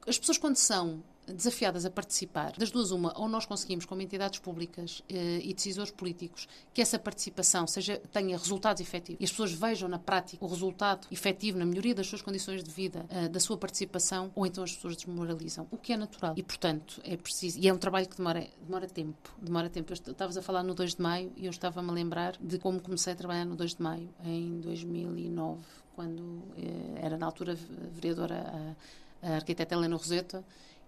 As 0.08 0.18
pessoas, 0.18 0.38
quando 0.38 0.58
são 0.58 1.04
desafiadas 1.32 1.86
a 1.86 1.90
participar, 1.90 2.54
das 2.58 2.72
duas 2.72 2.92
uma, 2.92 3.14
ou 3.18 3.28
nós 3.28 3.46
conseguimos, 3.46 3.86
como 3.86 4.02
entidades 4.02 4.40
públicas 4.40 5.04
eh, 5.10 5.42
e 5.44 5.54
decisores 5.54 5.92
políticos, 5.92 6.48
que 6.74 6.82
essa 6.82 6.98
participação 6.98 7.68
seja, 7.68 7.98
tenha 8.12 8.38
resultados 8.38 8.82
efetivos 8.82 9.22
e 9.22 9.24
as 9.24 9.32
pessoas 9.32 9.54
vejam 9.54 9.88
na 9.90 10.00
prática 10.00 10.44
o 10.44 10.48
resultado 10.48 11.08
efetivo 11.12 11.58
na 11.58 11.66
melhoria 11.66 11.96
das 11.96 12.08
suas 12.08 12.22
condições 12.22 12.64
de 12.64 12.70
vida, 12.70 13.06
eh, 13.10 13.28
da 13.28 13.40
sua 13.40 13.58
participação, 13.58 14.32
ou 14.36 14.46
então 14.46 14.64
as 14.64 14.74
pessoas 14.74 14.96
desmoralizam, 14.96 15.68
o 15.72 15.78
que 15.78 15.94
é 15.94 15.98
natural. 15.98 16.34
E, 16.38 16.44
portanto, 16.44 17.02
é 17.04 17.18
preciso, 17.18 17.60
e 17.60 17.68
é 17.68 17.74
um 17.74 17.78
trabalho 17.78 18.08
que 18.08 18.18
demora, 18.18 18.48
demora 18.62 18.88
tempo, 18.88 19.36
demora 19.42 19.70
tempo. 19.70 19.94
Estavas 19.94 20.38
a 20.38 20.42
falar 20.42 20.64
no 20.64 20.74
2 20.74 20.96
de 20.96 21.02
maio 21.02 21.32
e 21.36 21.46
eu 21.46 21.52
estava-me 21.52 21.90
a 21.90 21.94
lembrar 21.94 22.38
de 22.40 22.58
como 22.58 22.82
comecei 22.82 23.14
a 23.14 23.16
trabalhar 23.16 23.46
no 23.46 23.56
2 23.56 23.76
de 23.76 23.82
maio, 23.82 24.10
em 24.24 24.60
2009, 24.60 25.60
quando 25.96 26.44
eh, 26.58 27.06
era 27.06 27.18
na 27.18 27.26
altura 27.26 27.56
vereadora 27.94 28.76
a, 29.22 29.28
a 29.30 29.36
arquiteta 29.36 29.76
Helena 29.76 29.96
Roseta, 29.96 30.44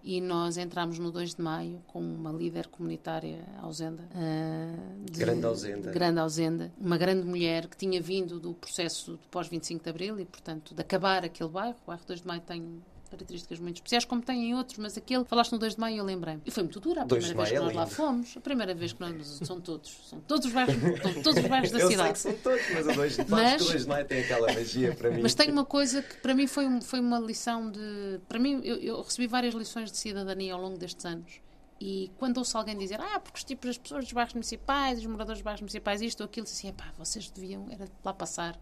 e 0.06 0.20
nós 0.20 0.58
entramos 0.58 0.98
no 0.98 1.10
2 1.10 1.34
de 1.34 1.40
maio 1.42 1.82
com 1.86 1.98
uma 1.98 2.30
líder 2.30 2.66
comunitária 2.68 3.42
ausenda. 3.62 4.06
ah, 4.14 4.76
de- 5.10 5.18
Grande 5.18 5.46
ausenda. 5.46 5.90
Grande 5.90 6.20
ausenda. 6.20 6.72
Uma 6.78 6.98
grande 6.98 7.26
mulher 7.26 7.66
que 7.66 7.76
tinha 7.76 8.00
vindo 8.02 8.38
do 8.38 8.52
processo 8.52 9.12
do 9.12 9.28
pós-25 9.30 9.82
de 9.82 9.88
Abril 9.90 10.20
e, 10.20 10.26
portanto, 10.26 10.74
de 10.74 10.80
acabar 10.80 11.24
aquele 11.24 11.48
bairro. 11.48 11.76
O 11.84 11.86
bairro 11.86 12.02
2 12.06 12.20
de 12.20 12.26
maio 12.26 12.42
tem 12.42 12.82
características 13.14 13.58
muito 13.58 13.76
especiais, 13.76 14.04
como 14.04 14.22
em 14.30 14.54
outros, 14.54 14.78
mas 14.78 14.96
aquele, 14.96 15.24
falaste 15.24 15.52
no 15.52 15.58
2 15.58 15.74
de 15.74 15.80
maio, 15.80 15.98
eu 15.98 16.04
lembrei-me. 16.04 16.42
E 16.44 16.50
foi 16.50 16.62
muito 16.62 16.80
dura 16.80 17.02
a 17.02 17.04
2 17.04 17.24
de 17.24 17.28
primeira 17.34 17.50
vez 17.50 17.50
que 17.50 17.56
é 17.56 17.60
nós 17.66 17.74
lá 17.74 17.84
lindo. 17.84 17.94
fomos. 17.94 18.36
A 18.36 18.40
primeira 18.40 18.74
vez 18.74 18.92
que 18.92 19.00
nós. 19.00 19.26
São 19.44 19.60
todos. 19.60 19.90
São 20.08 20.20
todos 20.20 20.46
os 20.46 20.52
bairros, 20.52 20.74
todos 21.22 21.42
os 21.42 21.48
bairros 21.48 21.70
da 21.70 21.78
Eu 21.78 21.86
sei 21.88 21.96
cidade. 21.96 22.12
que 22.12 22.18
são 22.18 22.32
todos, 22.34 22.60
mas 22.72 22.86
o 22.86 22.92
2 22.92 23.12
de 23.16 23.18
Mas- 23.18 23.30
mas... 23.30 23.66
2 23.66 23.82
de 23.82 23.88
maio 23.88 24.04
tem 24.06 24.20
aquela 24.22 24.52
magia 24.52 24.94
para 24.94 25.10
mim. 25.10 25.22
Mas 25.22 25.34
tem 25.34 25.50
uma 25.50 25.64
coisa 25.64 26.02
que 26.02 26.16
para 26.18 26.34
mim 26.34 26.46
foi, 26.46 26.80
foi 26.80 27.00
uma 27.00 27.18
lição 27.18 27.70
de. 27.70 28.20
Para 28.28 28.38
mim, 28.38 28.60
eu, 28.64 28.76
eu 28.76 29.02
recebi 29.02 29.26
várias 29.26 29.54
lições 29.54 29.90
de 29.90 29.96
cidadania 29.96 30.54
ao 30.54 30.60
longo 30.60 30.76
destes 30.78 31.04
anos. 31.04 31.40
E 31.80 32.10
quando 32.18 32.38
ouço 32.38 32.56
alguém 32.56 32.78
dizer, 32.78 33.00
ah, 33.00 33.18
porque 33.20 33.36
os 33.36 33.44
tipos, 33.44 33.70
as 33.70 33.76
pessoas 33.78 34.04
dos 34.04 34.12
bairros 34.12 34.32
municipais, 34.32 35.00
os 35.00 35.06
moradores 35.06 35.38
dos 35.40 35.44
bairros 35.44 35.60
municipais, 35.60 36.00
isto 36.00 36.20
ou 36.20 36.26
aquilo, 36.26 36.46
assim, 36.46 36.72
pá, 36.72 36.92
vocês 36.96 37.28
deviam, 37.30 37.66
era 37.70 37.86
lá 38.02 38.14
passar 38.14 38.58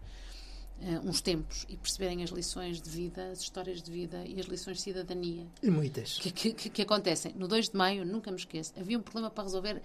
eh, 0.85 0.99
uns 1.03 1.21
tempos 1.21 1.65
e 1.69 1.77
perceberem 1.77 2.23
as 2.23 2.29
lições 2.29 2.81
de 2.81 2.89
vida, 2.89 3.31
as 3.31 3.39
histórias 3.41 3.81
de 3.81 3.89
vida 3.91 4.23
e 4.25 4.39
as 4.39 4.45
lições 4.47 4.77
de 4.77 4.83
cidadania 4.83 5.47
E 5.61 5.69
muitas. 5.71 6.17
que, 6.19 6.31
que, 6.31 6.69
que- 6.69 6.81
acontecem. 6.81 7.33
No 7.35 7.47
2 7.47 7.69
de 7.69 7.77
maio, 7.77 8.05
nunca 8.05 8.29
me 8.31 8.37
esqueço, 8.37 8.73
havia 8.79 8.97
um 8.97 9.01
problema 9.01 9.29
para 9.29 9.43
resolver. 9.43 9.81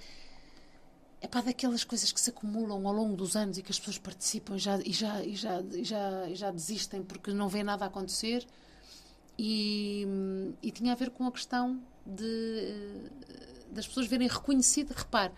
É 1.20 1.26
pá, 1.26 1.40
daquelas 1.40 1.82
coisas 1.84 2.12
que 2.12 2.20
se 2.20 2.30
acumulam 2.30 2.86
ao 2.86 2.92
longo 2.92 3.16
dos 3.16 3.34
anos 3.36 3.58
e 3.58 3.62
que 3.62 3.70
as 3.72 3.78
pessoas 3.78 3.98
participam 3.98 4.54
e 4.56 4.58
já, 4.58 4.80
e 4.80 4.92
já, 4.92 5.22
e 5.24 5.34
já, 5.36 5.60
e 5.62 5.84
já, 5.84 6.28
e 6.30 6.34
já 6.36 6.50
desistem 6.50 7.02
porque 7.02 7.32
não 7.32 7.48
vê 7.48 7.62
nada 7.62 7.84
acontecer. 7.86 8.46
E, 9.38 10.06
e 10.62 10.70
tinha 10.72 10.92
a 10.92 10.96
ver 10.96 11.10
com 11.10 11.26
a 11.26 11.32
questão 11.32 11.80
de, 12.04 12.24
eh, 12.24 13.10
das 13.70 13.86
pessoas 13.86 14.06
verem 14.08 14.26
reconhecida, 14.26 14.92
repare, 14.96 15.32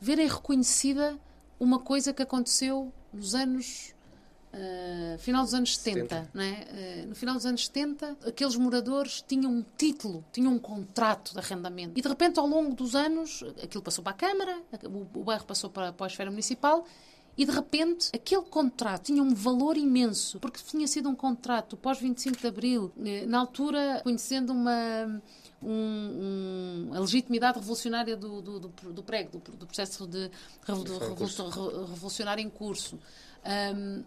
verem 0.00 0.26
reconhecida 0.26 1.18
uma 1.60 1.78
coisa 1.78 2.12
que 2.12 2.22
aconteceu 2.22 2.92
nos 3.12 3.34
anos 3.34 3.93
Uh, 4.56 5.18
final 5.18 5.42
dos 5.42 5.52
anos 5.52 5.76
70, 5.76 6.00
70. 6.16 6.30
não 6.32 6.42
é? 6.42 7.02
Uh, 7.04 7.08
no 7.08 7.14
final 7.16 7.34
dos 7.34 7.44
anos 7.44 7.66
70, 7.66 8.18
aqueles 8.24 8.54
moradores 8.54 9.20
tinham 9.26 9.50
um 9.50 9.64
título, 9.76 10.24
tinham 10.32 10.52
um 10.52 10.58
contrato 10.60 11.32
de 11.32 11.38
arrendamento. 11.40 11.98
E 11.98 12.00
de 12.02 12.06
repente, 12.08 12.38
ao 12.38 12.46
longo 12.46 12.72
dos 12.74 12.94
anos, 12.94 13.42
aquilo 13.62 13.82
passou 13.82 14.04
para 14.04 14.12
a 14.12 14.16
Câmara, 14.16 14.62
o, 14.84 15.18
o 15.20 15.24
bairro 15.24 15.44
passou 15.44 15.68
para, 15.70 15.92
para 15.92 16.06
a 16.06 16.08
esfera 16.08 16.30
municipal. 16.30 16.86
E 17.36 17.44
de 17.44 17.50
repente, 17.50 18.10
aquele 18.14 18.42
contrato 18.42 19.06
tinha 19.06 19.20
um 19.20 19.34
valor 19.34 19.76
imenso, 19.76 20.38
porque 20.38 20.60
tinha 20.64 20.86
sido 20.86 21.08
um 21.08 21.16
contrato 21.16 21.76
pós-25 21.76 22.40
de 22.40 22.46
Abril, 22.46 22.92
eh, 23.04 23.26
na 23.26 23.40
altura, 23.40 24.00
conhecendo 24.04 24.52
uma, 24.52 25.20
um- 25.60 26.88
um- 26.90 26.94
a 26.94 27.00
legitimidade 27.00 27.58
revolucionária 27.58 28.16
do, 28.16 28.40
do, 28.40 28.60
do, 28.60 28.68
do 28.92 29.02
prego, 29.02 29.40
do, 29.40 29.50
do 29.50 29.66
processo 29.66 30.06
de 30.06 30.30
curso. 30.64 30.92
revolução- 31.00 31.50
revolucionário 31.86 32.40
em 32.40 32.48
curso. 32.48 33.00
Um, 33.74 34.04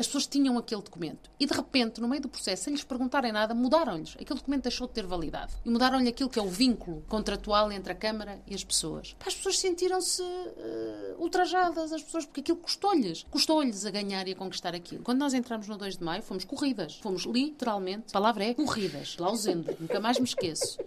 as 0.00 0.06
pessoas 0.06 0.26
tinham 0.26 0.56
aquele 0.56 0.82
documento 0.82 1.30
e 1.38 1.46
de 1.46 1.52
repente, 1.52 2.00
no 2.00 2.08
meio 2.08 2.22
do 2.22 2.28
processo, 2.28 2.64
sem 2.64 2.72
lhes 2.72 2.82
perguntarem 2.82 3.32
nada, 3.32 3.54
mudaram-lhes. 3.54 4.14
Aquele 4.14 4.38
documento 4.38 4.62
deixou 4.62 4.86
de 4.86 4.94
ter 4.94 5.06
validade 5.06 5.52
e 5.64 5.70
mudaram-lhe 5.70 6.08
aquilo 6.08 6.28
que 6.28 6.38
é 6.38 6.42
o 6.42 6.48
vínculo 6.48 7.02
contratual 7.08 7.70
entre 7.70 7.92
a 7.92 7.94
Câmara 7.94 8.40
e 8.46 8.54
as 8.54 8.64
pessoas. 8.64 9.14
As 9.24 9.34
pessoas 9.34 9.58
sentiram-se 9.58 10.22
eh, 10.22 11.14
ultrajadas, 11.18 11.92
as 11.92 12.02
pessoas, 12.02 12.24
porque 12.24 12.40
aquilo 12.40 12.58
custou-lhes. 12.58 13.24
Custou-lhes 13.30 13.84
a 13.84 13.90
ganhar 13.90 14.26
e 14.26 14.32
a 14.32 14.36
conquistar 14.36 14.74
aquilo. 14.74 15.02
Quando 15.02 15.18
nós 15.18 15.34
entramos 15.34 15.68
no 15.68 15.76
2 15.76 15.98
de 15.98 16.04
maio, 16.04 16.22
fomos 16.22 16.44
corridas. 16.44 16.96
Fomos 16.96 17.24
literalmente, 17.24 18.06
a 18.08 18.12
palavra 18.12 18.44
é 18.44 18.54
corridas, 18.54 19.16
lausendo, 19.18 19.76
nunca 19.78 20.00
mais 20.00 20.18
me 20.18 20.24
esqueço. 20.24 20.78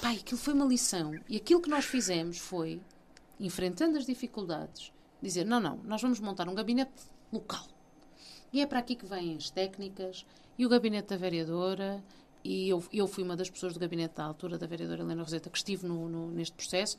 Pai, 0.00 0.16
aquilo 0.16 0.38
foi 0.38 0.52
uma 0.52 0.66
lição. 0.66 1.12
E 1.28 1.36
aquilo 1.36 1.60
que 1.60 1.70
nós 1.70 1.84
fizemos 1.84 2.38
foi, 2.38 2.80
enfrentando 3.40 3.96
as 3.96 4.04
dificuldades, 4.04 4.92
dizer: 5.22 5.46
não, 5.46 5.60
não, 5.60 5.76
nós 5.84 6.02
vamos 6.02 6.20
montar 6.20 6.48
um 6.48 6.54
gabinete 6.54 6.92
local. 7.32 7.71
E 8.52 8.60
é 8.60 8.66
para 8.66 8.78
aqui 8.80 8.94
que 8.94 9.06
vêm 9.06 9.36
as 9.36 9.50
técnicas 9.50 10.26
e 10.58 10.66
o 10.66 10.68
gabinete 10.68 11.08
da 11.08 11.16
vereadora. 11.16 12.02
E 12.44 12.68
eu, 12.68 12.84
eu 12.92 13.06
fui 13.06 13.22
uma 13.22 13.36
das 13.36 13.48
pessoas 13.48 13.72
do 13.72 13.80
gabinete 13.80 14.16
da 14.16 14.24
altura 14.24 14.58
da 14.58 14.66
vereadora 14.66 15.02
Helena 15.02 15.22
Roseta 15.22 15.48
que 15.48 15.56
estive 15.56 15.86
no, 15.86 16.08
no- 16.08 16.30
neste 16.30 16.54
processo. 16.54 16.98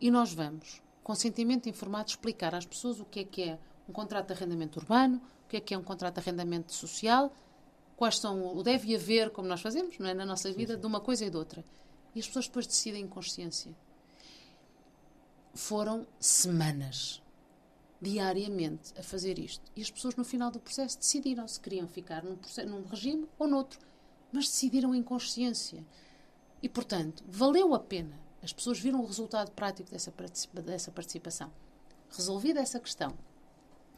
E 0.00 0.10
nós 0.10 0.32
vamos, 0.32 0.82
com 1.04 1.14
sentimento 1.14 1.68
informado, 1.68 2.08
explicar 2.08 2.54
às 2.54 2.66
pessoas 2.66 2.98
o 2.98 3.04
que 3.04 3.20
é 3.20 3.24
que 3.24 3.42
é 3.42 3.58
um 3.88 3.92
contrato 3.92 4.28
de 4.28 4.32
arrendamento 4.32 4.78
urbano, 4.80 5.20
o 5.44 5.48
que 5.48 5.56
é 5.58 5.60
que 5.60 5.74
é 5.74 5.78
um 5.78 5.82
contrato 5.82 6.14
de 6.14 6.20
arrendamento 6.20 6.72
social, 6.74 7.32
quais 7.96 8.18
são 8.18 8.56
o 8.56 8.62
deve 8.62 8.94
haver, 8.96 9.30
como 9.30 9.46
nós 9.46 9.60
fazemos, 9.60 9.98
não 9.98 10.08
é, 10.08 10.14
na 10.14 10.24
nossa 10.26 10.50
vida, 10.52 10.76
de 10.76 10.86
uma 10.86 11.00
coisa 11.00 11.24
e 11.26 11.30
de 11.30 11.36
outra. 11.36 11.62
E 12.14 12.18
as 12.20 12.26
pessoas 12.26 12.46
depois 12.46 12.66
decidem 12.66 13.02
em 13.04 13.08
consciência. 13.08 13.72
Foram 15.54 16.06
semanas, 16.18 17.21
diariamente, 18.02 18.92
a 18.98 19.02
fazer 19.02 19.38
isto. 19.38 19.70
E 19.76 19.80
as 19.80 19.90
pessoas, 19.90 20.16
no 20.16 20.24
final 20.24 20.50
do 20.50 20.58
processo, 20.58 20.98
decidiram 20.98 21.46
se 21.46 21.60
queriam 21.60 21.86
ficar 21.86 22.24
num, 22.24 22.36
num 22.66 22.82
regime 22.82 23.28
ou 23.38 23.46
noutro. 23.46 23.78
Mas 24.32 24.46
decidiram 24.46 24.92
em 24.92 25.02
consciência. 25.02 25.86
E, 26.60 26.68
portanto, 26.68 27.22
valeu 27.28 27.72
a 27.74 27.78
pena. 27.78 28.18
As 28.42 28.52
pessoas 28.52 28.80
viram 28.80 29.00
o 29.00 29.06
resultado 29.06 29.52
prático 29.52 29.88
dessa, 29.90 30.10
participa- 30.10 30.60
dessa 30.60 30.90
participação. 30.90 31.52
Resolvida 32.10 32.60
essa 32.60 32.80
questão, 32.80 33.16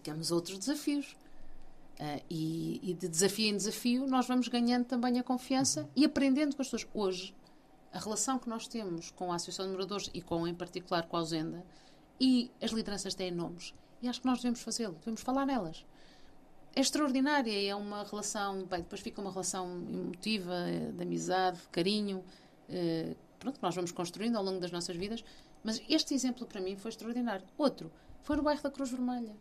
temos 0.02 0.30
outros 0.30 0.58
desafios. 0.58 1.16
Ah, 1.98 2.20
e, 2.28 2.80
e 2.82 2.92
de 2.92 3.08
desafio 3.08 3.48
em 3.48 3.56
desafio, 3.56 4.06
nós 4.06 4.26
vamos 4.26 4.48
ganhando 4.48 4.84
também 4.84 5.18
a 5.18 5.22
confiança 5.22 5.88
e 5.96 6.04
aprendendo 6.04 6.54
com 6.54 6.60
as 6.60 6.68
pessoas. 6.68 6.90
Hoje, 6.92 7.34
a 7.92 7.98
relação 7.98 8.38
que 8.38 8.48
nós 8.48 8.66
temos 8.66 9.12
com 9.12 9.32
a 9.32 9.36
Associação 9.36 9.66
de 9.66 9.72
Moradores 9.72 10.10
e 10.12 10.20
com, 10.20 10.46
em 10.46 10.54
particular, 10.54 11.06
com 11.06 11.16
a 11.16 11.20
Ausenda, 11.20 11.64
e 12.20 12.50
as 12.60 12.72
lideranças 12.72 13.14
têm 13.14 13.30
nomes. 13.30 13.72
E 14.04 14.08
acho 14.08 14.20
que 14.20 14.26
nós 14.26 14.38
devemos 14.38 14.60
fazê-lo, 14.60 14.94
devemos 14.96 15.22
falar 15.22 15.46
nelas. 15.46 15.86
É 16.76 16.80
extraordinária, 16.80 17.70
é 17.70 17.74
uma 17.74 18.04
relação, 18.04 18.66
bem, 18.66 18.80
depois 18.80 19.00
fica 19.00 19.18
uma 19.18 19.30
relação 19.30 19.66
emotiva, 19.88 20.54
eh, 20.68 20.92
de 20.92 21.02
amizade, 21.02 21.58
de 21.58 21.68
carinho, 21.68 22.22
eh, 22.68 23.16
pronto, 23.38 23.56
que 23.56 23.62
nós 23.62 23.74
vamos 23.74 23.92
construindo 23.92 24.36
ao 24.36 24.44
longo 24.44 24.60
das 24.60 24.70
nossas 24.70 24.94
vidas. 24.94 25.24
Mas 25.62 25.80
este 25.88 26.12
exemplo 26.12 26.46
para 26.46 26.60
mim 26.60 26.76
foi 26.76 26.90
extraordinário. 26.90 27.46
Outro, 27.56 27.90
foi 28.20 28.36
no 28.36 28.42
bairro 28.42 28.62
da 28.62 28.70
Cruz 28.70 28.90
Vermelha. 28.90 29.34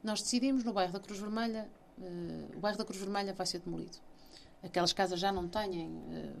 Nós 0.00 0.22
decidimos 0.22 0.62
no 0.62 0.72
bairro 0.72 0.92
da 0.92 1.00
Cruz 1.00 1.18
Vermelha, 1.18 1.68
eh, 2.00 2.56
o 2.56 2.60
bairro 2.60 2.78
da 2.78 2.84
Cruz 2.84 3.00
Vermelha 3.00 3.32
vai 3.34 3.46
ser 3.46 3.58
demolido. 3.58 3.98
Aquelas 4.62 4.92
casas 4.92 5.18
já 5.18 5.32
não 5.32 5.48
têm. 5.48 5.90
eh, 6.12 6.32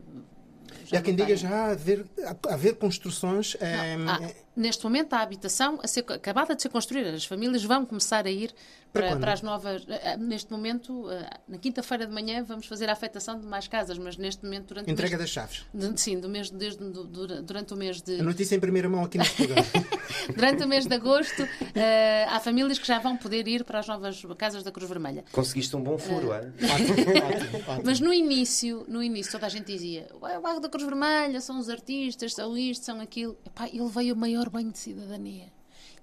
E 0.92 0.96
há 0.96 1.00
quem 1.02 1.14
diga 1.14 1.34
já 1.36 1.70
haver, 1.72 2.04
haver 2.50 2.74
construções. 2.76 3.56
eh, 3.60 3.96
Ah, 4.06 4.20
neste 4.54 4.84
momento, 4.84 5.14
a 5.14 5.20
habitação 5.20 5.78
a 5.82 5.86
ser, 5.88 6.04
acabada 6.08 6.54
de 6.54 6.60
ser 6.62 6.68
construída. 6.68 7.10
As 7.14 7.24
famílias 7.24 7.64
vão 7.64 7.86
começar 7.86 8.26
a 8.26 8.30
ir 8.30 8.54
Para 8.92 9.08
para, 9.08 9.16
para 9.20 9.32
as 9.32 9.40
novas. 9.42 9.86
ah, 9.88 10.16
Neste 10.18 10.50
momento, 10.52 11.06
ah, 11.08 11.40
na 11.48 11.56
quinta-feira 11.58 12.06
de 12.06 12.12
manhã, 12.12 12.44
vamos 12.44 12.66
fazer 12.66 12.90
a 12.90 12.92
afetação 12.92 13.40
de 13.40 13.46
mais 13.46 13.66
casas, 13.66 13.96
mas 13.98 14.16
neste 14.16 14.44
momento, 14.44 14.68
durante 14.68 14.90
entrega 14.90 15.16
o 15.16 15.18
mês, 15.18 15.20
das 15.20 15.30
chaves. 15.30 15.64
de- 15.72 16.00
sim, 16.00 16.20
do 16.20 16.28
mês, 16.28 16.50
desde, 16.50 16.84
do- 16.90 17.04
dura- 17.04 17.40
durante 17.42 17.72
o 17.72 17.76
mês 17.76 18.02
de. 18.02 18.20
A 18.20 18.22
notícia 18.22 18.54
em 18.54 18.60
primeira 18.60 18.88
mão 18.88 19.02
aqui 19.04 19.16
neste 19.18 19.34
programa. 19.36 19.66
Durante 20.36 20.62
o 20.62 20.68
mês 20.68 20.86
de 20.86 20.94
agosto, 20.94 21.42
ah, 21.74 22.36
há 22.36 22.40
famílias 22.40 22.78
que 22.78 22.86
já 22.86 22.98
vão 22.98 23.16
poder 23.16 23.48
ir 23.48 23.64
para 23.64 23.78
as 23.80 23.88
novas 23.88 24.22
casas 24.36 24.62
da 24.62 24.70
Cruz 24.70 24.88
Vermelha. 24.88 25.24
Conseguiste 25.32 25.74
um 25.74 25.82
bom 25.82 25.96
furo, 25.98 26.32
é? 26.32 26.40
ótimo, 26.62 27.64
ótimo. 27.66 27.82
Mas 27.84 27.98
no 27.98 28.12
início, 28.12 28.84
no 28.88 29.02
início, 29.02 29.32
toda 29.32 29.46
a 29.46 29.48
gente 29.48 29.66
dizia: 29.66 30.06
"Ué, 30.20 30.38
o 30.38 30.42
bairro 30.42 30.60
da 30.60 30.68
Cruz 30.68 30.84
Vermelha 30.86 31.40
são 31.40 31.58
os 31.58 31.68
artistas, 31.68 32.34
são 32.34 32.56
isto, 32.56 32.84
são 32.84 33.00
aquilo. 33.00 33.36
Epá, 33.46 33.66
ele 33.68 33.88
veio 33.88 34.14
o 34.14 34.18
maior 34.18 34.48
banho 34.50 34.70
de 34.70 34.78
cidadania. 34.78 35.46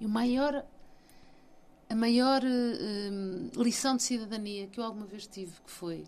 E 0.01 0.05
o 0.05 0.09
maior, 0.09 0.65
a 1.89 1.95
maior 1.95 2.41
eh, 2.43 3.09
lição 3.55 3.97
de 3.97 4.03
cidadania 4.03 4.67
que 4.67 4.79
eu 4.79 4.83
alguma 4.83 5.05
vez 5.05 5.27
tive, 5.27 5.59
que 5.61 5.71
foi: 5.71 6.05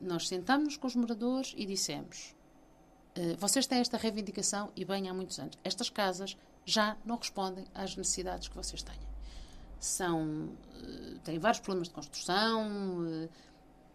nós 0.00 0.28
sentámos 0.28 0.76
com 0.76 0.86
os 0.86 0.96
moradores 0.96 1.54
e 1.56 1.64
dissemos: 1.64 2.34
eh, 3.14 3.36
vocês 3.38 3.66
têm 3.66 3.78
esta 3.78 3.96
reivindicação 3.96 4.72
e 4.74 4.84
bem 4.84 5.08
há 5.08 5.14
muitos 5.14 5.38
anos. 5.38 5.56
Estas 5.62 5.88
casas 5.88 6.36
já 6.64 6.96
não 7.04 7.16
respondem 7.16 7.64
às 7.74 7.96
necessidades 7.96 8.48
que 8.48 8.56
vocês 8.56 8.82
têm. 8.82 8.98
São, 9.78 10.50
eh, 10.82 11.18
têm 11.22 11.38
vários 11.38 11.60
problemas 11.60 11.88
de 11.88 11.94
construção, 11.94 13.06
eh, 13.06 13.28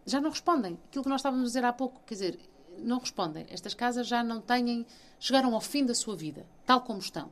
já 0.06 0.20
não 0.20 0.30
respondem. 0.30 0.78
Aquilo 0.88 1.04
que 1.04 1.10
nós 1.10 1.20
estávamos 1.20 1.44
a 1.44 1.48
dizer 1.48 1.64
há 1.64 1.72
pouco, 1.72 2.00
quer 2.06 2.14
dizer, 2.14 2.38
não 2.78 2.98
respondem. 2.98 3.46
Estas 3.50 3.74
casas 3.74 4.06
já 4.06 4.22
não 4.22 4.40
têm, 4.40 4.86
chegaram 5.18 5.54
ao 5.54 5.60
fim 5.60 5.84
da 5.84 5.94
sua 5.94 6.16
vida, 6.16 6.46
tal 6.64 6.80
como 6.80 6.98
estão. 6.98 7.30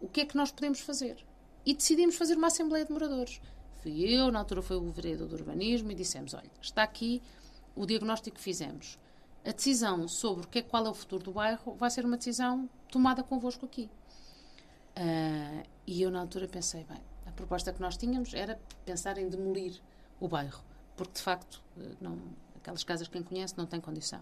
O 0.00 0.08
que 0.08 0.22
é 0.22 0.24
que 0.24 0.36
nós 0.36 0.50
podemos 0.50 0.80
fazer? 0.80 1.22
E 1.64 1.74
decidimos 1.74 2.16
fazer 2.16 2.36
uma 2.36 2.46
Assembleia 2.46 2.84
de 2.84 2.92
Moradores. 2.92 3.40
Fui 3.82 4.02
eu, 4.02 4.30
na 4.30 4.38
altura 4.38 4.62
foi 4.62 4.76
o 4.76 4.90
vereador 4.90 5.28
do 5.28 5.36
urbanismo, 5.36 5.90
e 5.90 5.94
dissemos: 5.94 6.34
olha, 6.34 6.50
está 6.60 6.82
aqui 6.82 7.22
o 7.74 7.86
diagnóstico 7.86 8.36
que 8.36 8.42
fizemos. 8.42 8.98
A 9.44 9.52
decisão 9.52 10.06
sobre 10.06 10.44
o 10.44 10.48
que 10.48 10.58
é, 10.58 10.62
qual 10.62 10.86
é 10.86 10.90
o 10.90 10.94
futuro 10.94 11.24
do 11.24 11.32
bairro 11.32 11.74
vai 11.74 11.90
ser 11.90 12.04
uma 12.04 12.16
decisão 12.16 12.68
tomada 12.90 13.22
convosco 13.22 13.64
aqui. 13.64 13.88
Ah, 14.96 15.62
e 15.86 16.02
eu, 16.02 16.10
na 16.10 16.20
altura, 16.20 16.46
pensei: 16.46 16.84
bem, 16.84 17.00
a 17.26 17.32
proposta 17.32 17.72
que 17.72 17.80
nós 17.80 17.96
tínhamos 17.96 18.34
era 18.34 18.60
pensar 18.84 19.16
em 19.18 19.28
demolir 19.28 19.80
o 20.20 20.28
bairro, 20.28 20.62
porque 20.96 21.14
de 21.14 21.22
facto, 21.22 21.62
eh, 21.78 21.94
não, 22.00 22.18
aquelas 22.56 22.84
casas, 22.84 23.08
quem 23.08 23.22
conhece, 23.22 23.56
não 23.56 23.66
tem 23.66 23.80
condição. 23.80 24.20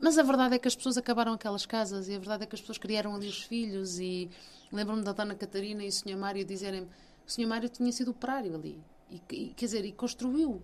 Mas 0.00 0.16
a 0.16 0.22
verdade 0.22 0.54
é 0.54 0.58
que 0.58 0.66
as 0.66 0.74
pessoas 0.74 0.96
acabaram 0.96 1.32
aquelas 1.32 1.66
casas 1.66 2.08
e 2.08 2.14
a 2.14 2.18
verdade 2.18 2.44
é 2.44 2.46
que 2.46 2.54
as 2.54 2.60
pessoas 2.60 2.78
criaram 2.78 3.14
ali 3.14 3.28
os 3.28 3.42
filhos 3.42 3.98
e 3.98 4.30
lembro-me 4.72 5.02
da 5.02 5.12
Dona 5.12 5.34
Catarina 5.34 5.84
e 5.84 5.88
o 5.88 5.92
Sr. 5.92 6.16
Mário 6.16 6.44
dizerem 6.44 6.88
o 7.26 7.30
Sr. 7.30 7.46
Mário 7.46 7.68
tinha 7.68 7.92
sido 7.92 8.10
operário 8.10 8.54
ali 8.54 8.82
e, 9.10 9.20
e, 9.30 9.48
quer 9.54 9.66
dizer, 9.66 9.84
e 9.84 9.92
construiu 9.92 10.62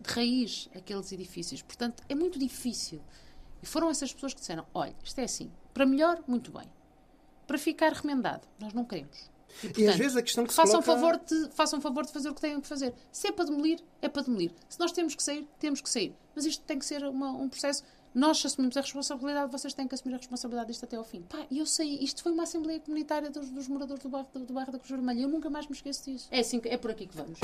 de 0.00 0.12
raiz 0.12 0.68
aqueles 0.74 1.12
edifícios. 1.12 1.62
Portanto, 1.62 2.02
é 2.08 2.14
muito 2.14 2.38
difícil. 2.38 3.00
E 3.62 3.66
foram 3.66 3.90
essas 3.90 4.12
pessoas 4.12 4.34
que 4.34 4.40
disseram: 4.40 4.66
olha, 4.74 4.94
isto 5.02 5.18
é 5.18 5.24
assim, 5.24 5.50
para 5.72 5.86
melhor, 5.86 6.22
muito 6.26 6.50
bem. 6.50 6.70
Para 7.46 7.58
ficar 7.58 7.92
remendado, 7.92 8.46
nós 8.58 8.72
não 8.72 8.84
queremos. 8.84 9.30
E, 9.58 9.62
portanto, 9.62 9.80
e 9.80 9.88
às 9.88 9.96
vezes 9.96 10.16
a 10.16 10.22
questão 10.22 10.44
que 10.44 10.50
se 10.50 10.56
façam, 10.56 10.80
coloca... 10.80 11.00
favor 11.00 11.20
de, 11.24 11.50
façam 11.54 11.80
favor 11.80 12.06
de 12.06 12.12
fazer 12.12 12.28
o 12.28 12.34
que 12.34 12.40
têm 12.40 12.60
que 12.60 12.68
fazer. 12.68 12.94
Se 13.10 13.28
é 13.28 13.32
para 13.32 13.46
demolir, 13.46 13.80
é 14.00 14.08
para 14.08 14.22
demolir. 14.22 14.52
Se 14.68 14.78
nós 14.78 14.92
temos 14.92 15.14
que 15.14 15.22
sair, 15.22 15.46
temos 15.58 15.80
que 15.80 15.90
sair. 15.90 16.14
Mas 16.34 16.46
isto 16.46 16.64
tem 16.64 16.78
que 16.78 16.84
ser 16.84 17.04
uma, 17.04 17.30
um 17.32 17.48
processo. 17.48 17.82
Nós 18.14 18.44
assumimos 18.44 18.76
a 18.76 18.80
responsabilidade, 18.80 19.52
vocês 19.52 19.72
têm 19.72 19.86
que 19.86 19.94
assumir 19.94 20.14
a 20.14 20.16
responsabilidade 20.16 20.68
disto 20.68 20.84
até 20.84 20.96
ao 20.96 21.04
fim. 21.04 21.22
Pá, 21.22 21.38
e 21.50 21.58
eu 21.58 21.66
sei, 21.66 21.98
isto 22.00 22.22
foi 22.22 22.32
uma 22.32 22.42
Assembleia 22.42 22.80
Comunitária 22.80 23.30
dos, 23.30 23.48
dos 23.50 23.68
moradores 23.68 24.02
do 24.02 24.08
bairro, 24.08 24.28
do, 24.34 24.40
do 24.46 24.52
bairro 24.52 24.72
da 24.72 24.78
Cruz 24.78 24.90
Vermelha. 24.90 25.22
Eu 25.22 25.28
nunca 25.28 25.48
mais 25.48 25.66
me 25.68 25.74
esqueço 25.74 26.10
disso. 26.10 26.28
É, 26.30 26.40
assim, 26.40 26.60
é 26.64 26.76
por 26.76 26.90
aqui 26.90 27.06
que 27.06 27.16
vamos. 27.16 27.38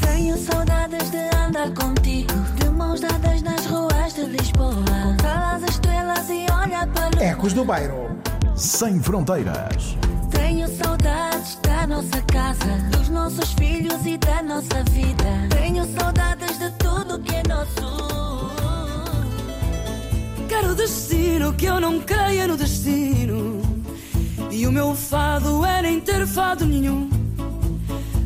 Tenho 0.00 0.36
saudades 0.38 1.10
de 1.10 1.18
andar 1.36 1.74
contigo, 1.74 2.32
de 2.60 2.70
mãos 2.70 3.00
dadas 3.00 3.42
nas 3.42 3.66
ruas 3.66 4.14
de 4.14 4.26
Lisboa. 4.26 4.84
Contar 5.02 5.56
as 5.56 5.62
estrelas 5.64 6.28
e 6.30 6.46
olhar 6.52 6.92
para 6.92 7.24
Ecos 7.24 7.52
do 7.52 7.64
Bairro. 7.64 8.16
Sem 8.56 9.02
fronteiras. 9.02 9.96
Tenho 10.30 10.68
saudades 10.68 11.56
da 11.56 11.86
nossa 11.88 12.22
casa, 12.32 12.78
dos 12.96 13.08
nossos 13.08 13.52
filhos 13.54 14.06
e 14.06 14.16
da 14.18 14.40
nossa 14.42 14.84
vida. 14.90 15.48
Tenho 15.50 15.84
saudades 15.98 16.58
de 16.58 16.70
tudo 16.78 17.20
que 17.20 17.34
é 17.34 17.42
nosso. 17.48 18.23
Quero 20.54 20.72
destino 20.76 21.52
que 21.52 21.66
eu 21.66 21.80
não 21.80 21.98
creia 22.00 22.46
no 22.46 22.56
destino. 22.56 23.60
E 24.52 24.64
o 24.68 24.70
meu 24.70 24.94
fado 24.94 25.64
é 25.64 25.82
nem 25.82 26.00
ter 26.00 26.24
fado 26.28 26.64
nenhum. 26.64 27.10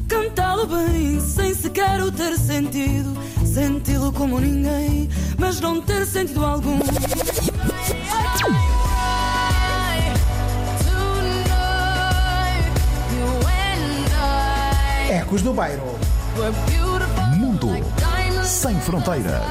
Cantá-lo 0.07 0.67
bem, 0.67 1.19
sem 1.23 1.55
sequer 1.55 2.03
o 2.03 2.13
ter 2.13 2.37
sentido. 2.37 3.17
Senti-lo 3.47 4.13
como 4.13 4.39
ninguém, 4.41 5.09
mas 5.39 5.59
não 5.59 5.81
ter 5.81 6.05
sentido 6.05 6.45
algum. 6.45 6.79
Ecos 15.11 15.41
do 15.41 15.55
Bairro. 15.55 15.99
Mundo 17.39 17.69
sem 18.45 18.79
fronteiras. 18.81 19.45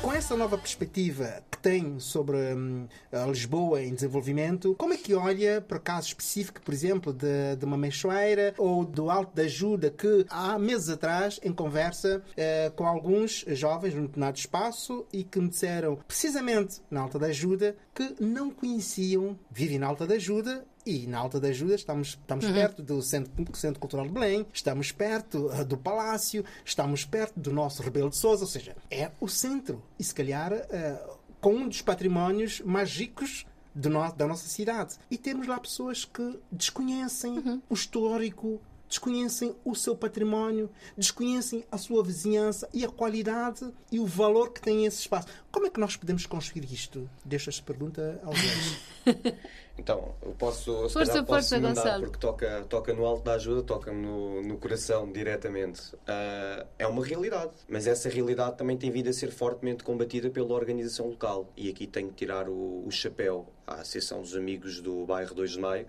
Com 0.00 0.10
essa 0.10 0.34
nova 0.34 0.56
perspectiva 0.56 1.42
que 1.50 1.58
tem 1.58 2.00
sobre 2.00 2.38
hum, 2.54 2.88
Lisboa 3.28 3.82
em 3.82 3.92
desenvolvimento, 3.92 4.74
como 4.78 4.94
é 4.94 4.96
que 4.96 5.12
olha 5.12 5.60
para 5.60 5.78
caso 5.78 6.08
específico, 6.08 6.62
por 6.62 6.72
exemplo, 6.72 7.12
de, 7.12 7.56
de 7.58 7.64
uma 7.66 7.76
Meixoeira 7.76 8.54
ou 8.56 8.86
do 8.86 9.10
Alto 9.10 9.36
da 9.36 9.42
Ajuda, 9.42 9.90
que 9.90 10.24
há 10.30 10.58
meses 10.58 10.88
atrás, 10.88 11.38
em 11.42 11.52
conversa 11.52 12.22
eh, 12.38 12.72
com 12.74 12.86
alguns 12.86 13.44
jovens 13.48 13.94
num 13.94 14.06
determinado 14.06 14.38
espaço 14.38 15.04
e 15.12 15.22
que 15.22 15.38
me 15.38 15.50
disseram, 15.50 15.96
precisamente 16.08 16.80
na 16.90 17.02
Alta 17.02 17.18
da 17.18 17.26
Ajuda, 17.26 17.76
que 17.94 18.14
não 18.18 18.50
conheciam, 18.50 19.38
vivem 19.50 19.78
na 19.78 19.88
Alta 19.88 20.06
da 20.06 20.14
Ajuda 20.14 20.64
e 20.84 21.06
na 21.06 21.18
Alta 21.18 21.38
da 21.38 21.48
Ajuda 21.48 21.74
estamos, 21.74 22.08
estamos 22.08 22.46
perto 22.46 22.82
do 22.82 23.02
Centro, 23.02 23.56
Centro 23.56 23.80
Cultural 23.80 24.06
de 24.06 24.12
Belém, 24.12 24.46
estamos 24.52 24.92
perto 24.92 25.46
uh, 25.46 25.64
do 25.64 25.76
Palácio, 25.76 26.44
estamos 26.64 27.04
perto 27.04 27.38
do 27.38 27.52
nosso 27.52 27.82
Rebelo 27.82 28.10
de 28.10 28.16
Sousa, 28.16 28.44
ou 28.44 28.48
seja, 28.48 28.76
é 28.90 29.10
o 29.20 29.28
centro. 29.28 29.82
E 29.98 30.04
se 30.04 30.14
calhar 30.14 30.52
uh, 30.52 31.18
com 31.40 31.54
um 31.54 31.68
dos 31.68 31.82
patrimónios 31.82 32.60
mais 32.60 32.94
ricos 32.96 33.46
no, 33.74 34.12
da 34.12 34.26
nossa 34.26 34.48
cidade. 34.48 34.96
E 35.10 35.16
temos 35.16 35.46
lá 35.46 35.58
pessoas 35.58 36.04
que 36.04 36.38
desconhecem 36.50 37.62
o 37.68 37.74
histórico, 37.74 38.60
desconhecem 38.88 39.54
o 39.64 39.74
seu 39.74 39.96
património, 39.96 40.68
desconhecem 40.98 41.64
a 41.70 41.78
sua 41.78 42.02
vizinhança 42.02 42.68
e 42.74 42.84
a 42.84 42.88
qualidade 42.88 43.72
e 43.90 44.00
o 44.00 44.06
valor 44.06 44.52
que 44.52 44.60
tem 44.60 44.84
esse 44.84 45.00
espaço. 45.00 45.28
Como 45.50 45.66
é 45.66 45.70
que 45.70 45.78
nós 45.78 45.96
podemos 45.96 46.26
construir 46.26 46.64
isto? 46.70 47.08
Deixo 47.24 47.48
esta 47.48 47.62
pergunta 47.62 48.20
aos 48.24 48.36
dois. 49.04 49.34
Então, 49.78 50.14
eu 50.22 50.32
posso, 50.32 50.88
se 50.88 50.92
Força, 50.92 51.12
calhar 51.12 51.24
posso 51.24 51.26
força, 51.26 51.56
emendar, 51.56 51.74
Gonçalo. 51.84 52.02
porque 52.04 52.18
toca, 52.18 52.64
toca 52.68 52.92
no 52.92 53.06
alto 53.06 53.24
da 53.24 53.32
ajuda, 53.34 53.62
toca-me 53.62 54.02
no, 54.02 54.42
no 54.42 54.58
coração 54.58 55.10
diretamente. 55.10 55.80
Ah, 56.06 56.66
é 56.78 56.86
uma 56.86 57.04
realidade, 57.04 57.52
mas 57.68 57.86
essa 57.86 58.08
realidade 58.08 58.56
também 58.56 58.76
tem 58.76 58.90
vindo 58.90 59.08
a 59.08 59.12
ser 59.12 59.30
fortemente 59.30 59.82
combatida 59.82 60.28
pela 60.28 60.52
organização 60.52 61.08
local. 61.08 61.50
E 61.56 61.70
aqui 61.70 61.86
tenho 61.86 62.08
que 62.08 62.14
tirar 62.14 62.48
o, 62.48 62.84
o 62.86 62.90
chapéu 62.90 63.46
à 63.66 63.76
Associação 63.76 64.20
dos 64.20 64.36
Amigos 64.36 64.80
do 64.80 65.06
Bairro 65.06 65.34
2 65.34 65.52
de 65.52 65.58
Maio, 65.58 65.86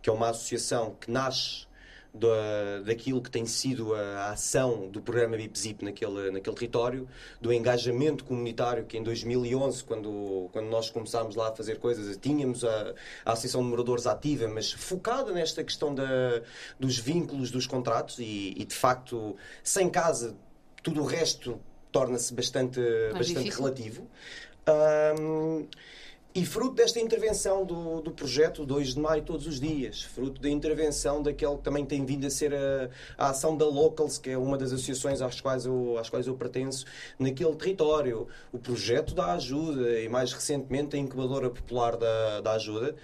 que 0.00 0.08
é 0.08 0.12
uma 0.12 0.28
associação 0.28 0.94
que 1.00 1.10
nasce 1.10 1.66
da, 2.14 2.80
daquilo 2.84 3.22
que 3.22 3.30
tem 3.30 3.46
sido 3.46 3.94
a, 3.94 4.30
ação 4.30 4.88
do 4.88 5.00
programa 5.00 5.36
BIPZIP 5.36 5.84
naquele, 5.84 6.30
naquele 6.30 6.54
território, 6.54 7.08
do 7.40 7.52
engajamento 7.52 8.24
comunitário 8.24 8.84
que 8.84 8.98
em 8.98 9.02
2011, 9.02 9.82
quando, 9.84 10.48
quando 10.52 10.66
nós 10.66 10.90
começámos 10.90 11.34
lá 11.34 11.48
a 11.48 11.52
fazer 11.52 11.78
coisas, 11.78 12.16
tínhamos 12.16 12.64
a, 12.64 12.94
a 13.24 13.32
Associação 13.32 13.62
de 13.62 13.68
Moradores 13.68 14.06
ativa, 14.06 14.46
mas 14.46 14.72
focada 14.72 15.32
nesta 15.32 15.64
questão 15.64 15.94
da, 15.94 16.42
dos 16.78 16.98
vínculos 16.98 17.50
dos 17.50 17.66
contratos 17.66 18.18
e, 18.18 18.54
e, 18.56 18.64
de 18.64 18.74
facto, 18.74 19.36
sem 19.62 19.88
casa, 19.88 20.36
tudo 20.82 21.00
o 21.00 21.06
resto 21.06 21.58
torna-se 21.90 22.34
bastante, 22.34 22.80
bastante 23.12 23.34
difícil. 23.34 23.62
relativo. 23.62 24.08
Ahm, 24.66 25.66
e 26.34 26.46
fruto 26.46 26.74
desta 26.74 26.98
intervenção 26.98 27.64
do, 27.64 28.00
do 28.00 28.10
projeto 28.10 28.64
2 28.64 28.94
de 28.94 29.00
Maio 29.00 29.22
todos 29.22 29.46
os 29.46 29.60
dias, 29.60 30.02
fruto 30.02 30.40
da 30.40 30.48
intervenção 30.48 31.22
daquele 31.22 31.56
que 31.56 31.62
também 31.62 31.84
tem 31.84 32.04
vindo 32.06 32.26
a 32.26 32.30
ser 32.30 32.54
a, 32.54 32.88
a 33.18 33.30
ação 33.30 33.54
da 33.56 33.66
Locals, 33.66 34.16
que 34.16 34.30
é 34.30 34.38
uma 34.38 34.56
das 34.56 34.72
associações 34.72 35.20
às 35.20 35.40
quais, 35.42 35.66
eu, 35.66 35.98
às 35.98 36.08
quais 36.08 36.26
eu 36.26 36.34
pertenço, 36.34 36.86
naquele 37.18 37.54
território, 37.56 38.26
o 38.50 38.58
projeto 38.58 39.14
da 39.14 39.34
ajuda 39.34 40.00
e 40.00 40.08
mais 40.08 40.32
recentemente 40.32 40.96
a 40.96 40.98
incubadora 40.98 41.50
popular 41.50 41.96
da, 41.98 42.40
da 42.40 42.52
ajuda. 42.52 42.96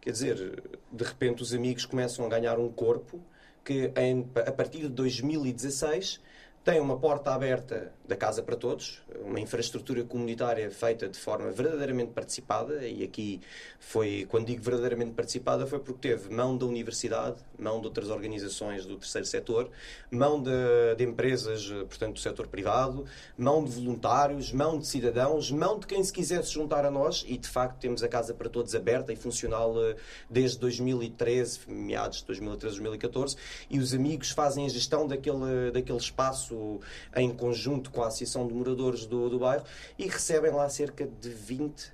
Quer 0.00 0.12
dizer, 0.12 0.62
de 0.92 1.04
repente 1.04 1.42
os 1.42 1.52
amigos 1.52 1.84
começam 1.84 2.24
a 2.24 2.28
ganhar 2.28 2.58
um 2.60 2.70
corpo 2.70 3.20
que 3.64 3.92
em- 3.96 4.26
a 4.46 4.52
partir 4.52 4.78
de 4.82 4.88
2016 4.88 6.20
tem 6.64 6.80
uma 6.80 6.96
porta 6.96 7.32
aberta 7.34 7.92
da 8.08 8.16
Casa 8.16 8.42
para 8.42 8.56
Todos, 8.56 9.02
uma 9.22 9.38
infraestrutura 9.38 10.02
comunitária 10.02 10.70
feita 10.70 11.06
de 11.06 11.18
forma 11.18 11.50
verdadeiramente 11.50 12.12
participada, 12.12 12.86
e 12.86 13.04
aqui 13.04 13.38
foi, 13.78 14.26
quando 14.30 14.46
digo 14.46 14.62
verdadeiramente 14.62 15.12
participada, 15.12 15.66
foi 15.66 15.78
porque 15.78 16.08
teve 16.08 16.34
mão 16.34 16.56
da 16.56 16.64
universidade, 16.64 17.36
mão 17.58 17.78
de 17.80 17.86
outras 17.86 18.08
organizações 18.08 18.86
do 18.86 18.96
terceiro 18.96 19.26
setor, 19.26 19.70
mão 20.10 20.42
de, 20.42 20.50
de 20.96 21.04
empresas, 21.04 21.68
portanto, 21.86 22.14
do 22.14 22.20
setor 22.20 22.46
privado, 22.46 23.04
mão 23.36 23.62
de 23.62 23.72
voluntários, 23.72 24.52
mão 24.52 24.78
de 24.78 24.86
cidadãos, 24.86 25.50
mão 25.50 25.78
de 25.78 25.86
quem 25.86 26.02
se 26.02 26.12
quisesse 26.12 26.50
juntar 26.50 26.86
a 26.86 26.90
nós, 26.90 27.26
e 27.28 27.36
de 27.36 27.48
facto 27.48 27.78
temos 27.78 28.02
a 28.02 28.08
Casa 28.08 28.32
para 28.32 28.48
Todos 28.48 28.74
aberta 28.74 29.12
e 29.12 29.16
funcional 29.16 29.74
eh, 29.84 29.96
desde 30.30 30.58
2013, 30.60 31.60
meados 31.68 32.20
de 32.20 32.24
2013, 32.24 32.76
2014, 32.76 33.36
e 33.68 33.78
os 33.78 33.92
amigos 33.92 34.30
fazem 34.30 34.64
a 34.64 34.68
gestão 34.70 35.06
daquele, 35.06 35.70
daquele 35.72 35.98
espaço 35.98 36.80
em 37.14 37.30
conjunto 37.30 37.90
com 37.98 38.04
Associação 38.04 38.46
de 38.46 38.54
Moradores 38.54 39.06
do, 39.06 39.28
do 39.28 39.40
bairro 39.40 39.64
e 39.98 40.06
recebem 40.06 40.52
lá 40.52 40.68
cerca 40.68 41.04
de 41.20 41.28
20 41.30 41.92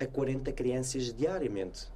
a 0.00 0.04
40 0.06 0.50
crianças 0.50 1.14
diariamente. 1.14 1.86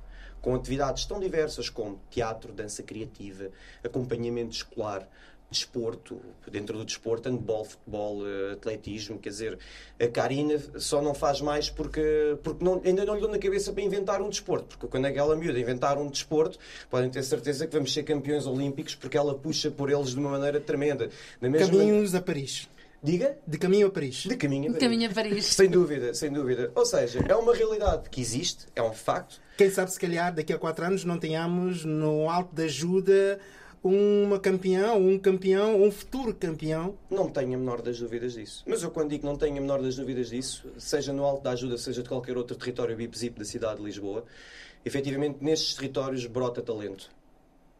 Com 0.40 0.54
atividades 0.54 1.04
tão 1.04 1.18
diversas 1.18 1.68
como 1.68 2.00
teatro, 2.08 2.52
dança 2.52 2.84
criativa, 2.84 3.50
acompanhamento 3.82 4.54
escolar, 4.54 5.08
desporto, 5.50 6.20
dentro 6.48 6.78
do 6.78 6.84
desporto, 6.84 7.28
handball, 7.28 7.64
futebol, 7.64 8.18
eh, 8.24 8.52
atletismo, 8.52 9.18
quer 9.18 9.30
dizer, 9.30 9.58
a 9.98 10.06
Karina 10.06 10.56
só 10.78 11.02
não 11.02 11.14
faz 11.14 11.40
mais 11.40 11.68
porque, 11.68 12.38
porque 12.44 12.62
não- 12.62 12.80
ainda 12.84 13.04
não 13.04 13.14
lhe 13.14 13.20
deu 13.22 13.30
na 13.30 13.38
cabeça 13.38 13.72
para 13.72 13.82
inventar 13.82 14.22
um 14.22 14.28
desporto, 14.28 14.66
porque 14.78 14.86
quando 14.86 15.06
aquela 15.06 15.34
miúda 15.34 15.58
inventar 15.58 15.98
um 15.98 16.06
desporto, 16.08 16.58
podem 16.88 17.10
ter 17.10 17.24
certeza 17.24 17.66
que 17.66 17.72
vamos 17.74 17.92
ser 17.92 18.04
campeões 18.04 18.46
olímpicos 18.46 18.94
porque 18.94 19.16
ela 19.16 19.34
puxa 19.34 19.68
por 19.70 19.90
eles 19.90 20.10
de 20.10 20.18
uma 20.20 20.30
maneira 20.30 20.60
tremenda. 20.60 21.08
Da 21.40 21.48
mesma... 21.48 21.66
Caminhos 21.66 22.14
a 22.14 22.20
Paris. 22.20 22.68
Diga? 23.02 23.38
De 23.46 23.58
caminho 23.58 23.86
a 23.86 23.90
Paris. 23.90 24.24
De 24.26 24.36
caminho 24.36 24.70
a 24.70 24.72
Paris. 24.72 24.82
Caminho 24.82 25.10
a 25.10 25.14
Paris. 25.14 25.46
Sem 25.54 25.70
dúvida, 25.70 26.14
sem 26.14 26.32
dúvida. 26.32 26.72
Ou 26.74 26.84
seja, 26.84 27.24
é 27.28 27.34
uma 27.34 27.54
realidade 27.54 28.10
que 28.10 28.20
existe, 28.20 28.66
é 28.74 28.82
um 28.82 28.92
facto. 28.92 29.40
Quem 29.56 29.70
sabe 29.70 29.92
se 29.92 30.00
calhar 30.00 30.34
daqui 30.34 30.52
a 30.52 30.58
quatro 30.58 30.84
anos 30.84 31.04
não 31.04 31.18
tenhamos 31.18 31.84
no 31.84 32.28
alto 32.28 32.54
da 32.54 32.64
ajuda 32.64 33.38
uma 33.82 34.38
campeã, 34.38 34.92
um 34.94 35.18
campeão, 35.18 35.82
um 35.82 35.90
futuro 35.90 36.34
campeão. 36.34 36.96
Não 37.10 37.28
tenho 37.28 37.54
a 37.54 37.58
menor 37.58 37.80
das 37.80 37.98
dúvidas 37.98 38.34
disso. 38.34 38.64
Mas 38.66 38.82
eu 38.82 38.90
quando 38.90 39.10
digo 39.10 39.26
não 39.26 39.36
tenho 39.36 39.56
a 39.56 39.60
menor 39.60 39.80
das 39.80 39.96
dúvidas 39.96 40.28
disso, 40.28 40.68
seja 40.76 41.12
no 41.12 41.24
Alto 41.24 41.44
da 41.44 41.50
Ajuda, 41.50 41.78
seja 41.78 42.02
de 42.02 42.08
qualquer 42.08 42.36
outro 42.36 42.56
território 42.56 42.96
BIP-ZIP 42.96 43.38
da 43.38 43.44
cidade 43.44 43.78
de 43.78 43.84
Lisboa, 43.84 44.24
efetivamente 44.84 45.38
nestes 45.40 45.74
territórios 45.74 46.26
brota 46.26 46.60
talento. 46.60 47.10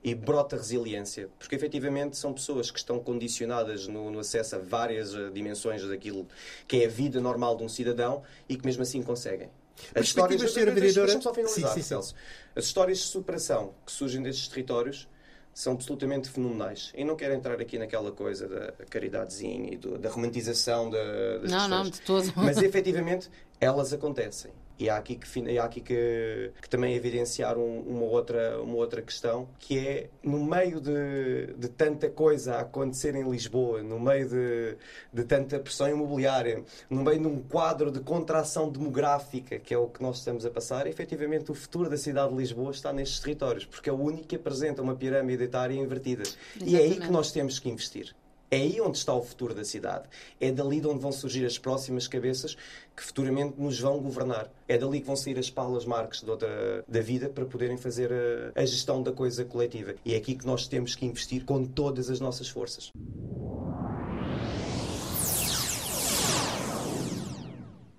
E 0.03 0.15
brota 0.15 0.57
resiliência, 0.57 1.29
porque 1.39 1.55
efetivamente 1.55 2.17
são 2.17 2.33
pessoas 2.33 2.71
que 2.71 2.79
estão 2.79 3.01
condicionadas 3.01 3.89
no, 3.89 4.11
no, 4.11 4.21
acesso 4.21 4.57
a 4.57 4.59
várias 4.59 5.15
eh, 5.15 5.31
dimensões 5.31 5.83
daquilo 5.87 6.27
que 6.69 6.83
é 6.83 6.87
a 6.87 6.89
vida 6.89 7.21
normal 7.21 7.57
de 7.57 7.65
um 7.65 7.69
cidadão 7.69 8.23
e 8.49 8.57
que 8.57 8.65
mesmo 8.65 8.83
assim 8.83 9.03
conseguem. 9.03 9.51
As 9.95 10.07
histórias 10.07 10.41
de 10.41 10.49
ser 10.49 10.73
vereadora... 10.73 11.21
sim, 11.49 11.67
sim, 11.67 11.83
sim. 11.83 12.15
As 12.55 12.65
histórias 12.65 12.99
de 12.99 13.05
superação 13.05 13.75
que 13.85 13.93
surgem 13.93 14.23
destes 14.23 14.49
territórios 14.49 15.09
são 15.53 15.73
absolutamente 15.73 16.29
fenomenais. 16.29 16.93
E 16.95 17.05
não 17.05 17.17
quero 17.17 17.35
entrar 17.35 17.61
aqui 17.61 17.79
naquela 17.79 18.13
coisa 18.13 18.47
da 18.49 18.73
caridadezinha 18.87 19.73
e 19.73 19.77
do, 19.77 19.99
da 19.99 20.09
romantização 20.09 20.89
da, 20.89 21.39
das 21.39 21.51
Não, 21.51 21.59
questões. 21.59 21.71
não, 21.71 21.91
de 21.91 22.01
todo. 22.03 22.33
Mas 22.37 22.59
efetivamente 22.63 23.29
elas 23.61 23.93
acontecem. 23.93 24.53
E 24.79 24.89
há 24.89 24.97
aqui 24.97 25.17
que, 25.17 25.59
há 25.59 25.65
aqui 25.65 25.81
que, 25.81 26.53
que 26.63 26.69
também 26.69 26.95
evidenciar 26.95 27.59
um, 27.59 27.81
uma, 27.81 28.05
outra, 28.05 28.61
uma 28.63 28.77
outra 28.77 29.03
questão, 29.03 29.49
que 29.59 29.79
é, 29.79 30.09
no 30.23 30.45
meio 30.45 30.81
de, 30.81 31.55
de 31.59 31.69
tanta 31.69 32.09
coisa 32.09 32.57
a 32.57 32.61
acontecer 32.61 33.15
em 33.17 33.29
Lisboa, 33.29 33.83
no 33.83 33.99
meio 33.99 34.29
de, 34.29 34.77
de 35.13 35.25
tanta 35.25 35.59
pressão 35.59 35.89
imobiliária, 35.89 36.63
no 36.89 37.03
meio 37.03 37.21
de 37.21 37.27
um 37.27 37.43
quadro 37.43 37.91
de 37.91 37.99
contração 38.01 38.71
demográfica, 38.71 39.59
que 39.59 39.75
é 39.75 39.79
o 39.79 39.89
que 39.89 40.01
nós 40.01 40.19
estamos 40.19 40.47
a 40.47 40.51
passar, 40.51 40.87
efetivamente 40.87 41.51
o 41.51 41.55
futuro 41.55 41.91
da 41.91 41.97
cidade 41.97 42.31
de 42.31 42.39
Lisboa 42.39 42.71
está 42.71 42.93
nestes 42.93 43.19
territórios, 43.19 43.65
porque 43.65 43.91
é 43.91 43.93
o 43.93 44.01
único 44.01 44.29
que 44.29 44.37
apresenta 44.37 44.81
uma 44.81 44.95
pirâmide 44.95 45.43
etária 45.43 45.75
invertida. 45.75 46.23
Exatamente. 46.23 46.71
E 46.71 46.77
é 46.77 46.81
aí 46.81 47.01
que 47.01 47.11
nós 47.11 47.33
temos 47.33 47.59
que 47.59 47.69
investir. 47.69 48.15
É 48.51 48.57
aí 48.57 48.81
onde 48.81 48.97
está 48.97 49.13
o 49.13 49.23
futuro 49.23 49.55
da 49.55 49.63
cidade. 49.63 50.09
É 50.41 50.51
dali 50.51 50.81
de 50.81 50.87
onde 50.87 51.01
vão 51.01 51.13
surgir 51.13 51.45
as 51.45 51.59
próximas 51.59 52.09
cabeças 52.09 52.57
que 52.97 53.03
futuramente 53.03 53.61
nos 53.61 53.79
vão 53.79 54.01
governar. 54.01 54.51
É 54.67 54.79
dali 54.79 55.01
que 55.01 55.07
vão 55.07 55.17
sair 55.17 55.39
as 55.39 55.51
palas 55.51 55.85
marques 55.85 56.23
outra, 56.23 56.83
da 56.89 57.01
vida 57.03 57.29
para 57.29 57.45
poderem 57.45 57.77
fazer 57.77 58.11
a, 58.11 58.61
a 58.61 58.65
gestão 58.65 59.03
da 59.03 59.13
coisa 59.13 59.45
coletiva. 59.45 59.95
E 60.03 60.15
é 60.15 60.17
aqui 60.17 60.35
que 60.35 60.47
nós 60.47 60.67
temos 60.67 60.95
que 60.95 61.05
investir 61.05 61.45
com 61.45 61.63
todas 61.63 62.09
as 62.09 62.21
nossas 62.21 62.49
forças. 62.49 62.91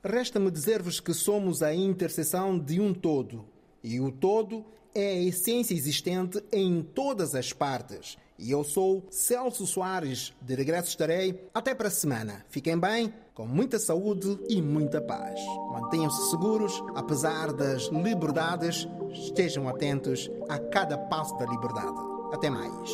Resta-me 0.04 0.50
dizer-vos 0.50 1.00
que 1.00 1.14
somos 1.14 1.62
a 1.62 1.76
interseção 1.76 2.58
de 2.58 2.80
um 2.80 2.92
todo. 2.92 3.46
E 3.84 4.00
o 4.00 4.12
todo 4.12 4.66
é 4.96 5.10
a 5.10 5.24
essência 5.24 5.76
existente 5.76 6.44
em 6.52 6.82
todas 6.82 7.36
as 7.36 7.54
partes. 7.54 8.18
E 8.40 8.52
eu 8.52 8.64
sou 8.64 9.06
Celso 9.12 9.68
Soares. 9.68 10.34
De 10.42 10.56
regresso 10.56 10.88
estarei 10.88 11.48
até 11.54 11.76
para 11.76 11.90
a 11.90 11.92
semana. 11.92 12.46
Fiquem 12.48 12.80
bem, 12.80 13.14
com 13.34 13.46
muita 13.46 13.78
saúde 13.78 14.40
e 14.48 14.62
muita 14.62 15.02
paz. 15.02 15.38
Mantenham-se 15.74 16.30
seguros, 16.30 16.82
apesar 16.96 17.52
das 17.52 17.84
liberdades. 17.88 18.88
Estejam 19.12 19.68
atentos 19.68 20.32
a 20.48 20.58
cada 20.58 20.98
passo 20.98 21.38
da 21.38 21.46
liberdade. 21.46 21.98
Até 22.32 22.50
mais. 22.50 22.90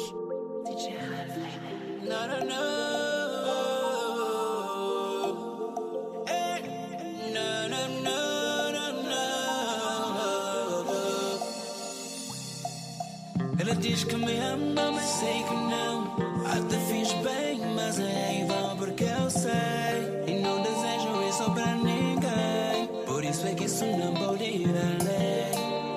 Diz 13.88 14.04
que 14.04 14.16
me 14.16 14.36
ama, 14.40 14.92
mas 14.92 15.06
sei 15.06 15.44
que 15.44 15.54
não. 15.54 16.08
Até 16.46 16.78
fiz 16.88 17.12
bem, 17.24 17.60
mas 17.76 18.00
é 18.00 18.34
em 18.34 18.48
vão 18.48 18.76
porque 18.78 19.04
eu 19.04 19.30
sei. 19.30 20.26
E 20.26 20.42
não 20.42 20.62
desejo 20.64 21.30
isso 21.30 21.52
para 21.52 21.76
ninguém. 21.76 22.88
Por 23.06 23.24
isso 23.24 23.46
é 23.46 23.54
que 23.54 23.66
isso 23.66 23.86
não 23.86 24.14
pode 24.16 24.44
ir 24.44 24.70
além. 24.70 25.52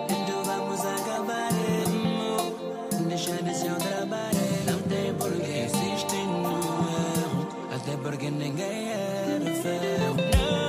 Então 0.05 0.45
vamos 0.45 0.80
acabar, 0.80 1.49
amor. 1.86 3.09
Deixa 3.09 3.43
de 3.43 3.55
ser 3.55 3.72
o 3.72 3.76
trabalho. 3.76 4.39
Não 4.66 4.80
tem 4.82 5.14
por 5.14 5.32
que 5.32 6.16
no 6.26 6.51
erro. 7.16 7.49
Até 7.74 7.97
porque 7.97 8.30
ninguém 8.30 8.91
é 8.91 9.41
de 9.43 9.62
ferro. 9.62 10.68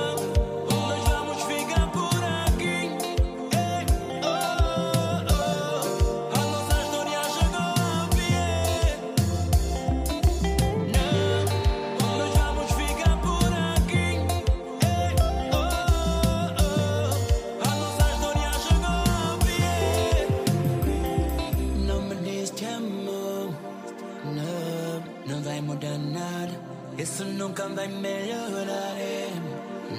Isso 27.00 27.24
nunca 27.24 27.66
vai 27.66 27.88
melhorar, 27.88 28.94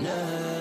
não. 0.04 0.61